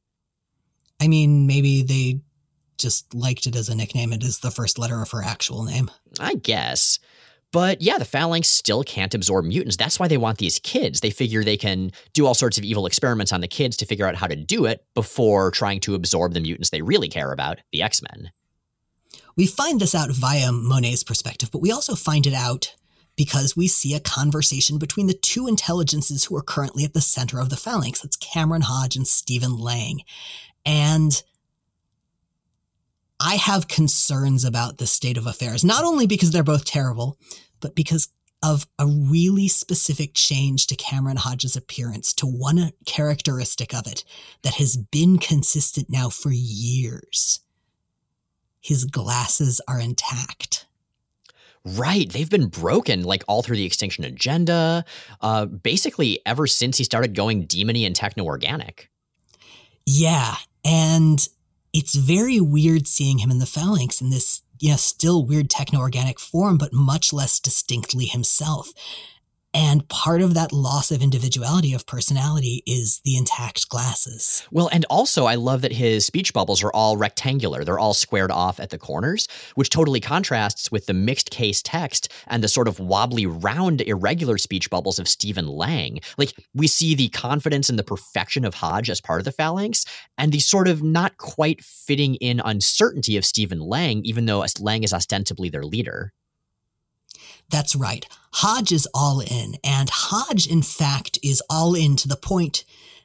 I 1.03 1.09
mean, 1.09 1.49
maybe 1.49 1.83
they 1.83 2.21
just 2.79 3.13
liked 3.13 3.47
it 3.47 3.57
as 3.57 3.69
a 3.69 3.75
nickname. 3.75 4.13
It 4.13 4.23
is 4.23 4.39
the 4.39 4.53
first 4.53 4.79
letter 4.79 5.03
of 5.03 5.11
her 5.11 5.21
actual 5.21 5.65
name. 5.65 5.91
I 6.21 6.37
guess. 6.37 7.01
But 7.51 7.83
yeah, 7.83 7.99
the 7.99 8.05
phalanx 8.05 8.49
still 8.49 8.85
can't 8.85 9.13
absorb 9.13 9.45
mutants. 9.45 9.77
That's 9.77 9.99
why 9.99 10.07
they 10.07 10.17
want 10.17 10.39
these 10.39 10.61
kids. 10.61 11.01
They 11.01 11.11
figure 11.11 11.43
they 11.43 11.57
can 11.57 11.91
do 12.13 12.25
all 12.25 12.35
sorts 12.35 12.57
of 12.57 12.63
evil 12.63 12.87
experiments 12.87 13.33
on 13.33 13.41
the 13.41 13.49
kids 13.49 13.77
to 13.79 13.85
figure 13.85 14.07
out 14.07 14.15
how 14.15 14.29
to 14.29 14.37
do 14.37 14.65
it 14.65 14.87
before 14.95 15.51
trying 15.51 15.81
to 15.81 15.97
absorb 15.97 16.35
the 16.35 16.41
mutants 16.41 16.71
they 16.71 16.83
really 16.83 17.09
care 17.09 17.33
about, 17.33 17.59
the 17.73 17.83
X 17.83 18.01
Men. 18.01 18.31
We 19.35 19.49
find 19.49 19.81
this 19.81 19.97
out 19.97 20.11
via 20.13 20.53
Monet's 20.53 21.03
perspective, 21.03 21.51
but 21.51 21.63
we 21.63 21.73
also 21.73 21.97
find 21.97 22.29
it 22.29 22.35
out 22.35 22.77
because 23.17 23.57
we 23.57 23.67
see 23.67 23.93
a 23.93 24.01
conversation 24.01 24.79
between 24.79 25.09
the 25.09 25.15
two 25.15 25.49
intelligences 25.49 26.25
who 26.25 26.37
are 26.37 26.43
currently 26.43 26.85
at 26.85 26.95
the 26.95 27.01
center 27.01 27.41
of 27.41 27.51
the 27.51 27.57
phalanx. 27.57 28.01
That's 28.01 28.17
Cameron 28.17 28.63
Hodge 28.63 28.97
and 28.97 29.07
Steven 29.07 29.59
Lang. 29.59 30.03
And 30.65 31.23
I 33.19 33.37
have 33.37 33.69
concerns 33.69 34.45
about 34.45 34.79
the 34.79 34.87
state 34.87 35.17
of 35.17 35.27
affairs, 35.27 35.65
not 35.65 35.85
only 35.85 36.07
because 36.07 36.31
they're 36.31 36.43
both 36.43 36.65
terrible, 36.65 37.19
but 37.61 37.75
because 37.75 38.09
of 38.43 38.67
a 38.79 38.87
really 38.87 39.47
specific 39.47 40.11
change 40.15 40.67
to 40.67 40.75
Cameron 40.75 41.17
Hodge's 41.17 41.55
appearance, 41.55 42.13
to 42.15 42.27
one 42.27 42.73
characteristic 42.85 43.73
of 43.73 43.87
it 43.87 44.05
that 44.43 44.55
has 44.55 44.77
been 44.77 45.19
consistent 45.19 45.89
now 45.89 46.09
for 46.09 46.33
years. 46.33 47.41
His 48.61 48.85
glasses 48.85 49.61
are 49.69 49.79
intact. 49.79 50.67
Right. 51.65 52.11
They've 52.11 52.29
been 52.29 52.49
broken 52.49 53.05
like 53.05 53.23
all 53.29 53.43
through 53.43 53.57
the 53.57 53.65
Extinction 53.65 54.03
Agenda, 54.03 54.85
uh, 55.21 55.47
basically 55.47 56.21
ever 56.27 56.49
since 56.49 56.77
he 56.79 56.85
started 56.85 57.15
going 57.15 57.47
demony 57.47 57.87
and 57.87 57.95
techno 57.95 58.25
organic. 58.25 58.91
Yeah. 59.87 60.35
And 60.65 61.27
it's 61.73 61.95
very 61.95 62.41
weird 62.41 62.87
seeing 62.87 63.19
him 63.19 63.31
in 63.31 63.39
the 63.39 63.47
phalanx 63.47 64.01
in 64.01 64.11
this, 64.11 64.43
yeah, 64.59 64.77
still 64.77 65.25
weird 65.25 65.51
techno 65.51 65.81
organic 65.81 66.21
form, 66.21 66.59
but 66.59 66.73
much 66.73 67.13
less 67.13 67.41
distinctly 67.41 68.07
himself. 68.07 68.73
And 69.55 69.87
part 69.89 70.23
of 70.23 70.33
that 70.35 70.53
loss 70.53 70.91
of 70.91 71.03
individuality, 71.03 71.75
of 71.75 71.87
personality, 71.87 72.63
is 72.67 73.03
the 73.05 73.17
intact 73.17 73.69
glasses. 73.69 74.47
Well, 74.51 74.71
and 74.73 74.87
also, 74.89 75.27
I 75.27 75.35
love 75.35 75.61
that 75.61 75.73
his 75.73 76.07
speech 76.07 76.33
bubbles 76.33 76.63
are 76.63 76.71
all 76.73 76.97
rectangular. 76.97 77.63
They're 77.63 77.79
all 77.79 77.93
squared 77.93 78.31
off 78.31 78.59
at 78.59 78.71
the 78.71 78.79
corners, 78.79 79.29
which 79.55 79.69
totally 79.69 80.01
contrasts 80.01 80.73
with 80.73 80.87
the 80.87 80.95
mixed 80.95 81.31
case 81.31 81.61
text 81.61 82.11
and 82.29 82.43
the 82.43 82.49
sort 82.49 82.67
of 82.67 82.79
wobbly, 82.79 83.27
round, 83.27 83.83
irregular 83.83 84.39
speech 84.39 84.71
bubbles 84.71 84.99
of 84.99 85.07
Steven 85.07 85.47
Lang. 85.47 86.01
Like, 86.17 86.33
we 86.55 86.67
see 86.67 86.95
the 86.95 87.11
confidence 87.11 87.69
and 87.69 87.79
the 87.79 87.85
perfection 87.85 88.47
of 88.47 88.55
Hodge 88.55 88.89
as 88.89 89.03
part 89.03 89.21
of 89.21 89.27
the 89.27 89.33
phalanx, 89.33 89.85
and 90.17 90.33
the 90.33 90.41
sort 90.41 90.67
of 90.67 90.83
not 90.83 91.19
quite 91.19 91.63
fitting 91.63 92.15
in 92.17 92.41
uncertainty 92.43 93.19
of 93.19 93.27
Steven 93.27 93.61
Lang, 93.61 94.03
even 94.05 94.25
though 94.25 94.45
Lang 94.61 94.83
is 94.83 94.95
ostensibly 94.95 95.51
their 95.51 95.65
leader. 95.65 96.13
That's 97.53 97.77
right. 97.77 98.07
Hodge 98.33 98.73
is 98.73 98.89
all 98.95 99.21
in. 99.21 99.57
And 99.63 99.91
Hodge, 99.91 100.47
in 100.47 100.63
fact, 100.63 101.19
is 101.23 101.43
all 101.51 101.75
in 101.75 101.97
to 101.97 102.09
the 102.09 102.17
point 102.17 102.65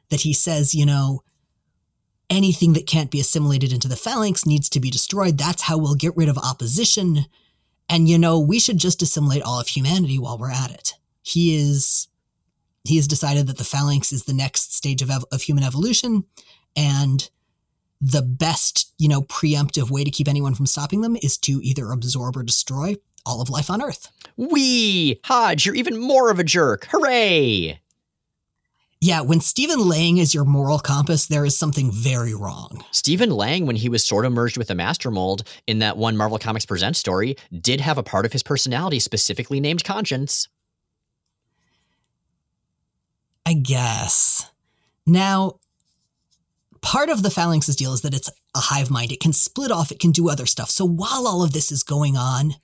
that 0.09 0.21
he 0.21 0.33
says, 0.33 0.73
you 0.73 0.85
know, 0.85 1.21
anything 2.29 2.71
that 2.73 2.87
can't 2.87 3.11
be 3.11 3.19
assimilated 3.19 3.73
into 3.73 3.89
the 3.89 3.97
phalanx 3.97 4.45
needs 4.45 4.69
to 4.69 4.79
be 4.79 4.89
destroyed. 4.89 5.37
That's 5.37 5.63
how 5.63 5.77
we'll 5.77 5.95
get 5.95 6.15
rid 6.15 6.29
of 6.29 6.37
opposition. 6.37 7.25
And, 7.89 8.07
you 8.07 8.17
know, 8.17 8.39
we 8.39 8.59
should 8.59 8.77
just 8.77 9.01
assimilate 9.01 9.43
all 9.43 9.59
of 9.59 9.67
humanity 9.67 10.17
while 10.17 10.37
we're 10.37 10.51
at 10.51 10.71
it. 10.71 10.93
He 11.21 11.57
is, 11.57 12.07
he 12.85 12.95
has 12.95 13.07
decided 13.07 13.47
that 13.47 13.57
the 13.57 13.65
phalanx 13.65 14.13
is 14.13 14.23
the 14.23 14.33
next 14.33 14.73
stage 14.73 15.01
of, 15.01 15.09
ev- 15.09 15.25
of 15.29 15.41
human 15.41 15.65
evolution, 15.65 16.23
and 16.73 17.29
the 17.99 18.21
best, 18.21 18.93
you 18.97 19.09
know, 19.09 19.23
preemptive 19.23 19.89
way 19.89 20.05
to 20.05 20.11
keep 20.11 20.27
anyone 20.29 20.55
from 20.55 20.67
stopping 20.67 21.01
them 21.01 21.17
is 21.21 21.37
to 21.39 21.59
either 21.63 21.91
absorb 21.91 22.37
or 22.37 22.43
destroy 22.43 22.95
all 23.27 23.41
of 23.41 23.49
life 23.49 23.69
on 23.69 23.81
Earth. 23.81 24.11
Wee! 24.37 25.19
Hodge, 25.25 25.65
you're 25.65 25.75
even 25.75 25.99
more 25.99 26.31
of 26.31 26.39
a 26.39 26.43
jerk. 26.43 26.87
Hooray! 26.91 27.79
Yeah, 28.99 29.21
when 29.21 29.41
Steven 29.41 29.87
Lang 29.87 30.17
is 30.17 30.33
your 30.33 30.43
moral 30.43 30.79
compass, 30.79 31.27
there 31.27 31.45
is 31.45 31.55
something 31.55 31.91
very 31.91 32.33
wrong. 32.33 32.83
Steven 32.89 33.29
Lang, 33.29 33.67
when 33.67 33.75
he 33.75 33.89
was 33.89 34.03
sort 34.03 34.25
of 34.25 34.31
merged 34.31 34.57
with 34.57 34.69
the 34.69 34.75
Master 34.75 35.11
Mold 35.11 35.47
in 35.67 35.79
that 35.79 35.97
one 35.97 36.17
Marvel 36.17 36.39
Comics 36.39 36.65
Presents 36.65 36.97
story, 36.97 37.35
did 37.51 37.79
have 37.79 37.99
a 37.99 38.03
part 38.03 38.25
of 38.25 38.33
his 38.33 38.41
personality 38.41 38.99
specifically 38.99 39.59
named 39.59 39.83
Conscience. 39.83 40.47
I 43.45 43.53
guess. 43.53 44.49
Now, 45.05 45.59
part 46.81 47.09
of 47.09 47.21
the 47.21 47.29
Phalanx's 47.29 47.75
deal 47.75 47.93
is 47.93 48.01
that 48.01 48.15
it's 48.15 48.29
a 48.55 48.59
hive 48.59 48.89
mind. 48.89 49.11
It 49.11 49.19
can 49.19 49.31
split 49.31 49.71
off, 49.71 49.91
it 49.91 49.99
can 49.99 50.11
do 50.11 50.29
other 50.29 50.45
stuff. 50.45 50.69
So 50.71 50.85
while 50.85 51.27
all 51.27 51.43
of 51.43 51.53
this 51.53 51.71
is 51.71 51.83
going 51.83 52.17
on, 52.17 52.55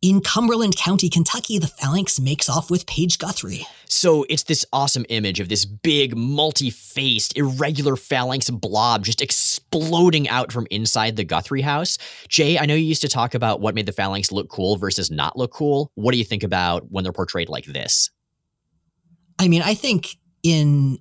in 0.00 0.20
Cumberland 0.20 0.76
County, 0.76 1.08
Kentucky, 1.08 1.58
the 1.58 1.66
Phalanx 1.66 2.20
makes 2.20 2.48
off 2.48 2.70
with 2.70 2.86
Paige 2.86 3.18
Guthrie. 3.18 3.66
So 3.88 4.24
it's 4.28 4.44
this 4.44 4.64
awesome 4.72 5.04
image 5.08 5.40
of 5.40 5.48
this 5.48 5.64
big, 5.64 6.16
multi 6.16 6.70
faced, 6.70 7.36
irregular 7.36 7.96
phalanx 7.96 8.48
blob 8.48 9.04
just 9.04 9.20
exploding 9.20 10.28
out 10.28 10.52
from 10.52 10.66
inside 10.70 11.16
the 11.16 11.24
Guthrie 11.24 11.62
house. 11.62 11.98
Jay, 12.28 12.58
I 12.58 12.66
know 12.66 12.74
you 12.74 12.84
used 12.84 13.02
to 13.02 13.08
talk 13.08 13.34
about 13.34 13.60
what 13.60 13.74
made 13.74 13.86
the 13.86 13.92
phalanx 13.92 14.30
look 14.30 14.48
cool 14.48 14.76
versus 14.76 15.10
not 15.10 15.36
look 15.36 15.52
cool. 15.52 15.90
What 15.94 16.12
do 16.12 16.18
you 16.18 16.24
think 16.24 16.44
about 16.44 16.90
when 16.90 17.02
they're 17.02 17.12
portrayed 17.12 17.48
like 17.48 17.64
this? 17.66 18.10
I 19.38 19.48
mean, 19.48 19.62
I 19.62 19.74
think 19.74 20.16
in 20.42 20.98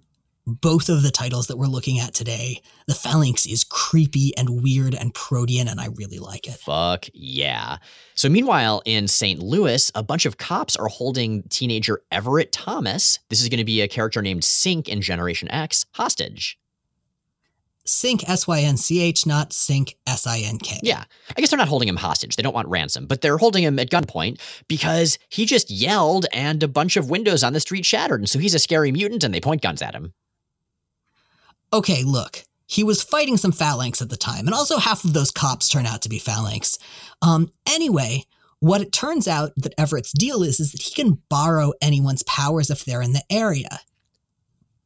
both 0.48 0.88
of 0.88 1.04
the 1.04 1.12
titles 1.12 1.48
that 1.48 1.58
we're 1.58 1.66
looking 1.68 2.00
at 2.00 2.14
today, 2.14 2.62
the 2.88 2.96
Phalanx 2.96 3.46
is 3.46 3.66
creepy 3.66 4.32
and 4.38 4.64
weird 4.64 4.96
and 4.96 5.14
protean, 5.14 5.68
and 5.68 5.80
I 5.80 5.90
really 5.96 6.20
like 6.20 6.48
it. 6.48 6.54
Fuck 6.54 7.08
yeah. 7.14 7.78
So, 8.16 8.30
meanwhile, 8.30 8.82
in 8.86 9.10
St. 9.10 9.42
Louis, 9.42 9.92
a 9.94 10.02
bunch 10.02 10.26
of 10.26 10.38
cops 10.38 10.78
are 10.78 10.88
holding 10.88 11.44
teenager 11.50 12.02
Everett 12.12 12.54
Thomas. 12.54 13.20
This 13.30 13.42
is 13.42 13.50
going 13.50 13.58
to 13.58 13.66
be 13.66 13.82
a 13.82 13.90
character 13.90 14.22
named 14.22 14.44
Synch 14.44 14.88
in 14.88 15.02
Generation 15.02 15.52
X 15.52 15.86
hostage. 15.92 16.58
Synch, 17.86 18.24
S 18.28 18.48
Y 18.48 18.62
N 18.62 18.78
C 18.78 19.02
H, 19.02 19.26
not 19.26 19.52
Sync, 19.52 19.96
S 20.08 20.28
I 20.28 20.40
N 20.40 20.60
K. 20.60 20.80
Yeah. 20.84 21.04
I 21.36 21.42
guess 21.42 21.50
they're 21.50 21.58
not 21.58 21.68
holding 21.68 21.90
him 21.90 21.96
hostage. 21.96 22.36
They 22.36 22.44
don't 22.44 22.54
want 22.54 22.68
ransom, 22.68 23.06
but 23.06 23.22
they're 23.22 23.38
holding 23.38 23.64
him 23.64 23.80
at 23.80 23.90
gunpoint 23.90 24.40
because 24.68 25.18
he 25.30 25.46
just 25.46 25.70
yelled 25.70 26.26
and 26.32 26.62
a 26.64 26.68
bunch 26.68 26.96
of 26.98 27.10
windows 27.10 27.44
on 27.44 27.54
the 27.54 27.60
street 27.60 27.86
shattered. 27.86 28.20
And 28.20 28.30
so 28.30 28.40
he's 28.40 28.56
a 28.56 28.60
scary 28.60 28.92
mutant 28.92 29.24
and 29.24 29.34
they 29.34 29.42
point 29.42 29.62
guns 29.62 29.82
at 29.82 29.96
him. 29.96 30.14
Okay, 31.74 32.04
look, 32.04 32.44
he 32.66 32.84
was 32.84 33.04
fighting 33.04 33.38
some 33.38 33.52
phalanx 33.52 34.02
at 34.02 34.10
the 34.10 34.18
time, 34.18 34.46
and 34.46 34.54
also 34.54 34.78
half 34.78 35.04
of 35.04 35.14
those 35.14 35.32
cops 35.32 35.70
turn 35.70 35.86
out 35.86 36.02
to 36.04 36.10
be 36.10 36.20
phalanx. 36.20 36.78
Um, 37.22 37.50
anyway, 37.68 38.24
what 38.60 38.82
it 38.82 38.92
turns 38.92 39.28
out 39.28 39.52
that 39.58 39.74
Everett's 39.78 40.12
deal 40.12 40.44
is 40.44 40.60
is 40.60 40.72
that 40.72 40.82
he 40.82 40.94
can 40.94 41.22
borrow 41.30 41.74
anyone's 41.82 42.24
powers 42.24 42.70
if 42.70 42.86
they're 42.86 43.02
in 43.02 43.14
the 43.14 43.24
area. 43.30 43.80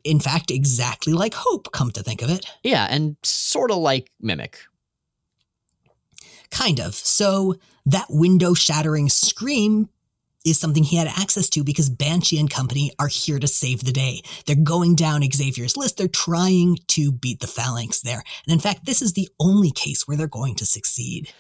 In 0.04 0.20
fact, 0.20 0.52
exactly 0.52 1.14
like 1.14 1.34
Hope, 1.34 1.72
come 1.72 1.92
to 1.92 2.04
think 2.04 2.22
of 2.22 2.30
it. 2.30 2.46
Yeah, 2.64 2.88
and 2.90 3.18
sort 3.24 3.72
of 3.72 3.78
like 3.78 4.12
Mimic. 4.20 4.60
Kind 6.50 6.80
of. 6.80 6.96
So 6.96 7.56
that 7.86 8.08
window 8.10 8.54
shattering 8.54 9.10
scream 9.10 9.90
is 10.46 10.60
something 10.60 10.84
he 10.84 10.96
had 10.96 11.08
access 11.08 11.50
to 11.50 11.64
because 11.64 11.90
Banshee 11.90 12.40
and 12.40 12.50
company 12.50 12.92
are 13.00 13.08
here 13.08 13.40
to 13.40 13.48
save 13.48 13.84
the 13.84 13.92
day. 13.92 14.22
They're 14.46 14.56
going 14.56 14.96
down 14.96 15.24
Xavier's 15.24 15.78
list. 15.78 15.98
They're 15.98 16.08
trying 16.08 16.78
to 16.88 17.12
beat 17.12 17.40
the 17.40 17.48
Phalanx 17.48 18.02
there. 18.02 18.24
And 18.46 18.54
in 18.54 18.60
fact, 18.60 18.86
this 18.86 19.02
is 19.02 19.14
the 19.14 19.30
only 19.40 19.72
case 19.72 20.08
where 20.08 20.18
they're 20.18 20.28
going 20.28 20.56
to 20.56 20.66
succeed. 20.66 21.32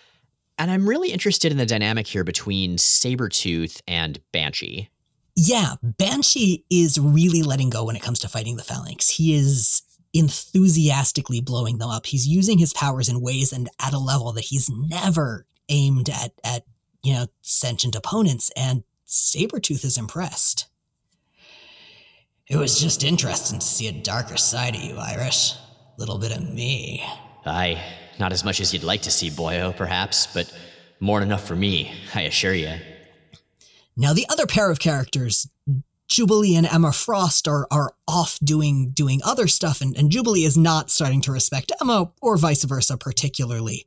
And 0.57 0.69
I'm 0.69 0.87
really 0.87 1.11
interested 1.11 1.51
in 1.51 1.57
the 1.57 1.65
dynamic 1.65 2.05
here 2.05 2.23
between 2.23 2.77
Sabretooth 2.77 3.81
and 3.87 4.19
Banshee. 4.31 4.89
Yeah, 5.35 5.75
Banshee 5.81 6.65
is 6.69 6.99
really 6.99 7.41
letting 7.41 7.69
go 7.69 7.85
when 7.85 7.95
it 7.95 8.01
comes 8.01 8.19
to 8.19 8.27
fighting 8.27 8.57
the 8.57 8.63
Phalanx. 8.63 9.09
He 9.09 9.33
is 9.33 9.81
enthusiastically 10.13 11.41
blowing 11.41 11.77
them 11.77 11.89
up. 11.89 12.05
He's 12.05 12.27
using 12.27 12.57
his 12.57 12.73
powers 12.73 13.09
in 13.09 13.21
ways 13.21 13.53
and 13.53 13.69
at 13.79 13.93
a 13.93 13.97
level 13.97 14.33
that 14.33 14.45
he's 14.45 14.69
never 14.69 15.45
aimed 15.69 16.09
at 16.09 16.33
at 16.43 16.63
you 17.01 17.13
know 17.13 17.27
sentient 17.41 17.95
opponents 17.95 18.51
and 18.55 18.83
Sabretooth 19.11 19.83
is 19.83 19.97
impressed. 19.97 20.67
It 22.47 22.55
was 22.55 22.79
just 22.79 23.03
interesting 23.03 23.59
to 23.59 23.65
see 23.65 23.89
a 23.89 23.91
darker 23.91 24.37
side 24.37 24.73
of 24.73 24.81
you, 24.81 24.95
Irish. 24.97 25.51
A 25.53 25.99
little 25.99 26.17
bit 26.17 26.35
of 26.35 26.49
me. 26.49 27.03
Aye, 27.45 27.83
not 28.19 28.31
as 28.31 28.45
much 28.45 28.61
as 28.61 28.73
you'd 28.73 28.83
like 28.83 29.01
to 29.01 29.11
see, 29.11 29.29
boyo, 29.29 29.75
perhaps, 29.75 30.27
but 30.27 30.51
more 31.01 31.19
than 31.19 31.27
enough 31.27 31.45
for 31.45 31.57
me, 31.57 31.93
I 32.15 32.21
assure 32.21 32.53
you. 32.53 32.73
Now, 33.97 34.13
the 34.13 34.25
other 34.29 34.47
pair 34.47 34.71
of 34.71 34.79
characters, 34.79 35.49
Jubilee 36.07 36.55
and 36.55 36.65
Emma 36.65 36.93
Frost, 36.93 37.49
are, 37.49 37.67
are 37.69 37.93
off 38.07 38.39
doing 38.41 38.91
doing 38.91 39.19
other 39.25 39.47
stuff, 39.47 39.81
and, 39.81 39.95
and 39.97 40.09
Jubilee 40.09 40.45
is 40.45 40.57
not 40.57 40.89
starting 40.89 41.21
to 41.23 41.33
respect 41.33 41.73
Emma, 41.81 42.11
or 42.21 42.37
vice 42.37 42.63
versa, 42.63 42.95
particularly. 42.95 43.85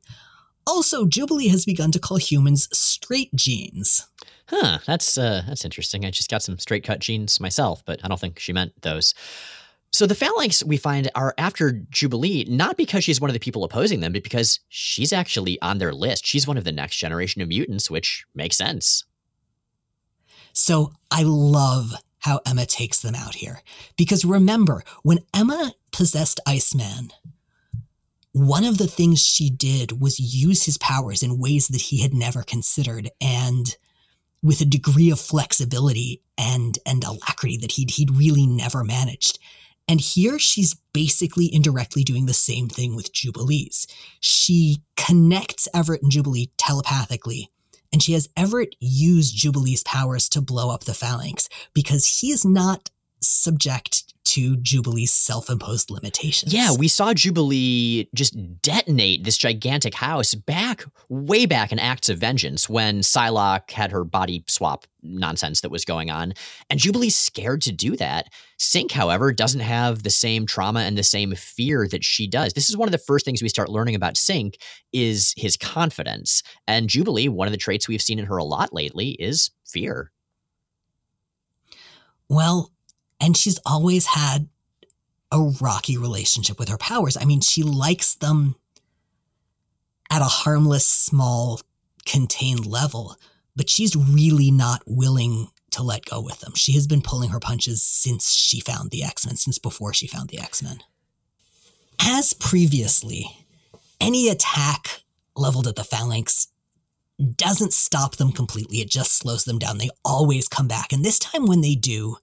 Also, 0.67 1.05
Jubilee 1.05 1.47
has 1.47 1.65
begun 1.65 1.91
to 1.91 1.99
call 1.99 2.17
humans 2.17 2.67
straight 2.71 3.33
genes. 3.35 4.07
Huh, 4.47 4.79
that's 4.85 5.17
uh, 5.17 5.43
that's 5.47 5.65
interesting. 5.65 6.05
I 6.05 6.11
just 6.11 6.29
got 6.29 6.43
some 6.43 6.59
straight 6.59 6.83
cut 6.83 6.99
jeans 6.99 7.39
myself, 7.39 7.83
but 7.85 7.99
I 8.03 8.07
don't 8.07 8.19
think 8.19 8.39
she 8.39 8.53
meant 8.53 8.79
those. 8.81 9.13
So 9.91 10.05
the 10.05 10.13
phalanx 10.13 10.63
we 10.63 10.77
find 10.77 11.09
are 11.15 11.33
after 11.37 11.71
Jubilee, 11.89 12.45
not 12.49 12.75
because 12.75 13.03
she's 13.03 13.21
one 13.21 13.29
of 13.29 13.33
the 13.33 13.39
people 13.39 13.63
opposing 13.63 14.01
them, 14.01 14.11
but 14.11 14.23
because 14.23 14.59
she's 14.67 15.13
actually 15.13 15.59
on 15.61 15.77
their 15.77 15.93
list. 15.93 16.27
She's 16.27 16.45
one 16.45 16.57
of 16.57 16.65
the 16.65 16.71
next 16.71 16.97
generation 16.97 17.41
of 17.41 17.47
mutants, 17.47 17.89
which 17.89 18.25
makes 18.35 18.57
sense. 18.57 19.05
So 20.51 20.91
I 21.09 21.23
love 21.23 21.93
how 22.19 22.41
Emma 22.45 22.65
takes 22.65 22.99
them 23.01 23.15
out 23.15 23.35
here. 23.35 23.61
Because 23.97 24.25
remember, 24.25 24.83
when 25.03 25.19
Emma 25.33 25.73
possessed 25.91 26.39
Iceman, 26.45 27.11
one 28.31 28.65
of 28.65 28.77
the 28.77 28.87
things 28.87 29.21
she 29.25 29.49
did 29.49 30.01
was 30.01 30.19
use 30.19 30.65
his 30.65 30.77
powers 30.77 31.23
in 31.23 31.39
ways 31.39 31.69
that 31.69 31.83
he 31.83 32.01
had 32.01 32.13
never 32.13 32.43
considered. 32.43 33.09
And 33.21 33.77
with 34.45 34.61
a 34.61 34.65
degree 34.65 35.09
of 35.09 35.19
flexibility 35.19 36.21
and 36.37 36.77
and 36.85 37.03
alacrity 37.03 37.57
that 37.57 37.73
he'd 37.73 37.91
he'd 37.91 38.15
really 38.15 38.45
never 38.45 38.83
managed. 38.83 39.39
And 39.87 39.99
here 39.99 40.39
she's 40.39 40.75
basically 40.93 41.53
indirectly 41.53 42.03
doing 42.03 42.27
the 42.27 42.33
same 42.33 42.69
thing 42.69 42.95
with 42.95 43.11
Jubilees. 43.11 43.87
She 44.19 44.77
connects 44.95 45.67
Everett 45.73 46.01
and 46.03 46.11
Jubilee 46.11 46.51
telepathically, 46.57 47.49
and 47.91 48.01
she 48.01 48.13
has 48.13 48.29
Everett 48.37 48.75
use 48.79 49.31
Jubilee's 49.31 49.83
powers 49.83 50.29
to 50.29 50.41
blow 50.41 50.69
up 50.69 50.83
the 50.83 50.93
phalanx 50.93 51.49
because 51.73 52.19
he 52.19 52.31
is 52.31 52.45
not 52.45 52.89
subject 53.27 54.13
to 54.25 54.57
Jubilee's 54.57 55.13
self 55.13 55.49
imposed 55.49 55.91
limitations. 55.91 56.53
Yeah, 56.53 56.73
we 56.77 56.87
saw 56.87 57.13
Jubilee 57.13 58.09
just 58.13 58.35
detonate 58.61 59.23
this 59.23 59.37
gigantic 59.37 59.93
house 59.93 60.33
back, 60.33 60.83
way 61.09 61.45
back 61.45 61.71
in 61.71 61.79
Acts 61.79 62.09
of 62.09 62.17
Vengeance 62.17 62.67
when 62.67 62.99
Psylocke 62.99 63.71
had 63.71 63.91
her 63.91 64.03
body 64.03 64.43
swap 64.47 64.85
nonsense 65.03 65.61
that 65.61 65.69
was 65.69 65.85
going 65.85 66.09
on. 66.09 66.33
And 66.69 66.79
Jubilee's 66.79 67.15
scared 67.15 67.61
to 67.61 67.71
do 67.71 67.95
that. 67.97 68.27
Synch, 68.59 68.91
however, 68.91 69.31
doesn't 69.31 69.61
have 69.61 70.03
the 70.03 70.09
same 70.09 70.45
trauma 70.45 70.81
and 70.81 70.97
the 70.97 71.03
same 71.03 71.35
fear 71.35 71.87
that 71.87 72.03
she 72.03 72.27
does. 72.27 72.53
This 72.53 72.69
is 72.69 72.75
one 72.75 72.87
of 72.87 72.91
the 72.93 72.97
first 72.97 73.25
things 73.25 73.43
we 73.43 73.49
start 73.49 73.69
learning 73.69 73.95
about 73.95 74.15
Synch 74.15 74.55
is 74.91 75.33
his 75.37 75.55
confidence. 75.55 76.41
And 76.67 76.89
Jubilee, 76.89 77.29
one 77.29 77.47
of 77.47 77.51
the 77.51 77.57
traits 77.57 77.87
we've 77.87 78.01
seen 78.01 78.19
in 78.19 78.25
her 78.25 78.37
a 78.37 78.43
lot 78.43 78.73
lately 78.73 79.09
is 79.11 79.51
fear. 79.65 80.11
Well, 82.27 82.71
and 83.19 83.35
she's 83.35 83.59
always 83.65 84.07
had 84.07 84.49
a 85.31 85.41
rocky 85.61 85.97
relationship 85.97 86.59
with 86.59 86.69
her 86.69 86.77
powers. 86.77 87.17
I 87.17 87.25
mean, 87.25 87.41
she 87.41 87.63
likes 87.63 88.15
them 88.15 88.55
at 90.11 90.21
a 90.21 90.25
harmless, 90.25 90.87
small, 90.87 91.61
contained 92.05 92.65
level, 92.65 93.17
but 93.55 93.69
she's 93.69 93.95
really 93.95 94.51
not 94.51 94.83
willing 94.85 95.49
to 95.71 95.83
let 95.83 96.05
go 96.05 96.21
with 96.21 96.39
them. 96.39 96.53
She 96.55 96.73
has 96.73 96.87
been 96.87 97.01
pulling 97.01 97.31
her 97.31 97.39
punches 97.39 97.83
since 97.83 98.33
she 98.33 98.59
found 98.61 98.91
the 98.91 99.03
X 99.03 99.25
Men, 99.25 99.35
since 99.35 99.59
before 99.59 99.93
she 99.93 100.07
found 100.07 100.29
the 100.29 100.39
X 100.39 100.63
Men. 100.63 100.79
As 101.99 102.33
previously, 102.33 103.45
any 103.99 104.29
attack 104.29 105.01
leveled 105.35 105.67
at 105.67 105.75
the 105.75 105.83
Phalanx 105.83 106.47
doesn't 107.35 107.73
stop 107.73 108.17
them 108.17 108.31
completely, 108.31 108.77
it 108.79 108.89
just 108.89 109.13
slows 109.13 109.45
them 109.45 109.59
down. 109.59 109.77
They 109.77 109.89
always 110.03 110.47
come 110.47 110.67
back. 110.67 110.91
And 110.91 111.03
this 111.03 111.19
time, 111.19 111.45
when 111.45 111.61
they 111.61 111.75
do, 111.75 112.17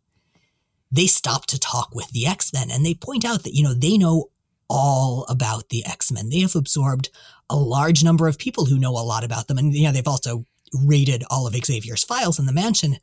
they 0.92 1.06
stop 1.06 1.46
to 1.46 1.58
talk 1.58 1.94
with 1.94 2.10
the 2.10 2.26
X 2.26 2.52
Men 2.52 2.70
and 2.70 2.84
they 2.84 2.94
point 2.94 3.24
out 3.24 3.42
that, 3.42 3.54
you 3.54 3.64
know, 3.64 3.74
they 3.74 3.96
know 3.96 4.30
all 4.68 5.24
about 5.28 5.70
the 5.70 5.84
X 5.84 6.12
Men. 6.12 6.28
They 6.28 6.40
have 6.40 6.54
absorbed 6.54 7.08
a 7.48 7.56
large 7.56 8.04
number 8.04 8.28
of 8.28 8.38
people 8.38 8.66
who 8.66 8.78
know 8.78 8.92
a 8.92 9.02
lot 9.02 9.24
about 9.24 9.48
them. 9.48 9.58
And, 9.58 9.74
you 9.74 9.84
know, 9.84 9.92
they've 9.92 10.06
also 10.06 10.44
raided 10.84 11.24
all 11.30 11.46
of 11.46 11.54
Xavier's 11.54 12.04
files 12.04 12.38
in 12.38 12.46
the 12.46 12.52
mansion. 12.52 12.98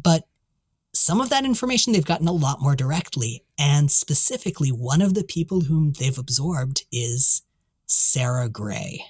But 0.00 0.24
some 0.94 1.20
of 1.20 1.30
that 1.30 1.44
information 1.44 1.92
they've 1.92 2.04
gotten 2.04 2.28
a 2.28 2.32
lot 2.32 2.60
more 2.60 2.76
directly. 2.76 3.44
And 3.58 3.90
specifically, 3.90 4.70
one 4.70 5.02
of 5.02 5.14
the 5.14 5.24
people 5.24 5.62
whom 5.62 5.92
they've 5.98 6.18
absorbed 6.18 6.84
is 6.92 7.42
Sara 7.86 8.48
Grey. 8.48 9.04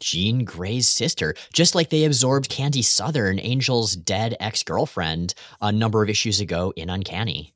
Jean 0.00 0.44
Grey's 0.44 0.88
sister, 0.88 1.34
just 1.52 1.74
like 1.74 1.90
they 1.90 2.04
absorbed 2.04 2.48
Candy 2.48 2.82
Southern, 2.82 3.38
Angel's 3.38 3.96
dead 3.96 4.36
ex 4.40 4.62
girlfriend, 4.62 5.34
a 5.60 5.72
number 5.72 6.02
of 6.02 6.08
issues 6.08 6.40
ago 6.40 6.72
in 6.76 6.90
Uncanny. 6.90 7.52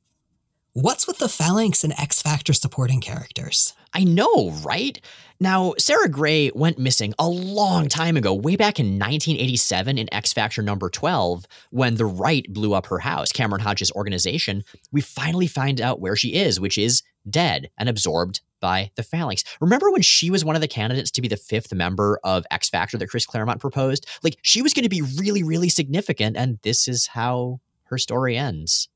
What's 0.73 1.05
with 1.05 1.17
the 1.17 1.27
Phalanx 1.27 1.83
and 1.83 1.91
X 1.99 2.21
Factor 2.21 2.53
supporting 2.53 3.01
characters? 3.01 3.73
I 3.93 4.05
know, 4.05 4.51
right? 4.63 5.01
Now, 5.37 5.73
Sara 5.77 6.07
Grey 6.07 6.49
went 6.55 6.79
missing 6.79 7.13
a 7.19 7.27
long 7.27 7.89
time 7.89 8.15
ago, 8.15 8.33
way 8.33 8.55
back 8.55 8.79
in 8.79 8.97
1987 8.97 9.97
in 9.97 10.13
X 10.13 10.31
Factor 10.31 10.61
number 10.61 10.89
12, 10.89 11.45
when 11.71 11.95
the 11.95 12.05
right 12.05 12.45
blew 12.53 12.73
up 12.73 12.85
her 12.85 12.99
house, 12.99 13.33
Cameron 13.33 13.61
Hodges' 13.61 13.91
organization. 13.91 14.63
We 14.93 15.01
finally 15.01 15.47
find 15.47 15.81
out 15.81 15.99
where 15.99 16.15
she 16.15 16.35
is, 16.35 16.57
which 16.57 16.77
is 16.77 17.03
dead 17.29 17.69
and 17.77 17.89
absorbed 17.89 18.39
by 18.61 18.91
the 18.95 19.03
Phalanx. 19.03 19.43
Remember 19.59 19.91
when 19.91 20.01
she 20.01 20.31
was 20.31 20.45
one 20.45 20.55
of 20.55 20.61
the 20.61 20.67
candidates 20.67 21.11
to 21.11 21.21
be 21.21 21.27
the 21.27 21.35
fifth 21.35 21.73
member 21.73 22.19
of 22.23 22.45
X 22.49 22.69
Factor 22.69 22.97
that 22.97 23.09
Chris 23.09 23.25
Claremont 23.25 23.59
proposed? 23.59 24.07
Like, 24.23 24.37
she 24.41 24.61
was 24.61 24.73
going 24.73 24.83
to 24.83 24.89
be 24.89 25.01
really, 25.01 25.43
really 25.43 25.69
significant, 25.69 26.37
and 26.37 26.59
this 26.61 26.87
is 26.87 27.07
how 27.07 27.59
her 27.85 27.97
story 27.97 28.37
ends. 28.37 28.87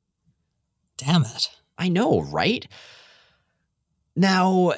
Damn 0.98 1.24
it. 1.24 1.50
I 1.78 1.90
know, 1.90 2.22
right? 2.22 2.66
Now, 4.16 4.74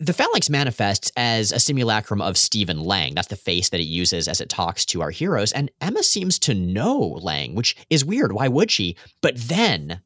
the 0.00 0.12
Phalanx 0.12 0.50
manifests 0.50 1.12
as 1.16 1.52
a 1.52 1.60
simulacrum 1.60 2.20
of 2.20 2.36
Steven 2.36 2.80
Lang. 2.80 3.14
That's 3.14 3.28
the 3.28 3.36
face 3.36 3.68
that 3.68 3.78
it 3.78 3.84
uses 3.84 4.26
as 4.26 4.40
it 4.40 4.48
talks 4.48 4.84
to 4.86 5.00
our 5.00 5.10
heroes. 5.10 5.52
And 5.52 5.70
Emma 5.80 6.02
seems 6.02 6.40
to 6.40 6.54
know 6.54 6.98
Lang, 6.98 7.54
which 7.54 7.76
is 7.88 8.04
weird. 8.04 8.32
Why 8.32 8.48
would 8.48 8.72
she? 8.72 8.96
But 9.20 9.36
then 9.36 10.00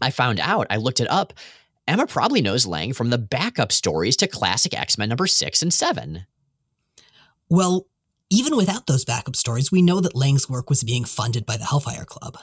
I 0.00 0.10
found 0.10 0.38
out, 0.38 0.68
I 0.70 0.76
looked 0.76 1.00
it 1.00 1.10
up. 1.10 1.32
Emma 1.92 2.06
probably 2.06 2.40
knows 2.40 2.64
Lang 2.64 2.94
from 2.94 3.10
the 3.10 3.18
backup 3.18 3.70
stories 3.70 4.16
to 4.16 4.26
classic 4.26 4.74
X 4.74 4.96
Men 4.96 5.10
number 5.10 5.26
six 5.26 5.60
and 5.60 5.74
seven. 5.74 6.24
Well, 7.50 7.86
even 8.30 8.56
without 8.56 8.86
those 8.86 9.04
backup 9.04 9.36
stories, 9.36 9.70
we 9.70 9.82
know 9.82 10.00
that 10.00 10.16
Lang's 10.16 10.48
work 10.48 10.70
was 10.70 10.82
being 10.82 11.04
funded 11.04 11.44
by 11.44 11.58
the 11.58 11.66
Hellfire 11.66 12.06
Club. 12.06 12.38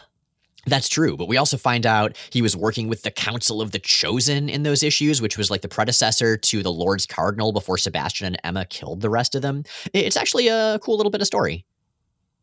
That's 0.67 0.87
true, 0.87 1.17
but 1.17 1.27
we 1.27 1.37
also 1.37 1.57
find 1.57 1.87
out 1.87 2.15
he 2.29 2.43
was 2.43 2.55
working 2.55 2.89
with 2.89 3.01
the 3.01 3.09
Council 3.09 3.59
of 3.59 3.71
the 3.71 3.79
Chosen 3.79 4.49
in 4.49 4.61
those 4.61 4.83
issues, 4.83 5.19
which 5.19 5.35
was 5.35 5.49
like 5.49 5.61
the 5.61 5.67
predecessor 5.67 6.37
to 6.37 6.61
the 6.61 6.71
Lords 6.71 7.07
Cardinal 7.07 7.51
before 7.51 7.79
Sebastian 7.79 8.27
and 8.27 8.41
Emma 8.43 8.65
killed 8.65 9.01
the 9.01 9.09
rest 9.09 9.33
of 9.33 9.41
them. 9.41 9.63
It's 9.93 10.17
actually 10.17 10.47
a 10.47 10.77
cool 10.83 10.97
little 10.97 11.09
bit 11.09 11.21
of 11.21 11.27
story. 11.27 11.65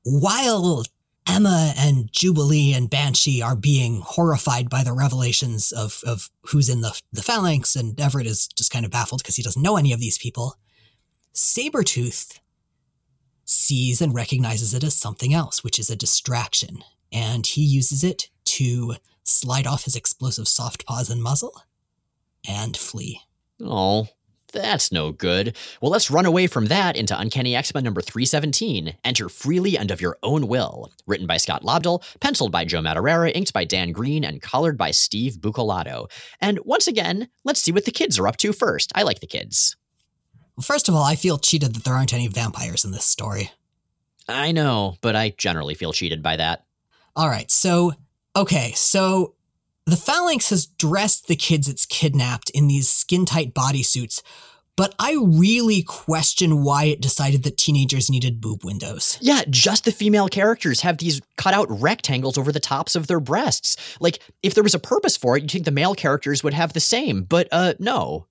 While 0.02 0.84
Emma 1.28 1.74
and 1.76 2.10
Jubilee 2.12 2.72
and 2.72 2.88
Banshee 2.88 3.42
are 3.42 3.56
being 3.56 4.00
horrified 4.04 4.70
by 4.70 4.84
the 4.84 4.92
revelations 4.92 5.72
of, 5.72 6.00
of 6.06 6.30
who's 6.46 6.68
in 6.68 6.80
the, 6.80 6.98
the 7.12 7.22
phalanx, 7.22 7.74
and 7.76 7.98
Everett 8.00 8.26
is 8.26 8.46
just 8.48 8.70
kind 8.70 8.84
of 8.84 8.90
baffled 8.90 9.22
because 9.22 9.36
he 9.36 9.42
doesn't 9.42 9.62
know 9.62 9.76
any 9.76 9.92
of 9.92 10.00
these 10.00 10.18
people. 10.18 10.56
Sabretooth 11.34 12.38
sees 13.44 14.00
and 14.00 14.14
recognizes 14.14 14.72
it 14.72 14.84
as 14.84 14.94
something 14.94 15.34
else, 15.34 15.62
which 15.62 15.78
is 15.78 15.90
a 15.90 15.96
distraction 15.96 16.82
and 17.12 17.46
he 17.46 17.62
uses 17.62 18.04
it 18.04 18.30
to 18.44 18.94
slide 19.24 19.66
off 19.66 19.84
his 19.84 19.96
explosive 19.96 20.48
soft 20.48 20.86
paws 20.86 21.10
and 21.10 21.22
muzzle 21.22 21.62
and 22.48 22.76
flee. 22.76 23.20
Oh, 23.60 24.08
that's 24.52 24.92
no 24.92 25.12
good. 25.12 25.56
Well, 25.80 25.90
let's 25.90 26.10
run 26.10 26.26
away 26.26 26.46
from 26.46 26.66
that 26.66 26.96
into 26.96 27.18
Uncanny 27.18 27.54
X 27.54 27.74
Men 27.74 27.84
number 27.84 28.00
317. 28.00 28.96
Enter 29.04 29.28
freely 29.28 29.76
and 29.76 29.90
of 29.90 30.00
your 30.00 30.18
own 30.22 30.48
will. 30.48 30.90
Written 31.06 31.26
by 31.26 31.36
Scott 31.36 31.62
Lobdell, 31.62 32.02
penciled 32.20 32.52
by 32.52 32.64
Joe 32.64 32.80
Madureira, 32.80 33.32
inked 33.34 33.52
by 33.52 33.64
Dan 33.64 33.92
Green, 33.92 34.24
and 34.24 34.42
colored 34.42 34.76
by 34.76 34.90
Steve 34.90 35.34
Buccellato. 35.34 36.10
And 36.40 36.58
once 36.64 36.86
again, 36.86 37.28
let's 37.44 37.60
see 37.60 37.72
what 37.72 37.84
the 37.84 37.90
kids 37.90 38.18
are 38.18 38.28
up 38.28 38.36
to 38.38 38.52
first. 38.52 38.92
I 38.94 39.02
like 39.02 39.20
the 39.20 39.26
kids. 39.26 39.76
Well, 40.56 40.64
first 40.64 40.88
of 40.88 40.94
all, 40.94 41.04
I 41.04 41.16
feel 41.16 41.38
cheated 41.38 41.74
that 41.74 41.84
there 41.84 41.94
aren't 41.94 42.14
any 42.14 42.28
vampires 42.28 42.84
in 42.84 42.90
this 42.90 43.04
story. 43.04 43.50
I 44.28 44.52
know, 44.52 44.96
but 45.02 45.14
I 45.14 45.34
generally 45.36 45.74
feel 45.74 45.92
cheated 45.92 46.22
by 46.22 46.36
that. 46.36 46.64
All 47.14 47.28
right. 47.28 47.50
So, 47.50 47.92
okay. 48.34 48.72
So 48.72 49.35
the 49.86 49.96
Phalanx 49.96 50.50
has 50.50 50.66
dressed 50.66 51.28
the 51.28 51.36
kids 51.36 51.68
it's 51.68 51.86
kidnapped 51.86 52.50
in 52.50 52.66
these 52.66 52.88
skin 52.88 53.24
tight 53.24 53.54
bodysuits, 53.54 54.20
but 54.76 54.94
I 54.98 55.16
really 55.18 55.82
question 55.82 56.62
why 56.62 56.84
it 56.84 57.00
decided 57.00 57.44
that 57.44 57.56
teenagers 57.56 58.10
needed 58.10 58.40
boob 58.40 58.64
windows. 58.64 59.16
Yeah, 59.22 59.42
just 59.48 59.84
the 59.84 59.92
female 59.92 60.28
characters 60.28 60.82
have 60.82 60.98
these 60.98 61.22
cut 61.38 61.54
out 61.54 61.68
rectangles 61.70 62.36
over 62.36 62.52
the 62.52 62.60
tops 62.60 62.94
of 62.94 63.06
their 63.06 63.20
breasts. 63.20 63.76
Like, 64.00 64.18
if 64.42 64.52
there 64.52 64.64
was 64.64 64.74
a 64.74 64.78
purpose 64.78 65.16
for 65.16 65.36
it, 65.36 65.42
you'd 65.42 65.50
think 65.50 65.64
the 65.64 65.70
male 65.70 65.94
characters 65.94 66.44
would 66.44 66.52
have 66.52 66.74
the 66.74 66.80
same, 66.80 67.22
but 67.22 67.48
uh, 67.52 67.74
no. 67.78 68.26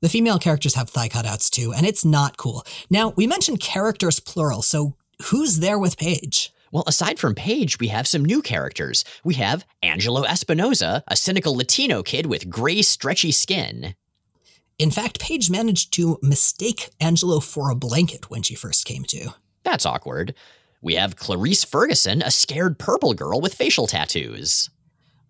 The 0.00 0.10
female 0.10 0.38
characters 0.38 0.74
have 0.74 0.90
thigh 0.90 1.08
cutouts 1.08 1.48
too, 1.48 1.72
and 1.72 1.86
it's 1.86 2.04
not 2.04 2.36
cool. 2.36 2.62
Now, 2.90 3.14
we 3.16 3.26
mentioned 3.26 3.60
characters 3.60 4.20
plural, 4.20 4.60
so 4.60 4.96
who's 5.30 5.60
there 5.60 5.78
with 5.78 5.96
Paige? 5.96 6.52
Well, 6.74 6.84
aside 6.88 7.20
from 7.20 7.36
Paige, 7.36 7.78
we 7.78 7.86
have 7.88 8.08
some 8.08 8.24
new 8.24 8.42
characters. 8.42 9.04
We 9.22 9.34
have 9.34 9.64
Angelo 9.80 10.24
Espinosa, 10.24 11.04
a 11.06 11.14
cynical 11.14 11.56
Latino 11.56 12.02
kid 12.02 12.26
with 12.26 12.50
gray, 12.50 12.82
stretchy 12.82 13.30
skin. 13.30 13.94
In 14.76 14.90
fact, 14.90 15.20
Paige 15.20 15.52
managed 15.52 15.92
to 15.92 16.18
mistake 16.20 16.90
Angelo 17.00 17.38
for 17.38 17.70
a 17.70 17.76
blanket 17.76 18.28
when 18.28 18.42
she 18.42 18.56
first 18.56 18.86
came 18.86 19.04
to. 19.04 19.34
That's 19.62 19.86
awkward. 19.86 20.34
We 20.82 20.96
have 20.96 21.14
Clarice 21.14 21.62
Ferguson, 21.62 22.22
a 22.22 22.32
scared 22.32 22.80
purple 22.80 23.14
girl 23.14 23.40
with 23.40 23.54
facial 23.54 23.86
tattoos. 23.86 24.68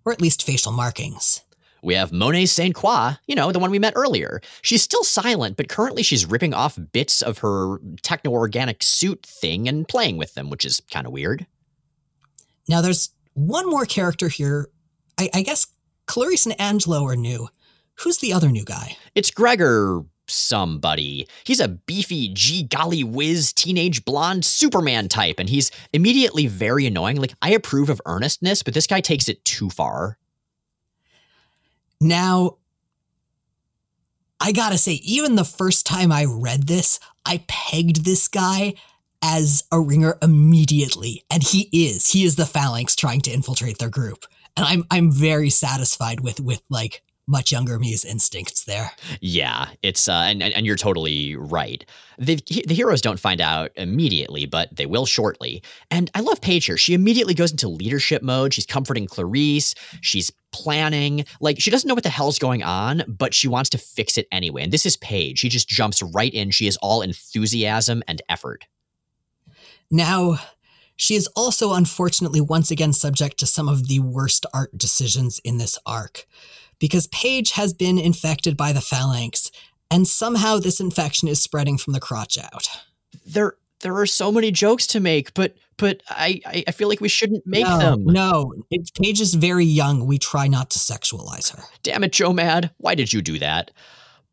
Or 0.07 0.13
at 0.13 0.23
least 0.23 0.43
facial 0.43 0.73
markings. 0.73 1.43
We 1.85 1.95
have 1.95 2.13
Monet 2.13 2.47
St. 2.47 2.75
Croix, 2.75 3.13
you 3.27 3.35
know, 3.35 3.53
the 3.53 3.59
one 3.59 3.71
we 3.71 3.79
met 3.79 3.93
earlier. 3.95 4.41
She's 4.63 4.83
still 4.83 5.05
silent, 5.05 5.57
but 5.57 5.69
currently 5.69 6.03
she's 6.03 6.25
ripping 6.25 6.55
off 6.55 6.79
bits 6.93 7.21
of 7.21 7.39
her 7.39 7.79
techno 8.03 8.33
organic 8.33 8.83
suit 8.83 9.25
thing 9.25 9.69
and 9.69 9.87
playing 9.87 10.17
with 10.17 10.35
them, 10.35 10.49
which 10.49 10.65
is 10.65 10.81
kind 10.91 11.07
of 11.07 11.13
weird. 11.13 11.47
Now, 12.69 12.81
there's 12.81 13.11
one 13.35 13.69
more 13.69 13.85
character 13.85 14.29
here. 14.29 14.69
I, 15.19 15.29
I 15.35 15.43
guess 15.43 15.67
Clarice 16.07 16.47
and 16.47 16.59
Angelo 16.59 17.07
are 17.07 17.17
new. 17.17 17.49
Who's 17.97 18.19
the 18.19 18.33
other 18.33 18.51
new 18.51 18.65
guy? 18.65 18.97
It's 19.15 19.31
Gregor 19.31 20.05
somebody. 20.27 21.29
He's 21.45 21.61
a 21.61 21.69
beefy, 21.69 22.31
gee 22.33 22.63
golly 22.63 23.05
whiz, 23.05 23.53
teenage 23.53 24.07
blonde 24.07 24.47
Superman 24.47 25.09
type, 25.09 25.39
and 25.39 25.51
he's 25.51 25.71
immediately 25.93 26.47
very 26.47 26.87
annoying. 26.87 27.17
Like, 27.17 27.35
I 27.43 27.51
approve 27.51 27.91
of 27.91 28.01
earnestness, 28.07 28.63
but 28.63 28.73
this 28.73 28.87
guy 28.87 29.03
takes 29.03 29.29
it 29.29 29.45
too 29.45 29.69
far. 29.69 30.17
Now, 32.05 32.59
I 34.39 34.53
gotta 34.53 34.77
say, 34.77 34.93
even 35.03 35.37
the 35.37 35.45
first 35.45 35.87
time 35.87 36.13
I 36.13 36.27
read 36.27 36.67
this, 36.67 37.01
I 37.25 37.43
pegged 37.49 38.05
this 38.05 38.29
guy 38.29 38.75
as 39.23 39.65
a 39.73 39.81
ringer 39.81 40.19
immediately, 40.21 41.25
and 41.31 41.43
he 41.43 41.71
is. 41.73 42.11
He 42.11 42.25
is 42.25 42.37
the 42.37 42.45
phalanx 42.45 42.95
trying 42.95 43.23
to 43.23 43.33
infiltrate 43.33 43.79
their 43.79 43.89
group, 43.89 44.27
and 44.55 44.67
I'm 44.67 44.85
I'm 44.91 45.11
very 45.11 45.49
satisfied 45.49 46.21
with 46.21 46.41
with 46.41 46.63
like 46.69 47.03
much 47.27 47.53
younger 47.53 47.79
me's 47.79 48.05
instincts 48.05 48.65
there. 48.65 48.93
Yeah, 49.21 49.69
it's 49.83 50.09
uh, 50.09 50.25
and, 50.27 50.43
and 50.43 50.67
you're 50.67 50.77
totally 50.77 51.37
right. 51.37 51.85
The 52.19 52.37
the 52.67 52.75
heroes 52.75 53.01
don't 53.01 53.19
find 53.19 53.41
out 53.41 53.71
immediately, 53.77 54.45
but 54.45 54.77
they 54.77 54.87
will 54.87 55.07
shortly. 55.07 55.63
And 55.91 56.11
I 56.15 56.21
love 56.21 56.43
Paige 56.43 56.67
here. 56.67 56.77
She 56.77 56.93
immediately 56.93 57.35
goes 57.35 57.51
into 57.51 57.69
leadership 57.69 58.23
mode. 58.23 58.53
She's 58.53 58.67
comforting 58.67 59.07
Clarice. 59.07 59.75
She's 60.03 60.31
planning. 60.55 61.25
Like 61.41 61.61
she 61.61 61.71
doesn't 61.71 61.89
know 61.89 61.95
what 61.95 62.05
the 62.05 62.09
hell's 62.09 62.39
going 62.39 62.63
on, 62.63 63.03
but 63.09 63.35
she 63.35 63.49
wants 63.49 63.71
to 63.71 63.79
fix 63.79 64.17
it 64.17 64.29
anyway. 64.31 64.63
And 64.63 64.73
this 64.73 64.87
is 64.87 64.97
Paige. 64.97 65.41
She 65.41 65.49
just 65.49 65.69
jumps 65.69 66.01
right 66.01 66.33
in. 66.33 66.53
She 66.53 66.69
is 66.69 66.77
all 66.79 67.03
enthusiasm 67.03 68.03
and 68.07 68.23
effort. 68.29 68.65
Now, 69.91 70.39
she 70.97 71.17
is 71.17 71.27
also 71.35 71.75
unfortunately 71.75 72.41
once 72.41 72.71
again 72.71 72.93
subject 72.93 73.39
to 73.39 73.47
some 73.47 73.69
of 73.69 73.89
the 73.89 73.99
worst 73.99 74.47
art 74.55 74.79
decisions 74.79 75.41
in 75.41 75.59
this 75.59 75.77
arc 75.85 76.25
because 76.79 77.09
Paige 77.09 77.53
has 77.53 77.73
been 77.73 77.99
infected 77.99 78.57
by 78.57 78.73
the 78.73 78.81
phalanx, 78.81 79.51
and 79.91 80.07
somehow 80.07 80.59
this 80.59 80.81
infection 80.81 81.29
is 81.29 81.43
spreading 81.43 81.79
from 81.79 81.93
the 81.93 82.01
crotch 82.01 82.39
out. 82.39 82.69
There, 83.27 83.55
there 83.85 83.97
are 83.99 84.07
so 84.07 84.33
many 84.33 84.51
jokes 84.51 84.87
to 84.89 84.99
make, 84.99 85.35
but 85.35 85.55
but 85.77 86.03
I 86.09 86.41
I 86.67 86.73
feel 86.73 86.89
like 86.89 87.03
we 87.03 87.09
shouldn't 87.09 87.47
make 87.47 87.67
no, 87.67 87.79
them. 87.79 88.05
No, 88.07 88.55
it's, 88.71 88.91
Paige 88.91 89.21
is 89.21 89.35
very 89.35 89.67
young. 89.67 90.07
We 90.07 90.19
try 90.19 90.49
not 90.49 90.71
to 90.71 90.79
sexualize 90.79 91.55
her. 91.55 91.63
Damn 91.83 92.03
it, 92.03 92.13
Joe 92.13 92.33
Mad! 92.33 92.71
Why 92.79 92.95
did 92.95 93.13
you 93.13 93.21
do 93.21 93.39
that? 93.39 93.71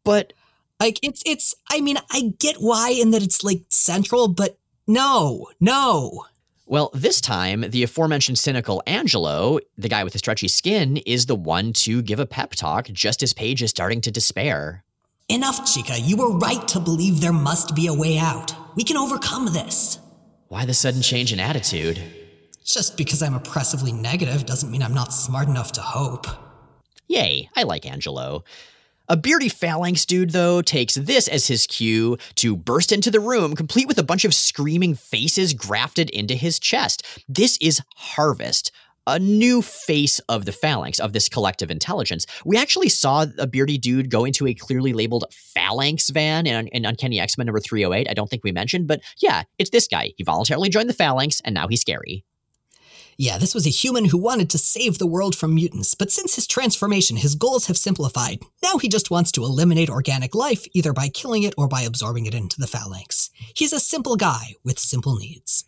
But 0.06 0.32
like 0.80 1.00
it's 1.04 1.22
it's. 1.26 1.54
I 1.70 1.82
mean, 1.82 1.98
I 2.10 2.32
get 2.40 2.56
why 2.60 2.92
in 2.92 3.12
that 3.12 3.22
it's 3.22 3.44
like 3.44 3.64
central, 3.68 4.30
but 4.30 4.58
no, 4.88 5.48
no. 5.60 6.26
Well, 6.66 6.90
this 6.94 7.20
time, 7.20 7.66
the 7.68 7.84
aforementioned 7.84 8.40
cynical 8.40 8.82
Angelo, 8.88 9.60
the 9.78 9.90
guy 9.90 10.06
with 10.06 10.14
the 10.14 10.20
stretchy 10.20 10.48
skin, 10.48 10.98
is 11.06 11.26
the 11.26 11.36
one 11.36 11.74
to 11.74 12.02
give 12.02 12.22
a 12.22 12.26
pep 12.26 12.52
talk 12.52 12.86
just 12.86 13.22
as 13.22 13.34
Paige 13.34 13.64
is 13.64 13.70
starting 13.70 14.00
to 14.00 14.12
despair. 14.12 14.86
Enough, 15.28 15.66
Chica. 15.66 16.00
You 16.00 16.16
were 16.16 16.38
right 16.38 16.66
to 16.70 16.80
believe 16.80 17.20
there 17.20 17.34
must 17.34 17.76
be 17.76 17.88
a 17.88 17.94
way 17.94 18.18
out. 18.18 18.56
We 18.76 18.86
can 18.86 18.96
overcome 18.96 19.48
this. 19.48 20.00
Why 20.48 20.66
the 20.66 20.74
sudden 20.74 21.02
change 21.02 21.34
in 21.34 21.42
attitude? 21.42 22.02
Just 22.64 22.96
because 22.96 23.22
I'm 23.22 23.34
oppressively 23.34 23.92
negative 23.92 24.46
doesn't 24.46 24.72
mean 24.72 24.82
I'm 24.82 24.94
not 24.94 25.14
smart 25.14 25.50
enough 25.50 25.74
to 25.74 25.82
hope. 25.82 26.26
Yay, 27.08 27.50
I 27.56 27.64
like 27.64 27.86
Angelo. 27.86 28.46
A 29.10 29.18
beardy 29.18 29.50
phalanx 29.50 30.06
dude, 30.06 30.30
though, 30.30 30.62
takes 30.62 30.96
this 30.96 31.28
as 31.28 31.48
his 31.48 31.68
cue 31.68 32.18
to 32.36 32.56
burst 32.56 32.94
into 32.94 33.12
the 33.12 33.20
room, 33.20 33.58
complete 33.58 33.90
with 33.90 33.98
a 33.98 34.04
bunch 34.04 34.24
of 34.24 34.34
screaming 34.34 34.96
faces 34.96 35.54
grafted 35.54 36.10
into 36.12 36.36
his 36.36 36.58
chest. 36.58 37.06
This 37.28 37.58
is 37.60 37.82
Harvest, 37.98 38.72
a 39.08 39.20
new 39.20 39.62
face 39.62 40.20
of 40.30 40.46
the 40.46 40.52
phalanx, 40.52 41.00
of 41.00 41.14
this 41.14 41.30
collective 41.30 41.72
intelligence. 41.72 42.26
We 42.46 42.58
actually 42.58 42.90
saw 42.90 43.26
a 43.38 43.48
beardy 43.48 43.78
dude 43.78 44.10
go 44.10 44.26
into 44.26 44.48
a 44.48 44.54
clearly 44.54 44.94
labeled 44.94 45.26
phalanx 45.32 46.10
van 46.10 46.46
in, 46.46 46.68
in 46.68 46.86
Uncanny 46.86 47.20
X 47.20 47.38
Men 47.38 47.48
number 47.48 47.60
308. 47.60 48.10
I 48.10 48.14
don't 48.14 48.30
think 48.30 48.44
we 48.44 48.52
mentioned, 48.52 48.88
but 48.88 49.02
yeah, 49.22 49.44
it's 49.58 49.70
this 49.70 49.88
guy. 49.88 50.14
He 50.18 50.24
voluntarily 50.24 50.70
joined 50.70 50.90
the 50.90 50.94
phalanx, 50.94 51.42
and 51.44 51.54
now 51.54 51.68
he's 51.68 51.82
scary. 51.82 52.24
Yeah, 53.18 53.38
this 53.38 53.54
was 53.54 53.68
a 53.68 53.70
human 53.70 54.06
who 54.06 54.18
wanted 54.18 54.50
to 54.50 54.58
save 54.58 54.98
the 54.98 55.06
world 55.06 55.36
from 55.36 55.54
mutants, 55.54 55.94
but 55.94 56.12
since 56.12 56.36
his 56.36 56.48
transformation, 56.48 57.18
his 57.18 57.36
goals 57.36 57.68
have 57.68 57.78
simplified. 57.78 58.40
Now 58.64 58.78
he 58.78 58.90
just 58.90 59.12
wants 59.12 59.32
to 59.34 59.44
eliminate 59.44 59.90
organic 59.90 60.34
life, 60.34 60.66
either 60.74 60.94
by 60.94 61.10
killing 61.10 61.44
it 61.44 61.54
or 61.58 61.68
by 61.68 61.82
absorbing 61.82 62.26
it 62.26 62.34
into 62.34 62.60
the 62.60 62.68
phalanx. 62.68 63.30
He's 63.56 63.74
a 63.74 63.80
simple 63.80 64.16
guy 64.16 64.56
with 64.64 64.80
simple 64.80 65.18
needs. 65.18 65.66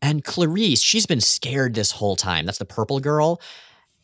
And 0.00 0.24
Clarice, 0.24 0.80
she's 0.80 1.06
been 1.06 1.20
scared 1.20 1.74
this 1.74 1.92
whole 1.92 2.16
time. 2.16 2.46
That's 2.46 2.58
the 2.58 2.64
purple 2.64 3.00
girl. 3.00 3.40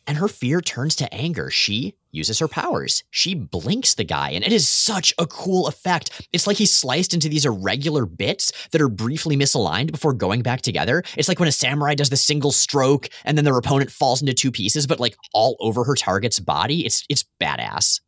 And 0.07 0.17
her 0.17 0.27
fear 0.27 0.61
turns 0.61 0.95
to 0.97 1.11
anger. 1.13 1.49
She 1.49 1.95
uses 2.11 2.39
her 2.39 2.47
powers. 2.47 3.03
She 3.09 3.33
blinks 3.33 3.95
the 3.95 4.03
guy, 4.03 4.29
and 4.31 4.43
it 4.43 4.53
is 4.53 4.69
such 4.69 5.13
a 5.17 5.25
cool 5.25 5.67
effect. 5.67 6.27
It's 6.31 6.45
like 6.45 6.57
he's 6.57 6.73
sliced 6.73 7.13
into 7.13 7.27
these 7.27 7.45
irregular 7.45 8.05
bits 8.05 8.51
that 8.71 8.81
are 8.81 8.87
briefly 8.87 9.35
misaligned 9.35 9.91
before 9.91 10.13
going 10.13 10.41
back 10.43 10.61
together. 10.61 11.03
It's 11.17 11.27
like 11.27 11.39
when 11.39 11.49
a 11.49 11.51
samurai 11.51 11.95
does 11.95 12.11
the 12.11 12.17
single 12.17 12.51
stroke 12.51 13.09
and 13.23 13.37
then 13.37 13.45
their 13.45 13.57
opponent 13.57 13.91
falls 13.91 14.21
into 14.21 14.33
two 14.33 14.51
pieces, 14.51 14.85
but 14.85 14.99
like 14.99 15.17
all 15.33 15.57
over 15.59 15.83
her 15.83 15.95
target's 15.95 16.39
body. 16.39 16.85
It's 16.85 17.03
it's 17.09 17.25
badass 17.41 17.99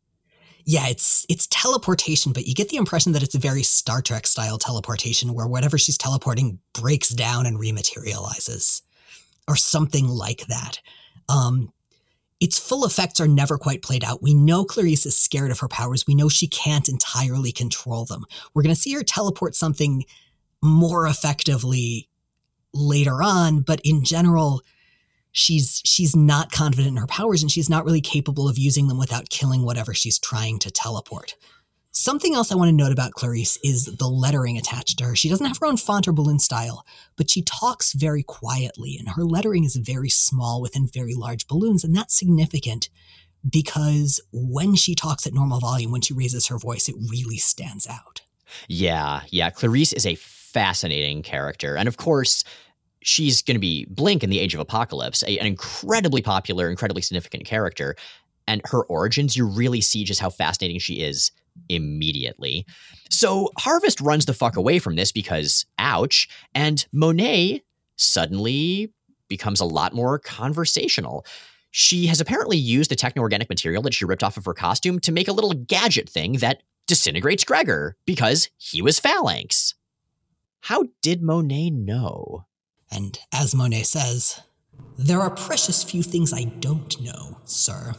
yeah, 0.68 0.86
it's 0.88 1.24
it's 1.30 1.46
teleportation, 1.46 2.34
but 2.34 2.46
you 2.46 2.54
get 2.54 2.68
the 2.68 2.76
impression 2.76 3.12
that 3.12 3.22
it's 3.22 3.34
a 3.34 3.38
very 3.38 3.62
Star 3.62 4.02
Trek 4.02 4.26
style 4.26 4.58
teleportation 4.58 5.32
where 5.32 5.46
whatever 5.46 5.78
she's 5.78 5.96
teleporting 5.96 6.58
breaks 6.74 7.08
down 7.08 7.46
and 7.46 7.58
rematerializes, 7.58 8.82
or 9.48 9.56
something 9.56 10.06
like 10.08 10.46
that. 10.48 10.78
Um, 11.26 11.72
its 12.38 12.58
full 12.58 12.84
effects 12.84 13.18
are 13.18 13.26
never 13.26 13.56
quite 13.56 13.80
played 13.80 14.04
out. 14.04 14.22
We 14.22 14.34
know 14.34 14.62
Clarice 14.62 15.06
is 15.06 15.16
scared 15.16 15.50
of 15.50 15.58
her 15.60 15.68
powers. 15.68 16.06
We 16.06 16.14
know 16.14 16.28
she 16.28 16.46
can't 16.46 16.90
entirely 16.90 17.50
control 17.50 18.04
them. 18.04 18.26
We're 18.52 18.62
going 18.62 18.74
to 18.74 18.80
see 18.80 18.92
her 18.92 19.02
teleport 19.02 19.54
something 19.54 20.04
more 20.62 21.06
effectively 21.06 22.10
later 22.74 23.22
on, 23.22 23.60
but 23.62 23.80
in 23.84 24.04
general, 24.04 24.60
she's 25.32 25.82
she's 25.84 26.16
not 26.16 26.52
confident 26.52 26.88
in 26.88 26.96
her 26.96 27.06
powers 27.06 27.42
and 27.42 27.50
she's 27.50 27.70
not 27.70 27.84
really 27.84 28.00
capable 28.00 28.48
of 28.48 28.58
using 28.58 28.88
them 28.88 28.98
without 28.98 29.30
killing 29.30 29.64
whatever 29.64 29.94
she's 29.94 30.18
trying 30.18 30.58
to 30.58 30.70
teleport. 30.70 31.34
Something 31.90 32.34
else 32.34 32.52
I 32.52 32.54
want 32.54 32.68
to 32.68 32.76
note 32.76 32.92
about 32.92 33.12
Clarice 33.12 33.58
is 33.64 33.86
the 33.86 34.06
lettering 34.06 34.56
attached 34.56 34.98
to 34.98 35.04
her. 35.04 35.16
She 35.16 35.28
doesn't 35.28 35.46
have 35.46 35.58
her 35.58 35.66
own 35.66 35.78
font 35.78 36.06
or 36.06 36.12
balloon 36.12 36.38
style, 36.38 36.84
but 37.16 37.28
she 37.28 37.42
talks 37.42 37.92
very 37.92 38.22
quietly, 38.22 38.96
and 38.96 39.08
her 39.08 39.24
lettering 39.24 39.64
is 39.64 39.74
very 39.74 40.10
small 40.10 40.60
within 40.62 40.86
very 40.86 41.14
large 41.14 41.48
balloons, 41.48 41.82
and 41.82 41.96
that's 41.96 42.16
significant 42.16 42.88
because 43.48 44.20
when 44.32 44.74
she 44.74 44.94
talks 44.94 45.26
at 45.26 45.34
normal 45.34 45.60
volume, 45.60 45.90
when 45.90 46.00
she 46.00 46.14
raises 46.14 46.46
her 46.46 46.58
voice, 46.58 46.88
it 46.88 46.94
really 47.10 47.36
stands 47.36 47.86
out. 47.86 48.22
Yeah, 48.68 49.22
yeah. 49.30 49.50
Clarice 49.50 49.92
is 49.92 50.06
a 50.06 50.14
fascinating 50.14 51.22
character. 51.22 51.76
And 51.76 51.88
of 51.88 51.96
course, 51.96 52.44
she's 53.02 53.42
going 53.42 53.54
to 53.54 53.60
be 53.60 53.86
Blink 53.88 54.22
in 54.22 54.30
the 54.30 54.38
Age 54.38 54.54
of 54.54 54.60
Apocalypse, 54.60 55.22
a, 55.24 55.38
an 55.38 55.46
incredibly 55.46 56.22
popular, 56.22 56.70
incredibly 56.70 57.02
significant 57.02 57.44
character. 57.44 57.96
And 58.46 58.62
her 58.66 58.84
origins, 58.84 59.36
you 59.36 59.46
really 59.46 59.80
see 59.80 60.04
just 60.04 60.20
how 60.20 60.30
fascinating 60.30 60.78
she 60.78 61.00
is 61.00 61.30
immediately. 61.68 62.66
So 63.10 63.50
Harvest 63.58 64.00
runs 64.00 64.26
the 64.26 64.34
fuck 64.34 64.56
away 64.56 64.78
from 64.78 64.96
this 64.96 65.12
because, 65.12 65.66
ouch, 65.78 66.28
and 66.54 66.86
Monet 66.92 67.62
suddenly 67.96 68.92
becomes 69.28 69.60
a 69.60 69.66
lot 69.66 69.92
more 69.92 70.18
conversational. 70.18 71.26
She 71.70 72.06
has 72.06 72.20
apparently 72.20 72.56
used 72.56 72.90
the 72.90 72.96
techno 72.96 73.22
organic 73.22 73.48
material 73.48 73.82
that 73.82 73.94
she 73.94 74.04
ripped 74.04 74.22
off 74.22 74.36
of 74.36 74.44
her 74.46 74.54
costume 74.54 74.98
to 75.00 75.12
make 75.12 75.28
a 75.28 75.32
little 75.32 75.52
gadget 75.52 76.08
thing 76.08 76.34
that 76.34 76.62
disintegrates 76.86 77.44
Gregor 77.44 77.96
because 78.06 78.48
he 78.56 78.80
was 78.80 78.98
Phalanx. 78.98 79.74
How 80.62 80.86
did 81.02 81.22
Monet 81.22 81.70
know? 81.70 82.46
And 82.90 83.18
as 83.32 83.54
Monet 83.54 83.84
says, 83.84 84.40
there 84.96 85.20
are 85.20 85.30
precious 85.30 85.82
few 85.82 86.02
things 86.02 86.32
I 86.32 86.44
don't 86.44 87.00
know, 87.00 87.38
sir. 87.44 87.94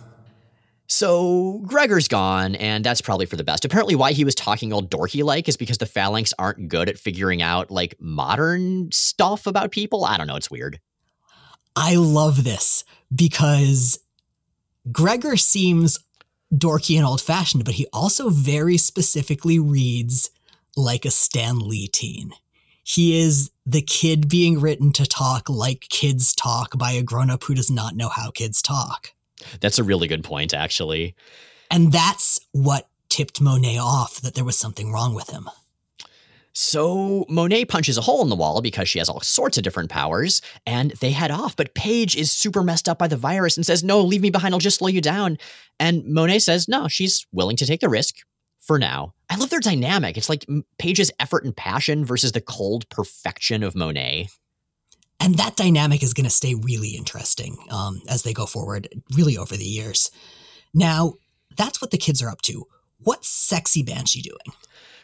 So 0.87 1.61
Gregor's 1.67 2.07
gone, 2.07 2.55
and 2.55 2.83
that's 2.83 3.01
probably 3.01 3.27
for 3.27 3.35
the 3.35 3.43
best. 3.43 3.63
Apparently, 3.63 3.95
why 3.95 4.11
he 4.11 4.25
was 4.25 4.33
talking 4.33 4.73
all 4.73 4.81
dorky 4.81 5.23
like 5.23 5.47
is 5.47 5.55
because 5.55 5.77
the 5.77 5.85
phalanx 5.85 6.33
aren't 6.39 6.67
good 6.67 6.89
at 6.89 6.97
figuring 6.97 7.43
out 7.43 7.69
like 7.69 7.95
modern 7.99 8.91
stuff 8.91 9.45
about 9.45 9.71
people. 9.71 10.03
I 10.03 10.17
don't 10.17 10.25
know, 10.25 10.35
it's 10.35 10.49
weird. 10.49 10.79
I 11.75 11.95
love 11.95 12.43
this 12.43 12.83
because 13.13 13.99
Gregor 14.91 15.37
seems 15.37 15.99
dorky 16.53 16.97
and 16.97 17.05
old 17.05 17.21
fashioned, 17.21 17.65
but 17.65 17.75
he 17.75 17.85
also 17.93 18.29
very 18.29 18.77
specifically 18.77 19.59
reads 19.59 20.31
like 20.75 21.05
a 21.05 21.11
Stan 21.11 21.59
Lee 21.59 21.87
teen. 21.87 22.31
He 22.89 23.19
is 23.19 23.51
the 23.67 23.83
kid 23.83 24.27
being 24.27 24.59
written 24.59 24.91
to 24.93 25.05
talk 25.05 25.47
like 25.47 25.85
kids 25.89 26.33
talk 26.33 26.75
by 26.75 26.93
a 26.93 27.03
grown 27.03 27.29
up 27.29 27.43
who 27.43 27.53
does 27.53 27.69
not 27.69 27.95
know 27.95 28.09
how 28.09 28.31
kids 28.31 28.63
talk. 28.63 29.13
That's 29.61 29.77
a 29.77 29.83
really 29.83 30.07
good 30.07 30.23
point, 30.23 30.55
actually. 30.55 31.13
And 31.69 31.91
that's 31.91 32.39
what 32.51 32.89
tipped 33.07 33.41
Monet 33.41 33.77
off 33.77 34.21
that 34.21 34.33
there 34.33 34.43
was 34.43 34.57
something 34.57 34.91
wrong 34.91 35.13
with 35.13 35.29
him. 35.29 35.51
So 36.53 37.27
Monet 37.29 37.65
punches 37.65 37.95
a 37.99 38.01
hole 38.01 38.23
in 38.23 38.29
the 38.29 38.35
wall 38.35 38.59
because 38.59 38.89
she 38.89 38.97
has 38.97 39.07
all 39.07 39.21
sorts 39.21 39.59
of 39.59 39.63
different 39.63 39.91
powers, 39.91 40.41
and 40.65 40.89
they 40.99 41.11
head 41.11 41.29
off. 41.29 41.55
But 41.55 41.75
Paige 41.75 42.15
is 42.15 42.31
super 42.31 42.63
messed 42.63 42.89
up 42.89 42.97
by 42.97 43.07
the 43.07 43.15
virus 43.15 43.55
and 43.55 43.63
says, 43.67 43.83
No, 43.83 44.01
leave 44.01 44.21
me 44.21 44.31
behind, 44.31 44.55
I'll 44.55 44.59
just 44.59 44.79
slow 44.79 44.87
you 44.87 44.99
down. 44.99 45.37
And 45.79 46.03
Monet 46.05 46.39
says, 46.39 46.67
No, 46.67 46.87
she's 46.87 47.27
willing 47.31 47.55
to 47.57 47.67
take 47.67 47.81
the 47.81 47.87
risk 47.87 48.15
for 48.69 48.77
now. 48.77 49.15
I 49.31 49.35
love 49.37 49.49
their 49.49 49.59
dynamic. 49.59 50.15
It's 50.15 50.29
like 50.29 50.45
Paige's 50.77 51.11
effort 51.19 51.43
and 51.43 51.57
passion 51.57 52.05
versus 52.05 52.33
the 52.33 52.39
cold 52.39 52.87
perfection 52.89 53.63
of 53.63 53.73
Monet. 53.73 54.29
And 55.19 55.33
that 55.39 55.55
dynamic 55.55 56.03
is 56.03 56.13
going 56.13 56.25
to 56.25 56.29
stay 56.29 56.53
really 56.53 56.89
interesting 56.89 57.57
um, 57.71 57.99
as 58.07 58.21
they 58.21 58.31
go 58.31 58.45
forward, 58.45 58.87
really 59.17 59.39
over 59.39 59.57
the 59.57 59.65
years. 59.65 60.11
Now, 60.71 61.13
that's 61.57 61.81
what 61.81 61.89
the 61.89 61.97
kids 61.97 62.21
are 62.21 62.29
up 62.29 62.43
to. 62.43 62.67
What's 62.99 63.27
Sexy 63.27 63.81
Banshee 63.81 64.21
doing? 64.21 64.55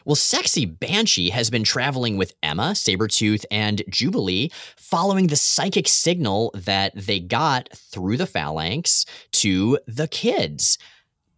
Well, 0.04 0.14
Sexy 0.14 0.64
Banshee 0.64 1.30
has 1.30 1.50
been 1.50 1.64
traveling 1.64 2.16
with 2.16 2.34
Emma, 2.44 2.70
Sabretooth, 2.74 3.44
and 3.50 3.82
Jubilee, 3.90 4.52
following 4.76 5.26
the 5.26 5.34
psychic 5.34 5.88
signal 5.88 6.52
that 6.54 6.92
they 6.94 7.18
got 7.18 7.68
through 7.74 8.16
the 8.16 8.26
phalanx 8.26 9.06
to 9.32 9.80
the 9.88 10.06
kids. 10.06 10.78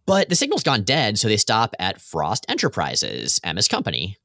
But 0.09 0.27
the 0.27 0.35
signal's 0.35 0.63
gone 0.63 0.81
dead, 0.81 1.19
so 1.19 1.27
they 1.27 1.37
stop 1.37 1.75
at 1.77 2.01
Frost 2.01 2.43
Enterprises, 2.49 3.39
Emma's 3.43 3.67
company. 3.67 4.17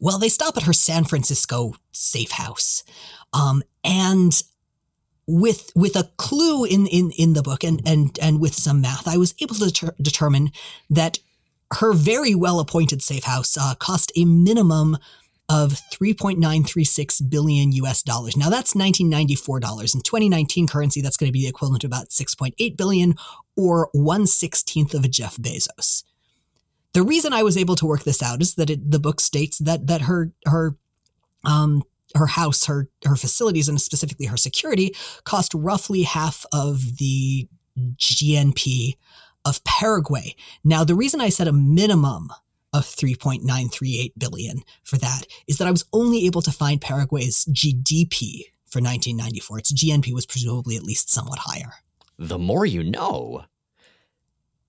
Well, 0.00 0.16
they 0.16 0.28
stop 0.28 0.56
at 0.56 0.62
her 0.62 0.72
San 0.72 1.02
Francisco 1.02 1.74
safe 1.90 2.30
house. 2.30 2.84
Um, 3.32 3.64
and 3.82 4.40
with 5.26 5.72
with 5.74 5.96
a 5.96 6.08
clue 6.18 6.64
in, 6.64 6.86
in, 6.86 7.10
in 7.18 7.32
the 7.32 7.42
book 7.42 7.64
and, 7.64 7.82
and, 7.84 8.16
and 8.22 8.40
with 8.40 8.54
some 8.54 8.80
math, 8.80 9.08
I 9.08 9.16
was 9.16 9.34
able 9.42 9.56
to 9.56 9.64
deter- 9.66 9.94
determine 10.00 10.52
that 10.88 11.18
her 11.80 11.92
very 11.94 12.36
well 12.36 12.60
appointed 12.60 13.02
safe 13.02 13.24
house 13.24 13.56
uh, 13.56 13.74
cost 13.74 14.12
a 14.14 14.24
minimum 14.24 14.98
of 15.52 15.72
3.936 15.92 17.28
billion 17.28 17.72
US 17.72 18.02
dollars. 18.02 18.38
Now 18.38 18.48
that's 18.48 18.74
1994 18.74 19.60
dollars. 19.60 19.94
In 19.94 20.00
2019 20.00 20.66
currency, 20.66 21.02
that's 21.02 21.18
going 21.18 21.28
to 21.28 21.32
be 21.32 21.42
the 21.42 21.48
equivalent 21.48 21.82
to 21.82 21.86
about 21.86 22.08
6.8 22.08 22.76
billion 22.76 23.14
or 23.54 23.90
1 23.92 24.22
16th 24.22 24.94
of 24.94 25.04
a 25.04 25.08
Jeff 25.08 25.36
Bezos. 25.36 26.04
The 26.94 27.02
reason 27.02 27.34
I 27.34 27.42
was 27.42 27.58
able 27.58 27.76
to 27.76 27.86
work 27.86 28.04
this 28.04 28.22
out 28.22 28.40
is 28.40 28.54
that 28.54 28.70
it, 28.70 28.90
the 28.90 28.98
book 28.98 29.20
states 29.20 29.58
that 29.58 29.86
that 29.88 30.02
her 30.02 30.32
her 30.46 30.76
um, 31.44 31.82
her 32.14 32.28
house, 32.28 32.64
her 32.64 32.88
her 33.04 33.16
facilities, 33.16 33.68
and 33.68 33.78
specifically 33.78 34.26
her 34.26 34.38
security 34.38 34.94
cost 35.24 35.52
roughly 35.52 36.02
half 36.02 36.46
of 36.52 36.96
the 36.96 37.46
GNP 37.78 38.94
of 39.44 39.62
Paraguay. 39.64 40.34
Now, 40.64 40.84
the 40.84 40.94
reason 40.94 41.20
I 41.20 41.28
said 41.28 41.48
a 41.48 41.52
minimum 41.52 42.30
of 42.72 42.84
3.938 42.84 44.12
billion 44.18 44.62
for 44.82 44.96
that 44.98 45.22
is 45.46 45.58
that 45.58 45.68
I 45.68 45.70
was 45.70 45.84
only 45.92 46.26
able 46.26 46.42
to 46.42 46.52
find 46.52 46.80
Paraguay's 46.80 47.44
GDP 47.46 48.44
for 48.66 48.80
1994. 48.80 49.58
Its 49.58 49.72
GNP 49.72 50.12
was 50.14 50.26
presumably 50.26 50.76
at 50.76 50.82
least 50.82 51.10
somewhat 51.10 51.40
higher. 51.40 51.74
The 52.18 52.38
more 52.38 52.64
you 52.64 52.82
know. 52.82 53.44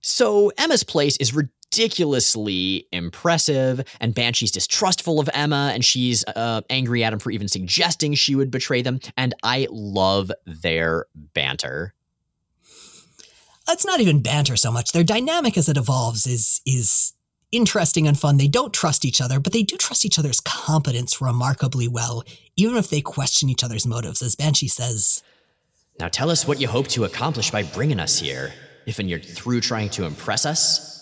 So 0.02 0.52
Emma's 0.58 0.84
place 0.84 1.16
is 1.16 1.34
ridiculously 1.34 2.86
impressive, 2.92 3.82
and 4.00 4.14
Banshee's 4.14 4.50
distrustful 4.50 5.18
of 5.18 5.30
Emma, 5.32 5.70
and 5.72 5.82
she's 5.82 6.24
uh, 6.26 6.60
angry 6.68 7.02
at 7.02 7.14
him 7.14 7.18
for 7.18 7.30
even 7.30 7.48
suggesting 7.48 8.12
she 8.12 8.34
would 8.34 8.50
betray 8.50 8.82
them. 8.82 9.00
And 9.16 9.34
I 9.42 9.66
love 9.70 10.30
their 10.44 11.06
banter. 11.14 11.94
It's 13.66 13.86
not 13.86 14.00
even 14.00 14.20
banter 14.20 14.56
so 14.56 14.70
much. 14.70 14.92
Their 14.92 15.04
dynamic 15.04 15.56
as 15.56 15.70
it 15.70 15.78
evolves 15.78 16.26
is 16.26 16.60
is 16.66 17.13
interesting 17.54 18.06
and 18.06 18.18
fun. 18.18 18.36
They 18.36 18.48
don't 18.48 18.72
trust 18.72 19.04
each 19.04 19.20
other, 19.20 19.40
but 19.40 19.52
they 19.52 19.62
do 19.62 19.76
trust 19.76 20.04
each 20.04 20.18
other's 20.18 20.40
competence 20.40 21.20
remarkably 21.20 21.88
well, 21.88 22.24
even 22.56 22.76
if 22.76 22.90
they 22.90 23.00
question 23.00 23.48
each 23.48 23.64
other's 23.64 23.86
motives. 23.86 24.22
As 24.22 24.34
Banshee 24.34 24.68
says, 24.68 25.22
Now 26.00 26.08
tell 26.08 26.30
us 26.30 26.46
what 26.46 26.60
you 26.60 26.68
hope 26.68 26.88
to 26.88 27.04
accomplish 27.04 27.50
by 27.50 27.62
bringing 27.62 28.00
us 28.00 28.18
here, 28.18 28.52
if 28.86 28.98
and 28.98 29.08
you're 29.08 29.20
through 29.20 29.60
trying 29.60 29.90
to 29.90 30.04
impress 30.04 30.44
us. 30.44 30.94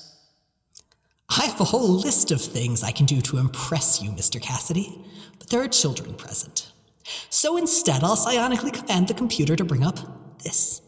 I 1.29 1.47
have 1.47 1.61
a 1.61 1.65
whole 1.65 1.89
list 1.89 2.31
of 2.31 2.43
things 2.43 2.83
I 2.83 2.93
can 2.93 3.07
do 3.07 3.23
to 3.23 3.39
impress 3.39 4.03
you, 4.03 4.11
Mr. 4.11 4.41
Cassidy, 4.41 5.01
but 5.39 5.49
there 5.49 5.63
are 5.63 5.69
children 5.69 6.15
present. 6.15 6.71
So 7.31 7.57
instead, 7.57 8.05
I'll 8.05 8.17
psionically 8.17 8.73
command 8.73 9.09
the 9.09 9.15
computer 9.15 9.57
to 9.57 9.65
bring 9.65 9.83
up 9.83 9.99
this 10.43 10.82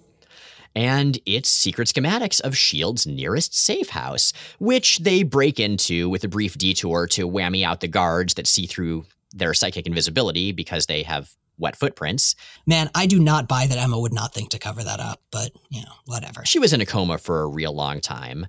and 0.75 1.19
it's 1.27 1.49
secret 1.49 1.89
schematics 1.89 2.41
of 2.41 2.53
S.H.I.E.L.D.'s 2.53 3.07
nearest 3.07 3.57
safe 3.57 3.91
house, 3.91 4.33
which 4.59 4.99
they 4.99 5.23
break 5.23 5.61
into 5.61 6.09
with 6.09 6.25
a 6.25 6.29
brief 6.29 6.59
detour 6.59 7.07
to 7.09 7.29
whammy 7.29 7.65
out 7.65 7.81
the 7.81 7.89
guards 7.89 8.35
that 8.35 8.47
see 8.47 8.67
through 8.67 9.05
their 9.33 9.55
psychic 9.55 9.87
invisibility 9.87 10.53
because 10.53 10.87
they 10.87 11.03
have 11.03 11.31
wet 11.59 11.77
footprints. 11.77 12.35
Man, 12.67 12.91
I 12.95 13.07
do 13.07 13.21
not 13.21 13.49
buy 13.49 13.67
that 13.67 13.79
Emma 13.79 13.99
would 13.99 14.13
not 14.13 14.35
think 14.35 14.51
to 14.51 14.59
cover 14.59 14.83
that 14.83 15.01
up, 15.01 15.23
but, 15.31 15.53
you 15.71 15.83
know, 15.83 15.93
whatever. 16.07 16.45
She 16.45 16.59
was 16.59 16.73
in 16.73 16.81
a 16.81 16.87
coma 16.87 17.19
for 17.19 17.43
a 17.43 17.49
real 17.49 17.73
long 17.73 18.01
time. 18.01 18.47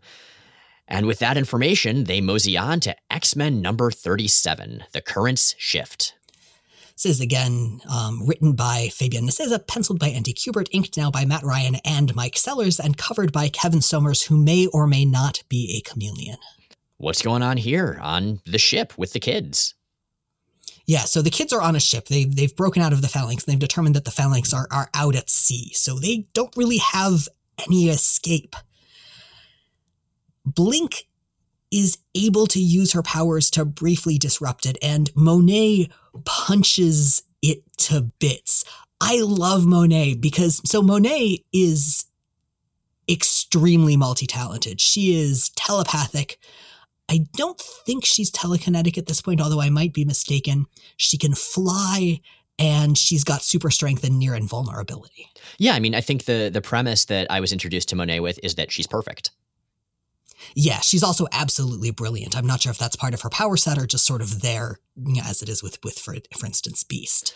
And 0.88 1.08
with 1.08 1.20
that 1.20 1.38
information, 1.38 2.04
they 2.04 2.22
mosey 2.22 2.58
on 2.58 2.80
to 2.82 2.96
X 3.10 3.36
Men 3.36 3.62
number 3.62 3.90
37, 3.90 4.86
The 4.92 5.02
Currents 5.02 5.56
Shift. 5.58 6.14
This 6.96 7.06
is 7.06 7.22
again 7.22 7.82
um, 7.90 8.26
written 8.26 8.54
by 8.54 8.90
Fabian 8.94 9.28
Nicieza, 9.28 9.68
penciled 9.68 10.00
by 10.00 10.08
Andy 10.08 10.34
Kubert, 10.34 10.70
inked 10.72 10.96
now 10.96 11.12
by 11.12 11.26
Matt 11.26 11.44
Ryan 11.44 11.76
and 11.84 12.16
Mike 12.16 12.38
Sellers, 12.38 12.80
and 12.80 12.98
covered 12.98 13.34
by 13.34 13.50
Kevin 13.50 13.82
Somers, 13.82 14.24
who 14.24 14.38
may 14.38 14.68
or 14.68 14.88
may 14.88 15.04
not 15.04 15.44
be 15.50 15.76
a 15.78 15.88
chameleon. 15.88 16.38
What's 16.98 17.22
going 17.22 17.44
on 17.44 17.58
here 17.58 18.00
on 18.02 18.40
the 18.46 18.58
ship 18.58 18.98
with 18.98 19.12
the 19.12 19.20
kids? 19.20 19.76
Yeah, 20.86 21.00
so 21.00 21.22
the 21.22 21.30
kids 21.30 21.52
are 21.52 21.62
on 21.62 21.76
a 21.76 21.82
ship. 21.82 22.08
They 22.08 22.24
they've 22.24 22.56
broken 22.56 22.82
out 22.82 22.94
of 22.94 23.02
the 23.02 23.10
phalanx 23.10 23.44
and 23.44 23.52
they've 23.52 23.60
determined 23.60 23.96
that 23.96 24.06
the 24.06 24.12
phalanx 24.12 24.54
are 24.54 24.68
are 24.72 24.90
out 24.94 25.16
at 25.16 25.30
sea. 25.30 25.74
So 25.74 26.00
they 26.00 26.28
don't 26.34 26.56
really 26.56 26.78
have 26.78 27.28
any 27.68 27.90
escape. 27.90 28.56
Blink 30.46 31.08
is 31.76 31.98
able 32.16 32.48
to 32.48 32.60
use 32.60 32.94
her 32.94 33.04
powers 33.04 33.50
to 33.52 33.66
briefly 33.66 34.18
disrupt 34.18 34.66
it, 34.66 34.78
and 34.82 35.14
Monet 35.14 35.90
punches 36.24 37.22
it 37.42 37.64
to 37.78 38.12
bits. 38.20 38.64
I 39.02 39.20
love 39.22 39.66
Monet 39.66 40.16
because 40.16 40.62
so 40.64 40.82
Monet 40.82 41.44
is 41.52 42.06
extremely 43.10 43.98
multi 43.98 44.26
talented. 44.26 44.80
She 44.80 45.20
is 45.20 45.50
telepathic. 45.50 46.40
I 47.10 47.26
don't 47.36 47.60
think 47.86 48.06
she's 48.06 48.32
telekinetic 48.32 48.98
at 48.98 49.06
this 49.06 49.22
point, 49.22 49.42
although 49.42 49.62
I 49.62 49.70
might 49.70 49.94
be 49.94 50.06
mistaken. 50.06 50.66
She 50.96 51.18
can 51.18 51.36
fly 51.36 52.22
and 52.58 52.98
she's 52.98 53.26
got 53.26 53.44
super 53.44 53.70
strength 53.70 54.06
and 54.06 54.18
near 54.18 54.34
invulnerability. 54.34 55.28
Yeah, 55.60 55.74
I 55.74 55.80
mean, 55.82 55.94
I 55.94 56.00
think 56.00 56.24
the 56.24 56.50
the 56.52 56.62
premise 56.62 57.04
that 57.06 57.28
I 57.30 57.42
was 57.42 57.52
introduced 57.52 57.90
to 57.90 57.98
Monet 57.98 58.22
with 58.22 58.40
is 58.42 58.56
that 58.56 58.72
she's 58.72 58.88
perfect 58.88 59.32
yeah, 60.56 60.80
she's 60.80 61.04
also 61.04 61.28
absolutely 61.32 61.92
brilliant. 61.92 62.36
I'm 62.36 62.48
not 62.48 62.62
sure 62.62 62.72
if 62.72 62.78
that's 62.78 62.96
part 62.96 63.14
of 63.14 63.22
her 63.22 63.30
power 63.30 63.58
set 63.58 63.78
or 63.78 63.86
just 63.86 64.06
sort 64.06 64.22
of 64.22 64.42
there, 64.42 64.80
you 64.96 65.16
know, 65.16 65.24
as 65.26 65.42
it 65.42 65.50
is 65.50 65.64
with 65.64 65.84
with 65.84 65.98
for, 66.00 66.16
for 66.38 66.46
instance 66.46 66.84
Beast. 66.84 67.36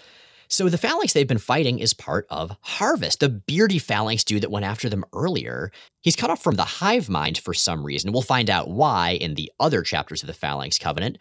So 0.51 0.67
the 0.67 0.79
phalanx 0.79 1.13
they've 1.13 1.27
been 1.27 1.37
fighting 1.37 1.77
is 1.77 1.93
part 1.93 2.25
of 2.31 2.57
Harvest, 2.61 3.19
the 3.19 3.29
beardy 3.29 3.77
phalanx 3.77 4.23
dude 4.23 4.41
that 4.41 4.49
went 4.49 4.65
after 4.65 4.89
them 4.89 5.05
earlier. 5.13 5.71
He's 6.01 6.15
cut 6.15 6.31
off 6.31 6.41
from 6.41 6.55
the 6.55 6.63
hive 6.63 7.07
mind 7.07 7.37
for 7.37 7.53
some 7.53 7.83
reason. 7.83 8.11
We'll 8.11 8.23
find 8.23 8.49
out 8.49 8.69
why 8.69 9.11
in 9.11 9.35
the 9.35 9.51
other 9.59 9.83
chapters 9.83 10.23
of 10.23 10.27
the 10.27 10.33
Phalanx 10.33 10.79
Covenant, 10.79 11.19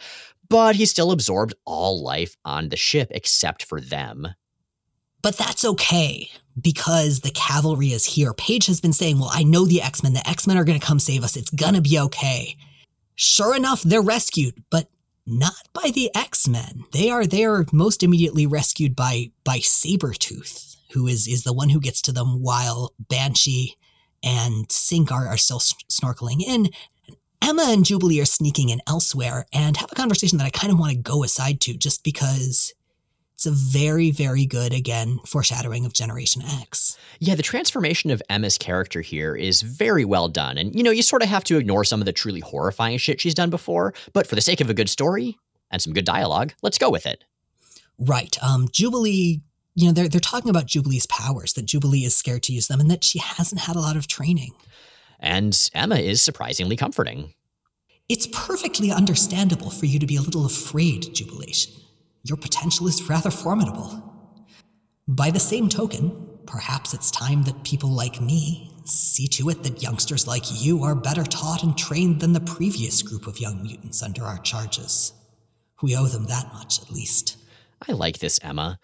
but 0.49 0.77
he 0.77 0.87
still 0.87 1.13
absorbed 1.13 1.53
all 1.67 2.03
life 2.03 2.37
on 2.47 2.71
the 2.71 2.77
ship 2.77 3.09
except 3.11 3.65
for 3.65 3.83
them. 3.83 4.29
But 5.21 5.37
that's 5.37 5.65
okay 5.65 6.31
because 6.61 7.21
the 7.21 7.31
cavalry 7.31 7.89
is 7.89 8.05
here. 8.05 8.33
Paige 8.35 8.67
has 8.67 8.81
been 8.81 8.93
saying, 8.93 9.19
Well, 9.19 9.31
I 9.33 9.43
know 9.43 9.65
the 9.67 9.83
X 9.83 10.03
Men. 10.03 10.13
The 10.13 10.29
X 10.29 10.47
Men 10.47 10.57
are 10.57 10.65
going 10.65 10.79
to 10.79 10.87
come 10.87 10.99
save 10.99 11.25
us. 11.25 11.37
It's 11.37 11.51
going 11.51 11.75
to 11.75 11.81
be 11.81 11.99
okay. 11.99 12.57
Sure 13.15 13.57
enough, 13.57 13.83
they're 13.83 14.03
rescued, 14.03 14.63
but 14.71 14.89
not 15.27 15.69
by 15.73 15.91
the 15.95 16.11
X 16.15 16.49
Men. 16.49 16.85
They 16.93 17.11
are 17.11 17.27
there 17.27 17.67
most 17.73 18.03
immediately 18.03 18.47
rescued 18.47 18.97
by 18.97 19.31
by 19.45 19.59
Sabretooth, 19.59 20.77
who 20.93 21.07
is 21.07 21.29
is 21.29 21.45
the 21.45 21.53
one 21.53 21.69
who 21.69 21.81
gets 21.81 22.03
to 22.03 22.13
them 22.13 22.43
while 22.43 22.95
Banshee 22.99 23.77
and 24.23 24.69
Synch 24.69 25.13
are, 25.13 25.27
are 25.27 25.37
still 25.37 25.61
snorkeling 25.61 26.43
in. 26.43 26.71
Emma 27.41 27.67
and 27.69 27.85
Jubilee 27.85 28.21
are 28.21 28.25
sneaking 28.25 28.69
in 28.69 28.81
elsewhere 28.87 29.47
and 29.53 29.77
have 29.77 29.93
a 29.93 29.95
conversation 29.95 30.39
that 30.39 30.45
I 30.45 30.51
kind 30.51 30.73
of 30.73 30.79
want 30.79 30.93
to 30.93 30.99
go 30.99 31.23
aside 31.23 31.61
to 31.63 31.75
just 31.75 32.03
because 32.03 32.73
it's 33.39 33.47
a 33.47 33.53
very, 33.53 34.11
very 34.11 34.47
good, 34.47 34.73
again, 34.73 35.21
foreshadowing 35.25 35.87
of 35.87 35.93
Generation 35.93 36.43
X. 36.43 36.99
Yeah, 37.21 37.37
the 37.37 37.43
transformation 37.45 38.11
of 38.11 38.21
Emma's 38.29 38.59
character 38.59 39.01
here 39.01 39.37
is 39.37 39.63
very 39.63 40.05
well 40.05 40.27
done. 40.27 40.59
And, 40.59 40.75
you 40.75 40.83
know, 40.83 40.91
you 40.91 41.03
sort 41.03 41.23
of 41.23 41.29
have 41.29 41.45
to 41.45 41.57
ignore 41.57 41.85
some 41.85 42.01
of 42.01 42.05
the 42.05 42.13
truly 42.13 42.41
horrifying 42.41 42.99
shit 42.99 43.21
she's 43.21 43.35
done 43.35 43.49
before, 43.49 43.95
but 44.13 44.27
for 44.27 44.35
the 44.35 44.41
sake 44.41 44.61
of 44.61 44.71
a 44.71 44.75
good 44.75 44.91
story 44.91 45.39
and 45.71 45.81
some 45.81 45.93
good 45.93 46.05
dialogue, 46.05 46.53
let's 46.63 46.79
go 46.79 46.91
with 46.91 47.07
it. 47.07 47.23
Right. 47.97 48.37
Um, 48.43 48.67
Jubilee, 48.73 49.41
you 49.77 49.87
know, 49.87 49.93
they're, 49.93 50.09
they're 50.09 50.19
talking 50.19 50.51
about 50.51 50.67
Jubilee's 50.67 51.07
powers, 51.07 51.53
that 51.53 51.67
Jubilee 51.67 52.05
is 52.05 52.17
scared 52.17 52.43
to 52.43 52.53
use 52.53 52.67
them, 52.67 52.81
and 52.81 52.91
that 52.91 53.05
she 53.05 53.21
hasn't 53.21 53.61
had 53.61 53.77
a 53.77 53.81
lot 53.81 53.95
of 53.95 54.09
training. 54.09 54.51
And 55.21 55.57
Emma 55.75 55.99
is 55.99 56.23
surprisingly 56.23 56.75
comforting. 56.75 57.35
It's 58.09 58.27
perfectly 58.27 58.91
understandable 58.91 59.71
for 59.71 59.87
you 59.87 60.01
to 60.01 60.07
be 60.09 60.17
a 60.17 60.23
little 60.23 60.45
afraid, 60.45 61.15
Jubilation 61.15 61.73
your 62.23 62.37
potential 62.37 62.87
is 62.87 63.09
rather 63.09 63.31
formidable. 63.31 64.05
By 65.07 65.31
the 65.31 65.41
same 65.41 65.69
token, 65.69 66.29
perhaps 66.47 66.95
it's 66.95 67.11
time 67.11 67.43
that 67.45 67.65
people 67.65 67.91
like 67.91 68.21
me 68.21 68.75
see 68.85 69.29
to 69.29 69.49
it 69.51 69.63
that 69.63 69.83
youngsters 69.83 70.27
like 70.27 70.45
you 70.63 70.83
are 70.83 70.95
better 70.95 71.25
taught 71.25 71.63
and 71.63 71.77
trained 71.77 72.21
than 72.21 72.33
the 72.33 72.41
previous 72.41 73.03
group 73.03 73.27
of 73.27 73.41
young 73.41 73.63
mutants 73.63 74.03
under 74.03 74.25
our 74.25 74.39
charges. 74.39 75.13
We 75.83 75.97
owe 75.97 76.07
them 76.07 76.27
that 76.27 76.53
much, 76.53 76.81
at 76.81 76.91
least. 76.91 77.37
I 77.87 77.93
like 77.93 78.19
this, 78.19 78.41
Emma. 78.43 78.79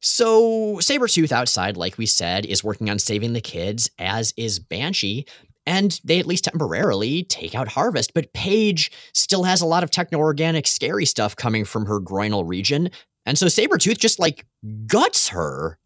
So, 0.00 0.76
Sabretooth 0.76 1.32
outside, 1.32 1.76
like 1.76 1.96
we 1.96 2.06
said, 2.06 2.44
is 2.44 2.64
working 2.64 2.90
on 2.90 2.98
saving 2.98 3.32
the 3.32 3.40
kids, 3.40 3.90
as 3.98 4.34
is 4.36 4.58
Banshee, 4.58 5.26
and 5.66 6.00
they 6.04 6.18
at 6.18 6.26
least 6.26 6.44
temporarily 6.44 7.24
take 7.24 7.54
out 7.54 7.68
Harvest. 7.68 8.14
But 8.14 8.32
Paige 8.32 8.90
still 9.12 9.44
has 9.44 9.60
a 9.60 9.66
lot 9.66 9.84
of 9.84 9.90
techno 9.90 10.18
organic, 10.18 10.66
scary 10.66 11.04
stuff 11.04 11.36
coming 11.36 11.64
from 11.64 11.86
her 11.86 12.00
groinal 12.00 12.48
region. 12.48 12.90
And 13.24 13.38
so 13.38 13.46
Sabretooth 13.46 13.98
just 13.98 14.18
like 14.18 14.46
guts 14.86 15.28
her. 15.28 15.78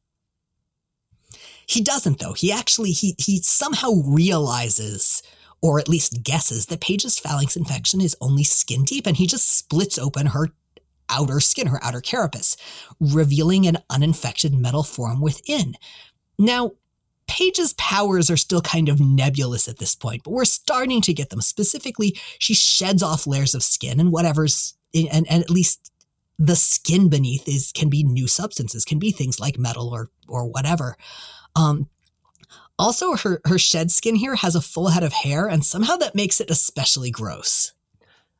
He 1.68 1.80
doesn't 1.80 2.20
though. 2.20 2.32
He 2.32 2.52
actually 2.52 2.92
he 2.92 3.14
he 3.18 3.40
somehow 3.42 3.90
realizes 4.04 5.22
or 5.62 5.80
at 5.80 5.88
least 5.88 6.22
guesses 6.22 6.66
that 6.66 6.80
Paige's 6.80 7.18
phalanx 7.18 7.56
infection 7.56 8.00
is 8.00 8.16
only 8.20 8.44
skin 8.44 8.84
deep 8.84 9.06
and 9.06 9.16
he 9.16 9.26
just 9.26 9.58
splits 9.58 9.98
open 9.98 10.28
her 10.28 10.50
outer 11.08 11.40
skin, 11.40 11.68
her 11.68 11.82
outer 11.82 12.00
carapace, 12.00 12.56
revealing 13.00 13.66
an 13.66 13.78
uninfected 13.90 14.54
metal 14.54 14.82
form 14.82 15.20
within. 15.20 15.76
Now, 16.38 16.72
Paige's 17.28 17.74
powers 17.74 18.30
are 18.30 18.36
still 18.36 18.60
kind 18.60 18.88
of 18.88 19.00
nebulous 19.00 19.68
at 19.68 19.78
this 19.78 19.94
point, 19.94 20.22
but 20.22 20.30
we're 20.30 20.44
starting 20.44 21.00
to 21.02 21.12
get 21.12 21.30
them. 21.30 21.40
Specifically, 21.40 22.16
she 22.38 22.54
sheds 22.54 23.02
off 23.02 23.26
layers 23.26 23.54
of 23.54 23.62
skin 23.62 23.98
and 24.00 24.12
whatever's, 24.12 24.74
and, 24.94 25.26
and 25.30 25.42
at 25.42 25.50
least 25.50 25.92
the 26.38 26.56
skin 26.56 27.08
beneath 27.08 27.48
is 27.48 27.72
can 27.72 27.88
be 27.88 28.02
new 28.02 28.28
substances, 28.28 28.84
can 28.84 28.98
be 28.98 29.10
things 29.10 29.40
like 29.40 29.58
metal 29.58 29.88
or 29.88 30.08
or 30.28 30.46
whatever. 30.46 30.96
Um, 31.54 31.88
also, 32.78 33.16
her 33.16 33.40
her 33.46 33.58
shed 33.58 33.90
skin 33.90 34.16
here 34.16 34.36
has 34.36 34.54
a 34.54 34.60
full 34.60 34.88
head 34.88 35.02
of 35.02 35.12
hair, 35.12 35.48
and 35.48 35.64
somehow 35.64 35.96
that 35.96 36.14
makes 36.14 36.40
it 36.40 36.50
especially 36.50 37.10
gross. 37.10 37.72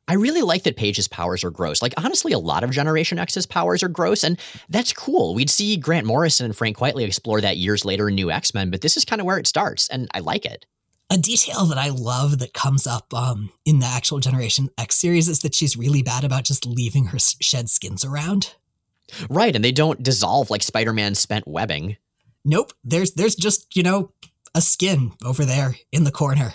I 0.07 0.13
really 0.13 0.41
like 0.41 0.63
that 0.63 0.77
Paige's 0.77 1.07
powers 1.07 1.43
are 1.43 1.51
gross. 1.51 1.81
Like, 1.81 1.93
honestly, 1.97 2.31
a 2.31 2.39
lot 2.39 2.63
of 2.63 2.71
Generation 2.71 3.19
X's 3.19 3.45
powers 3.45 3.83
are 3.83 3.89
gross, 3.89 4.23
and 4.23 4.39
that's 4.69 4.93
cool. 4.93 5.35
We'd 5.35 5.49
see 5.49 5.75
Grant 5.75 6.07
Morrison 6.07 6.45
and 6.45 6.55
Frank 6.55 6.77
Quitely 6.77 7.05
explore 7.05 7.41
that 7.41 7.57
years 7.57 7.83
later 7.83 8.07
in 8.07 8.15
New 8.15 8.31
X 8.31 8.53
Men, 8.53 8.69
but 8.69 8.81
this 8.81 8.95
is 8.95 9.03
kind 9.03 9.19
of 9.19 9.25
where 9.25 9.37
it 9.37 9.47
starts, 9.47 9.87
and 9.89 10.07
I 10.13 10.19
like 10.19 10.45
it. 10.45 10.65
A 11.09 11.17
detail 11.17 11.65
that 11.65 11.77
I 11.77 11.89
love 11.89 12.39
that 12.39 12.53
comes 12.53 12.85
up 12.85 13.13
um, 13.13 13.49
in 13.65 13.79
the 13.79 13.85
actual 13.85 14.19
Generation 14.19 14.69
X 14.77 14.95
series 14.95 15.29
is 15.29 15.39
that 15.39 15.55
she's 15.55 15.77
really 15.77 16.01
bad 16.01 16.23
about 16.23 16.43
just 16.43 16.65
leaving 16.65 17.07
her 17.07 17.17
shed 17.19 17.69
skins 17.69 18.03
around. 18.03 18.55
Right, 19.29 19.55
and 19.55 19.63
they 19.63 19.71
don't 19.71 20.03
dissolve 20.03 20.49
like 20.49 20.63
Spider 20.63 20.93
Man's 20.93 21.19
spent 21.19 21.47
webbing. 21.47 21.97
Nope, 22.43 22.73
there's 22.83 23.13
there's 23.13 23.35
just 23.35 23.75
you 23.75 23.83
know 23.83 24.11
a 24.55 24.61
skin 24.61 25.11
over 25.23 25.45
there 25.45 25.75
in 25.91 26.03
the 26.03 26.11
corner, 26.11 26.53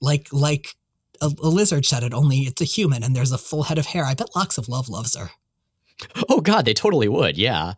like 0.00 0.28
like 0.32 0.76
a, 1.20 1.30
a 1.42 1.48
lizard 1.48 1.84
shed 1.84 2.02
it, 2.02 2.14
only 2.14 2.40
it's 2.40 2.60
a 2.60 2.64
human 2.64 3.02
and 3.02 3.14
there's 3.14 3.32
a 3.32 3.38
full 3.38 3.64
head 3.64 3.78
of 3.78 3.86
hair. 3.86 4.04
I 4.04 4.14
bet 4.14 4.34
Locks 4.36 4.58
of 4.58 4.68
Love 4.68 4.88
loves 4.88 5.16
her. 5.16 5.30
Oh, 6.28 6.40
God, 6.40 6.64
they 6.64 6.74
totally 6.74 7.08
would, 7.08 7.36
yeah. 7.36 7.74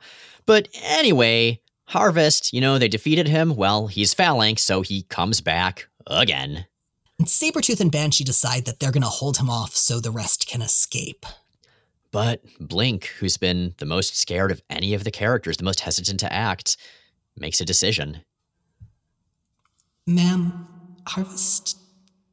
But 0.47 0.69
anyway, 0.83 1.61
Harvest, 1.87 2.53
you 2.53 2.61
know, 2.61 2.79
they 2.79 2.89
defeated 2.89 3.29
him. 3.29 3.57
Well, 3.57 3.87
he's 3.87 4.15
phalanx, 4.15 4.63
so 4.63 4.83
he 4.83 5.03
comes 5.05 5.41
back 5.41 5.89
again. 6.07 6.67
And 7.19 7.27
Sabretooth 7.27 7.81
and 7.81 7.93
Banshee 7.93 8.25
decide 8.25 8.65
that 8.65 8.81
they're 8.81 8.93
going 8.93 9.03
to 9.03 9.09
hold 9.09 9.39
him 9.39 9.51
off 9.51 9.75
so 9.75 10.01
the 10.01 10.11
rest 10.11 10.47
can 10.47 10.63
escape. 10.63 11.27
But 12.13 12.43
Blink, 12.59 13.07
who's 13.19 13.37
been 13.37 13.75
the 13.79 13.87
most 13.87 14.17
scared 14.17 14.51
of 14.51 14.63
any 14.69 14.95
of 14.95 15.05
the 15.05 15.11
characters, 15.11 15.57
the 15.57 15.65
most 15.65 15.81
hesitant 15.81 16.21
to 16.21 16.33
act, 16.33 16.77
makes 17.37 17.61
a 17.61 17.65
decision. 17.65 18.23
Ma'am, 20.07 20.67
Harvest 21.07 21.79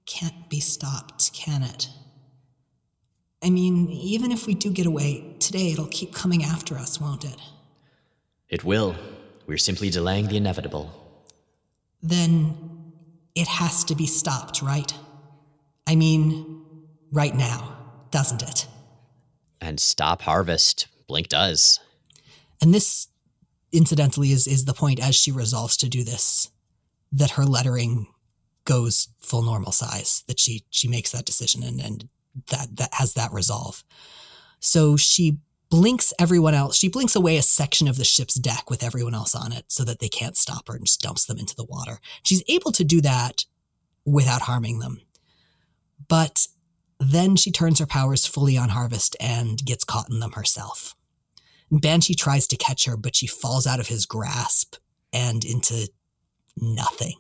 can't 0.07 0.49
be 0.49 0.59
stopped, 0.59 1.31
can 1.33 1.61
it? 1.61 1.89
I 3.43 3.51
mean, 3.51 3.89
even 3.91 4.31
if 4.31 4.47
we 4.47 4.55
do 4.55 4.71
get 4.71 4.87
away 4.87 5.35
today, 5.39 5.71
it'll 5.71 5.87
keep 5.87 6.15
coming 6.15 6.43
after 6.43 6.75
us, 6.75 6.99
won't 6.99 7.23
it? 7.23 7.37
It 8.49 8.63
will. 8.63 8.95
We're 9.45 9.57
simply 9.57 9.89
delaying 9.89 10.27
the 10.27 10.37
inevitable. 10.37 10.91
Then 12.01 12.93
it 13.35 13.47
has 13.47 13.83
to 13.85 13.95
be 13.95 14.07
stopped, 14.07 14.61
right? 14.61 14.91
I 15.85 15.95
mean, 15.95 16.63
right 17.11 17.35
now, 17.35 17.77
doesn't 18.09 18.41
it? 18.41 18.67
And 19.61 19.79
stop 19.79 20.21
Harvest. 20.23 20.87
Blink 21.07 21.27
does. 21.27 21.79
And 22.61 22.73
this, 22.73 23.07
incidentally, 23.71 24.31
is, 24.31 24.47
is 24.47 24.65
the 24.65 24.73
point 24.73 24.99
as 24.99 25.15
she 25.15 25.31
resolves 25.31 25.77
to 25.77 25.89
do 25.89 26.03
this 26.03 26.49
that 27.11 27.31
her 27.31 27.45
lettering 27.45 28.07
goes 28.67 29.07
full 29.19 29.41
normal 29.41 29.71
size, 29.71 30.23
that 30.27 30.39
she 30.39 30.63
she 30.69 30.87
makes 30.87 31.11
that 31.11 31.25
decision 31.25 31.63
and, 31.63 31.79
and 31.79 32.09
that 32.51 32.75
that 32.75 32.93
has 32.93 33.15
that 33.15 33.31
resolve. 33.33 33.83
So 34.59 34.97
she 34.97 35.37
blinks 35.69 36.13
everyone 36.19 36.53
else. 36.53 36.77
She 36.77 36.89
blinks 36.89 37.15
away 37.15 37.37
a 37.37 37.41
section 37.41 37.87
of 37.87 37.97
the 37.97 38.05
ship's 38.05 38.35
deck 38.35 38.69
with 38.69 38.83
everyone 38.83 39.15
else 39.15 39.33
on 39.33 39.51
it 39.51 39.65
so 39.67 39.83
that 39.85 39.99
they 39.99 40.09
can't 40.09 40.37
stop 40.37 40.67
her 40.67 40.75
and 40.75 40.85
just 40.85 41.01
dumps 41.01 41.25
them 41.25 41.39
into 41.39 41.55
the 41.55 41.65
water. 41.65 41.99
She's 42.23 42.43
able 42.47 42.71
to 42.73 42.83
do 42.83 43.01
that 43.01 43.45
without 44.05 44.43
harming 44.43 44.79
them. 44.79 45.01
But 46.07 46.47
then 46.99 47.35
she 47.35 47.51
turns 47.51 47.79
her 47.79 47.85
powers 47.85 48.25
fully 48.25 48.57
on 48.57 48.69
Harvest 48.69 49.15
and 49.19 49.63
gets 49.63 49.83
caught 49.83 50.09
in 50.09 50.19
them 50.19 50.33
herself. 50.33 50.95
Banshee 51.69 52.15
tries 52.15 52.47
to 52.47 52.57
catch 52.57 52.85
her, 52.85 52.95
but 52.95 53.15
she 53.15 53.27
falls 53.27 53.67
out 53.67 53.79
of 53.79 53.87
his 53.87 54.05
grasp 54.05 54.77
and 55.11 55.43
into 55.43 55.89
nothing. 56.55 57.17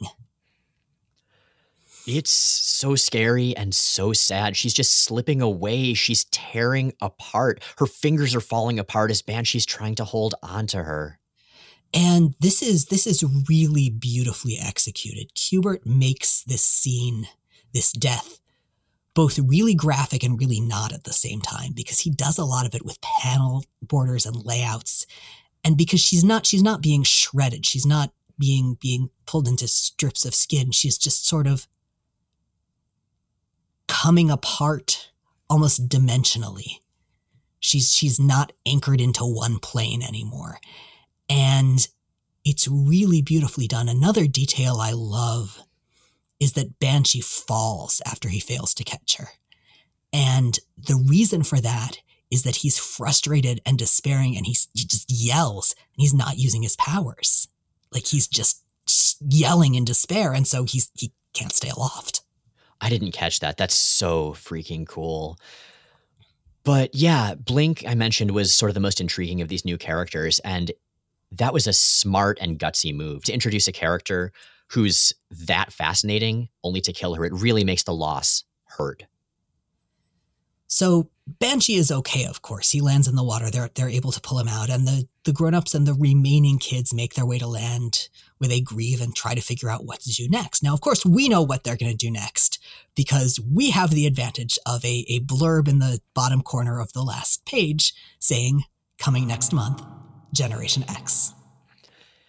It's 2.07 2.31
so 2.31 2.95
scary 2.95 3.55
and 3.57 3.75
so 3.75 4.13
sad. 4.13 4.55
She's 4.55 4.73
just 4.73 4.93
slipping 5.03 5.41
away. 5.41 5.93
She's 5.93 6.23
tearing 6.25 6.93
apart. 7.01 7.61
Her 7.77 7.85
fingers 7.85 8.33
are 8.33 8.39
falling 8.39 8.79
apart 8.79 9.11
as 9.11 9.21
Banshee's 9.21 9.65
trying 9.65 9.95
to 9.95 10.05
hold 10.05 10.33
on 10.41 10.67
to 10.67 10.83
her. 10.83 11.19
And 11.93 12.33
this 12.39 12.61
is 12.61 12.85
this 12.85 13.07
is 13.07 13.25
really 13.49 13.89
beautifully 13.89 14.57
executed. 14.57 15.33
Kubert 15.35 15.85
makes 15.85 16.43
this 16.43 16.63
scene, 16.63 17.27
this 17.73 17.91
death, 17.91 18.39
both 19.13 19.37
really 19.39 19.75
graphic 19.75 20.23
and 20.23 20.39
really 20.39 20.61
not 20.61 20.93
at 20.93 21.03
the 21.03 21.13
same 21.13 21.41
time 21.41 21.73
because 21.73 21.99
he 21.99 22.09
does 22.09 22.37
a 22.37 22.45
lot 22.45 22.65
of 22.65 22.73
it 22.73 22.85
with 22.85 23.01
panel 23.01 23.65
borders 23.81 24.25
and 24.25 24.45
layouts. 24.45 25.05
And 25.63 25.75
because 25.75 25.99
she's 25.99 26.23
not 26.23 26.45
she's 26.45 26.63
not 26.63 26.81
being 26.81 27.03
shredded, 27.03 27.65
she's 27.65 27.85
not 27.85 28.11
being 28.39 28.77
being 28.79 29.09
pulled 29.25 29.47
into 29.47 29.67
strips 29.67 30.23
of 30.23 30.35
skin. 30.35 30.71
She's 30.71 30.97
just 30.97 31.27
sort 31.27 31.47
of 31.47 31.67
coming 33.87 34.29
apart 34.29 35.11
almost 35.49 35.89
dimensionally. 35.89 36.79
She's 37.59 37.91
she's 37.91 38.19
not 38.19 38.53
anchored 38.65 39.01
into 39.01 39.23
one 39.23 39.59
plane 39.59 40.01
anymore. 40.01 40.59
And 41.29 41.87
it's 42.45 42.67
really 42.67 43.21
beautifully 43.21 43.67
done. 43.67 43.89
Another 43.89 44.27
detail 44.27 44.77
I 44.79 44.91
love 44.91 45.59
is 46.39 46.53
that 46.53 46.79
Banshee 46.79 47.21
falls 47.21 48.01
after 48.05 48.29
he 48.29 48.39
fails 48.39 48.73
to 48.75 48.83
catch 48.83 49.17
her. 49.17 49.29
And 50.13 50.59
the 50.77 50.95
reason 50.95 51.43
for 51.43 51.59
that 51.59 51.99
is 52.31 52.43
that 52.43 52.57
he's 52.57 52.77
frustrated 52.77 53.61
and 53.65 53.77
despairing 53.77 54.35
and 54.37 54.45
he 54.45 54.53
just 54.53 55.09
yells 55.09 55.75
and 55.77 56.01
he's 56.01 56.13
not 56.13 56.37
using 56.37 56.61
his 56.61 56.75
powers. 56.75 57.47
Like 57.91 58.05
he's 58.05 58.27
just 58.27 58.63
yelling 59.19 59.75
in 59.75 59.85
despair. 59.85 60.33
And 60.33 60.47
so 60.47 60.63
he's, 60.63 60.91
he 60.93 61.11
can't 61.33 61.53
stay 61.53 61.69
aloft. 61.69 62.21
I 62.81 62.89
didn't 62.89 63.11
catch 63.11 63.39
that. 63.39 63.57
That's 63.57 63.75
so 63.75 64.33
freaking 64.33 64.87
cool. 64.87 65.37
But 66.63 66.93
yeah, 66.93 67.33
Blink, 67.35 67.83
I 67.87 67.95
mentioned, 67.95 68.31
was 68.31 68.53
sort 68.53 68.69
of 68.69 68.73
the 68.73 68.81
most 68.81 68.99
intriguing 68.99 69.41
of 69.41 69.47
these 69.47 69.65
new 69.65 69.77
characters. 69.77 70.39
And 70.39 70.71
that 71.31 71.53
was 71.53 71.65
a 71.65 71.73
smart 71.73 72.37
and 72.41 72.59
gutsy 72.59 72.93
move 72.93 73.23
to 73.23 73.33
introduce 73.33 73.67
a 73.67 73.71
character 73.71 74.31
who's 74.71 75.13
that 75.31 75.71
fascinating 75.71 76.49
only 76.63 76.81
to 76.81 76.93
kill 76.93 77.15
her. 77.15 77.25
It 77.25 77.33
really 77.33 77.63
makes 77.63 77.83
the 77.83 77.93
loss 77.93 78.43
hurt. 78.65 79.05
So 80.67 81.09
Banshee 81.39 81.75
is 81.75 81.91
okay, 81.91 82.25
of 82.25 82.41
course. 82.41 82.71
He 82.71 82.81
lands 82.81 83.07
in 83.07 83.15
the 83.15 83.23
water. 83.23 83.49
They're 83.49 83.69
they're 83.75 83.89
able 83.89 84.11
to 84.11 84.21
pull 84.21 84.39
him 84.39 84.47
out, 84.47 84.69
and 84.69 84.87
the 84.87 85.07
the 85.23 85.33
grown-ups 85.33 85.73
and 85.73 85.85
the 85.85 85.93
remaining 85.93 86.57
kids 86.57 86.93
make 86.93 87.15
their 87.15 87.25
way 87.25 87.37
to 87.37 87.47
land 87.47 88.09
where 88.37 88.47
they 88.47 88.61
grieve 88.61 89.01
and 89.01 89.15
try 89.15 89.33
to 89.33 89.41
figure 89.41 89.69
out 89.69 89.85
what 89.85 90.01
to 90.01 90.11
do 90.11 90.29
next. 90.29 90.63
Now, 90.63 90.73
of 90.73 90.81
course, 90.81 91.05
we 91.05 91.27
know 91.27 91.41
what 91.41 91.63
they're 91.63 91.77
going 91.77 91.91
to 91.91 91.97
do 91.97 92.11
next 92.11 92.46
because 92.95 93.39
we 93.39 93.71
have 93.71 93.91
the 93.91 94.05
advantage 94.05 94.57
of 94.65 94.83
a, 94.83 95.05
a 95.07 95.19
blurb 95.21 95.67
in 95.67 95.79
the 95.79 95.99
bottom 96.13 96.41
corner 96.41 96.79
of 96.79 96.93
the 96.93 97.03
last 97.03 97.45
page 97.45 97.93
saying, 98.19 98.63
coming 98.97 99.27
next 99.27 99.53
month, 99.53 99.83
Generation 100.33 100.83
X. 100.89 101.33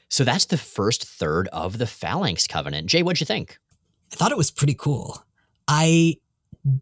So 0.09 0.25
that's 0.25 0.47
the 0.47 0.59
first 0.59 1.07
third 1.07 1.49
of 1.49 1.79
the 1.79 1.87
Phalanx 1.87 2.47
Covenant. 2.47 2.89
Jay, 2.89 3.03
what'd 3.03 3.21
you 3.21 3.27
think? 3.27 3.59
I 4.13 4.17
thought 4.17 4.33
it 4.33 4.39
was 4.39 4.51
pretty 4.51 4.75
cool. 4.75 5.23
I 5.67 6.17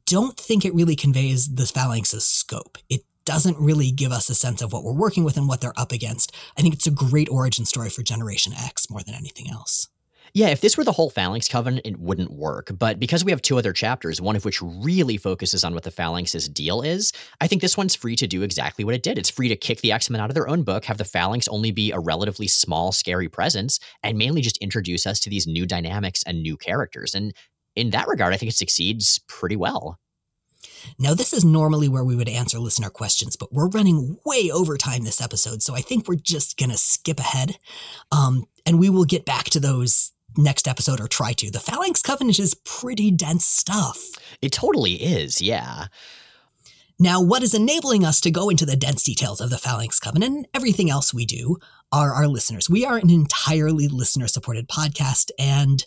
don't 0.06 0.38
think 0.38 0.64
it 0.64 0.74
really 0.74 0.96
conveys 0.96 1.54
the 1.54 1.64
Phalanx's 1.64 2.24
scope. 2.24 2.78
It 2.88 3.02
doesn't 3.24 3.58
really 3.58 3.90
give 3.90 4.12
us 4.12 4.30
a 4.30 4.34
sense 4.34 4.62
of 4.62 4.72
what 4.72 4.84
we're 4.84 4.92
working 4.92 5.24
with 5.24 5.36
and 5.36 5.48
what 5.48 5.60
they're 5.60 5.78
up 5.78 5.92
against. 5.92 6.32
I 6.56 6.62
think 6.62 6.74
it's 6.74 6.86
a 6.86 6.92
great 6.92 7.28
origin 7.28 7.64
story 7.64 7.90
for 7.90 8.02
Generation 8.02 8.52
X 8.52 8.88
more 8.88 9.02
than 9.02 9.14
anything 9.14 9.50
else. 9.50 9.88
Yeah, 10.34 10.48
if 10.48 10.60
this 10.60 10.76
were 10.76 10.84
the 10.84 10.92
whole 10.92 11.10
Phalanx 11.10 11.48
Covenant, 11.48 11.86
it 11.86 11.98
wouldn't 11.98 12.30
work. 12.30 12.70
But 12.78 12.98
because 13.00 13.24
we 13.24 13.32
have 13.32 13.42
two 13.42 13.58
other 13.58 13.72
chapters, 13.72 14.20
one 14.20 14.36
of 14.36 14.44
which 14.44 14.60
really 14.60 15.16
focuses 15.16 15.64
on 15.64 15.74
what 15.74 15.82
the 15.82 15.90
Phalanx's 15.90 16.48
deal 16.48 16.82
is, 16.82 17.12
I 17.40 17.46
think 17.46 17.62
this 17.62 17.76
one's 17.76 17.94
free 17.94 18.16
to 18.16 18.26
do 18.26 18.42
exactly 18.42 18.84
what 18.84 18.94
it 18.94 19.02
did. 19.02 19.18
It's 19.18 19.30
free 19.30 19.48
to 19.48 19.56
kick 19.56 19.80
the 19.80 19.92
X 19.92 20.10
Men 20.10 20.20
out 20.20 20.30
of 20.30 20.34
their 20.34 20.48
own 20.48 20.62
book, 20.62 20.84
have 20.86 20.98
the 20.98 21.04
Phalanx 21.04 21.48
only 21.48 21.70
be 21.70 21.92
a 21.92 21.98
relatively 21.98 22.48
small, 22.48 22.92
scary 22.92 23.28
presence, 23.28 23.80
and 24.02 24.18
mainly 24.18 24.42
just 24.42 24.58
introduce 24.58 25.06
us 25.06 25.20
to 25.20 25.30
these 25.30 25.46
new 25.46 25.66
dynamics 25.66 26.22
and 26.26 26.42
new 26.42 26.56
characters. 26.56 27.14
And 27.14 27.32
in 27.74 27.90
that 27.90 28.08
regard, 28.08 28.34
I 28.34 28.36
think 28.36 28.50
it 28.50 28.56
succeeds 28.56 29.20
pretty 29.28 29.56
well. 29.56 29.98
Now, 30.98 31.14
this 31.14 31.32
is 31.32 31.44
normally 31.44 31.88
where 31.88 32.04
we 32.04 32.16
would 32.16 32.28
answer 32.28 32.58
listener 32.58 32.90
questions, 32.90 33.36
but 33.36 33.52
we're 33.52 33.68
running 33.68 34.18
way 34.24 34.50
over 34.50 34.76
time 34.76 35.04
this 35.04 35.20
episode, 35.20 35.62
so 35.62 35.74
I 35.74 35.80
think 35.80 36.06
we're 36.06 36.16
just 36.16 36.56
going 36.56 36.70
to 36.70 36.78
skip 36.78 37.18
ahead. 37.18 37.58
Um, 38.12 38.44
and 38.64 38.78
we 38.78 38.90
will 38.90 39.04
get 39.04 39.24
back 39.24 39.44
to 39.46 39.60
those 39.60 40.12
next 40.36 40.68
episode 40.68 41.00
or 41.00 41.08
try 41.08 41.32
to. 41.34 41.50
The 41.50 41.60
Phalanx 41.60 42.02
Covenant 42.02 42.38
is 42.38 42.54
pretty 42.54 43.10
dense 43.10 43.44
stuff. 43.44 44.04
It 44.40 44.52
totally 44.52 44.94
is, 44.94 45.40
yeah. 45.40 45.86
Now, 46.98 47.20
what 47.20 47.42
is 47.42 47.52
enabling 47.52 48.04
us 48.04 48.20
to 48.22 48.30
go 48.30 48.48
into 48.48 48.64
the 48.64 48.76
dense 48.76 49.02
details 49.02 49.40
of 49.40 49.50
the 49.50 49.58
Phalanx 49.58 50.00
Covenant 50.00 50.34
and 50.34 50.48
everything 50.54 50.90
else 50.90 51.12
we 51.12 51.26
do 51.26 51.58
are 51.92 52.12
our 52.12 52.26
listeners. 52.26 52.70
We 52.70 52.86
are 52.86 52.96
an 52.96 53.10
entirely 53.10 53.86
listener 53.86 54.28
supported 54.28 54.68
podcast, 54.68 55.30
and 55.38 55.84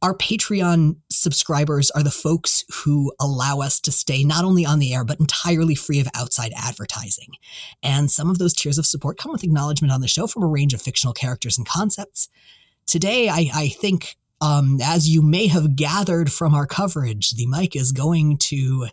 our 0.00 0.14
Patreon 0.14 0.96
subscribers 1.10 1.90
are 1.90 2.02
the 2.02 2.10
folks 2.10 2.64
who 2.72 3.12
allow 3.20 3.58
us 3.58 3.80
to 3.80 3.92
stay 3.92 4.24
not 4.24 4.44
only 4.44 4.64
on 4.64 4.78
the 4.78 4.94
air, 4.94 5.04
but 5.04 5.20
entirely 5.20 5.74
free 5.74 6.00
of 6.00 6.08
outside 6.14 6.52
advertising. 6.56 7.30
And 7.82 8.10
some 8.10 8.30
of 8.30 8.38
those 8.38 8.54
tiers 8.54 8.78
of 8.78 8.86
support 8.86 9.18
come 9.18 9.32
with 9.32 9.44
acknowledgement 9.44 9.92
on 9.92 10.00
the 10.00 10.08
show 10.08 10.26
from 10.26 10.44
a 10.44 10.48
range 10.48 10.72
of 10.72 10.80
fictional 10.80 11.14
characters 11.14 11.58
and 11.58 11.66
concepts. 11.66 12.28
Today, 12.88 13.28
I, 13.28 13.50
I 13.54 13.68
think, 13.68 14.16
um, 14.40 14.78
as 14.82 15.06
you 15.06 15.20
may 15.20 15.46
have 15.48 15.76
gathered 15.76 16.32
from 16.32 16.54
our 16.54 16.66
coverage, 16.66 17.32
the 17.32 17.46
mic 17.46 17.76
is 17.76 17.92
going 17.92 18.38
to 18.38 18.86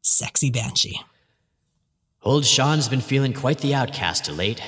Sexy 0.00 0.50
Banshee. 0.50 0.98
Old 2.22 2.46
Sean's 2.46 2.88
been 2.88 3.02
feeling 3.02 3.34
quite 3.34 3.58
the 3.58 3.74
outcast 3.74 4.30
of 4.30 4.38
late. 4.38 4.62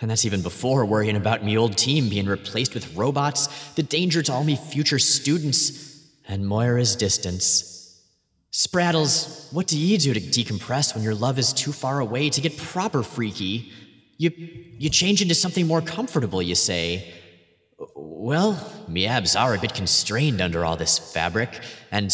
And 0.00 0.10
that's 0.10 0.24
even 0.24 0.42
before 0.42 0.84
worrying 0.84 1.14
about 1.14 1.44
me 1.44 1.56
old 1.56 1.78
team 1.78 2.08
being 2.08 2.26
replaced 2.26 2.74
with 2.74 2.96
robots, 2.96 3.46
the 3.74 3.84
danger 3.84 4.22
to 4.22 4.32
all 4.32 4.42
me 4.42 4.56
future 4.56 4.98
students, 4.98 6.04
and 6.26 6.44
Moira's 6.44 6.96
distance. 6.96 8.02
Spraddles, 8.52 9.52
what 9.52 9.68
do 9.68 9.78
ye 9.78 9.96
do 9.98 10.12
to 10.12 10.20
decompress 10.20 10.96
when 10.96 11.04
your 11.04 11.14
love 11.14 11.38
is 11.38 11.52
too 11.52 11.70
far 11.70 12.00
away 12.00 12.28
to 12.30 12.40
get 12.40 12.56
proper 12.58 13.04
freaky? 13.04 13.72
You 14.18 14.32
you 14.78 14.90
change 14.90 15.22
into 15.22 15.34
something 15.36 15.66
more 15.66 15.80
comfortable, 15.80 16.42
you 16.42 16.56
say. 16.56 17.14
Well, 18.26 18.58
me 18.88 19.06
abs 19.06 19.36
are 19.36 19.54
a 19.54 19.60
bit 19.60 19.72
constrained 19.72 20.40
under 20.40 20.64
all 20.64 20.76
this 20.76 20.98
fabric, 20.98 21.60
and 21.92 22.10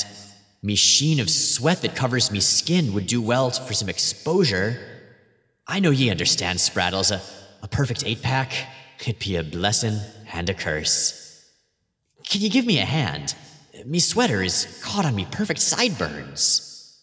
Me 0.60 0.74
sheen 0.74 1.20
of 1.20 1.30
sweat 1.30 1.80
that 1.80 1.96
covers 1.96 2.30
me 2.30 2.38
skin 2.38 2.92
would 2.92 3.06
do 3.06 3.22
well 3.22 3.50
for 3.50 3.72
some 3.72 3.88
exposure. 3.88 4.78
I 5.66 5.80
know 5.80 5.90
ye 5.90 6.10
understand, 6.10 6.58
Spraddles. 6.58 7.10
A, 7.10 7.22
a 7.64 7.68
perfect 7.68 8.04
eight 8.04 8.20
pack, 8.20 8.52
it'd 9.00 9.20
be 9.20 9.36
a 9.36 9.42
blessing 9.42 9.98
and 10.34 10.50
a 10.50 10.54
curse. 10.54 11.50
Can 12.28 12.42
ye 12.42 12.50
give 12.50 12.66
me 12.66 12.78
a 12.78 12.84
hand? 12.84 13.34
Me 13.86 13.98
sweater 13.98 14.42
is 14.42 14.82
caught 14.84 15.06
on 15.06 15.16
me 15.16 15.26
perfect 15.30 15.60
sideburns. 15.60 17.00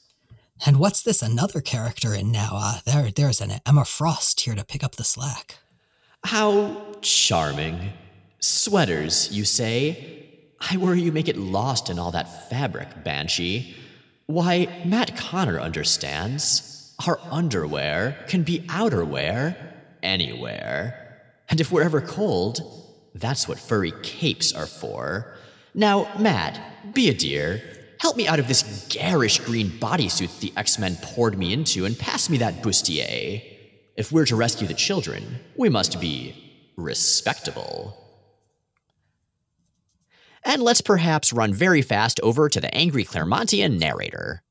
And 0.68 0.78
what's 0.78 1.02
this 1.02 1.24
another 1.24 1.62
character 1.62 2.14
in 2.14 2.32
now? 2.32 2.52
Uh, 2.54 2.80
there, 2.86 3.10
there's 3.10 3.42
an 3.42 3.54
Emma 3.66 3.86
Frost 3.86 4.42
here 4.42 4.54
to 4.54 4.64
pick 4.64 4.84
up 4.84 4.98
the 4.98 5.04
slack. 5.04 5.58
How 6.24 6.96
charming. 7.02 7.92
Sweaters, 8.40 9.30
you 9.32 9.46
say? 9.46 10.28
I 10.72 10.78
worry 10.78 11.02
you 11.02 11.12
make 11.12 11.28
it 11.28 11.38
lost 11.38 11.90
in 11.90 12.00
all 12.00 12.12
that 12.12 12.50
fabric, 12.50 13.04
Banshee. 13.04 13.76
Why, 14.26 14.84
Matt 14.86 15.18
Connor 15.18 15.60
understands. 15.60 16.96
Our 17.06 17.20
underwear 17.32 18.26
can 18.28 18.44
be 18.44 18.60
outerwear 18.68 19.56
anywhere. 20.04 21.24
And 21.50 21.60
if 21.60 21.72
we're 21.72 21.84
ever 21.84 22.02
cold, 22.02 22.60
that's 23.16 23.48
what 23.48 23.60
furry 23.60 23.94
capes 24.04 24.54
are 24.54 24.66
for. 24.66 25.34
Now, 25.74 26.12
Matt, 26.20 26.94
be 26.94 27.10
a 27.10 27.14
dear. 27.14 27.62
Help 28.00 28.16
me 28.18 28.28
out 28.28 28.40
of 28.40 28.48
this 28.48 28.88
garish 28.90 29.40
green 29.40 29.70
bodysuit 29.70 30.40
the 30.40 30.54
X 30.56 30.80
Men 30.80 30.98
poured 31.02 31.38
me 31.38 31.54
into 31.54 31.86
and 31.86 31.98
pass 31.98 32.30
me 32.30 32.38
that 32.38 32.62
bustier. 32.64 33.44
If 33.98 34.12
we're 34.12 34.26
to 34.26 34.36
rescue 34.36 34.68
the 34.68 34.74
children, 34.74 35.40
we 35.58 35.70
must 35.70 36.00
be 36.00 36.36
respectable. 36.78 37.98
And 40.44 40.62
let's 40.62 40.82
perhaps 40.82 41.34
run 41.34 41.54
very 41.54 41.82
fast 41.82 42.20
over 42.22 42.50
to 42.50 42.62
the 42.62 42.74
angry 42.74 43.04
Claremontian 43.04 43.80
narrator. 43.80 44.42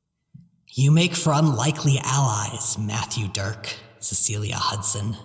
You 0.68 0.90
make 0.90 1.14
for 1.14 1.32
unlikely 1.32 1.98
allies, 2.04 2.76
Matthew 2.78 3.28
Dirk, 3.28 3.74
Cecilia 4.00 4.56
Hudson. 4.56 5.16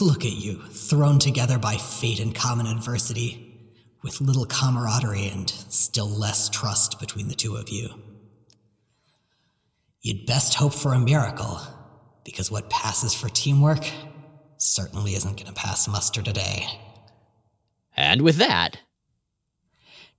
Look 0.00 0.24
at 0.24 0.32
you, 0.32 0.62
thrown 0.62 1.18
together 1.18 1.58
by 1.58 1.76
fate 1.76 2.18
and 2.20 2.34
common 2.34 2.66
adversity 2.66 3.48
with 4.02 4.20
little 4.20 4.46
camaraderie 4.46 5.28
and 5.28 5.48
still 5.48 6.08
less 6.08 6.48
trust 6.48 6.98
between 6.98 7.28
the 7.28 7.34
two 7.34 7.56
of 7.56 7.68
you. 7.68 7.88
You'd 10.00 10.26
best 10.26 10.54
hope 10.54 10.74
for 10.74 10.92
a 10.92 10.98
miracle, 10.98 11.60
because 12.24 12.50
what 12.50 12.68
passes 12.68 13.14
for 13.14 13.28
teamwork 13.28 13.88
certainly 14.56 15.14
isn't 15.14 15.36
going 15.36 15.46
to 15.46 15.52
pass 15.52 15.86
muster 15.86 16.20
today. 16.20 16.66
And 17.96 18.22
with 18.22 18.36
that, 18.36 18.78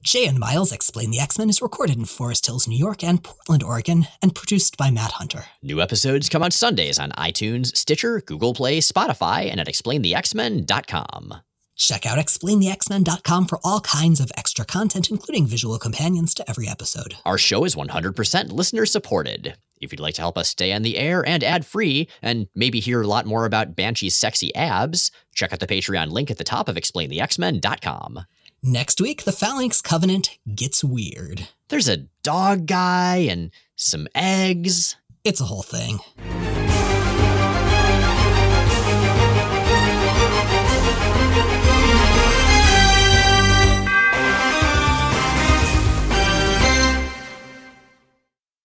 Jay 0.03 0.25
and 0.25 0.37
Miles 0.37 0.73
Explain 0.73 1.11
the 1.11 1.19
X 1.19 1.39
Men 1.39 1.49
is 1.49 1.61
recorded 1.61 1.97
in 1.97 2.03
Forest 2.03 2.45
Hills, 2.45 2.67
New 2.67 2.77
York 2.77 3.05
and 3.05 3.23
Portland, 3.23 3.63
Oregon, 3.63 4.05
and 4.21 4.35
produced 4.35 4.75
by 4.75 4.91
Matt 4.91 5.11
Hunter. 5.11 5.45
New 5.61 5.79
episodes 5.79 6.27
come 6.27 6.43
out 6.43 6.51
Sundays 6.51 6.99
on 6.99 7.11
iTunes, 7.11 7.75
Stitcher, 7.77 8.19
Google 8.19 8.53
Play, 8.53 8.79
Spotify, 8.79 9.49
and 9.49 9.61
at 9.61 9.67
xplainthexmen.com. 9.67 11.35
Check 11.77 12.05
out 12.05 12.17
xplainthexmen.com 12.17 13.47
for 13.47 13.59
all 13.63 13.79
kinds 13.79 14.19
of 14.19 14.29
extra 14.37 14.65
content, 14.65 15.09
including 15.09 15.47
visual 15.47 15.79
companions 15.79 16.33
to 16.35 16.49
every 16.49 16.67
episode. 16.67 17.15
Our 17.25 17.37
show 17.37 17.63
is 17.63 17.75
100% 17.75 18.51
listener 18.51 18.85
supported. 18.85 19.55
If 19.79 19.93
you'd 19.93 20.01
like 20.01 20.15
to 20.15 20.21
help 20.21 20.37
us 20.37 20.49
stay 20.49 20.73
on 20.73 20.81
the 20.81 20.97
air 20.97 21.25
and 21.25 21.43
ad 21.43 21.65
free, 21.65 22.09
and 22.21 22.47
maybe 22.53 22.81
hear 22.81 23.01
a 23.01 23.07
lot 23.07 23.25
more 23.25 23.45
about 23.45 23.75
Banshee's 23.75 24.15
sexy 24.15 24.53
abs, 24.53 25.11
check 25.33 25.53
out 25.53 25.61
the 25.61 25.67
Patreon 25.67 26.11
link 26.11 26.29
at 26.29 26.37
the 26.37 26.43
top 26.43 26.67
of 26.67 26.75
xplainthexmen.com. 26.75 28.25
Next 28.65 29.01
week, 29.01 29.25
the 29.25 29.33
Phalanx 29.33 29.81
Covenant 29.81 30.39
gets 30.55 30.85
weird. 30.85 31.49
There's 31.67 31.89
a 31.89 32.07
dog 32.23 32.65
guy 32.65 33.17
and 33.17 33.51
some 33.75 34.07
eggs. 34.15 34.95
It's 35.25 35.41
a 35.41 35.43
whole 35.43 35.63
thing. 35.63 35.99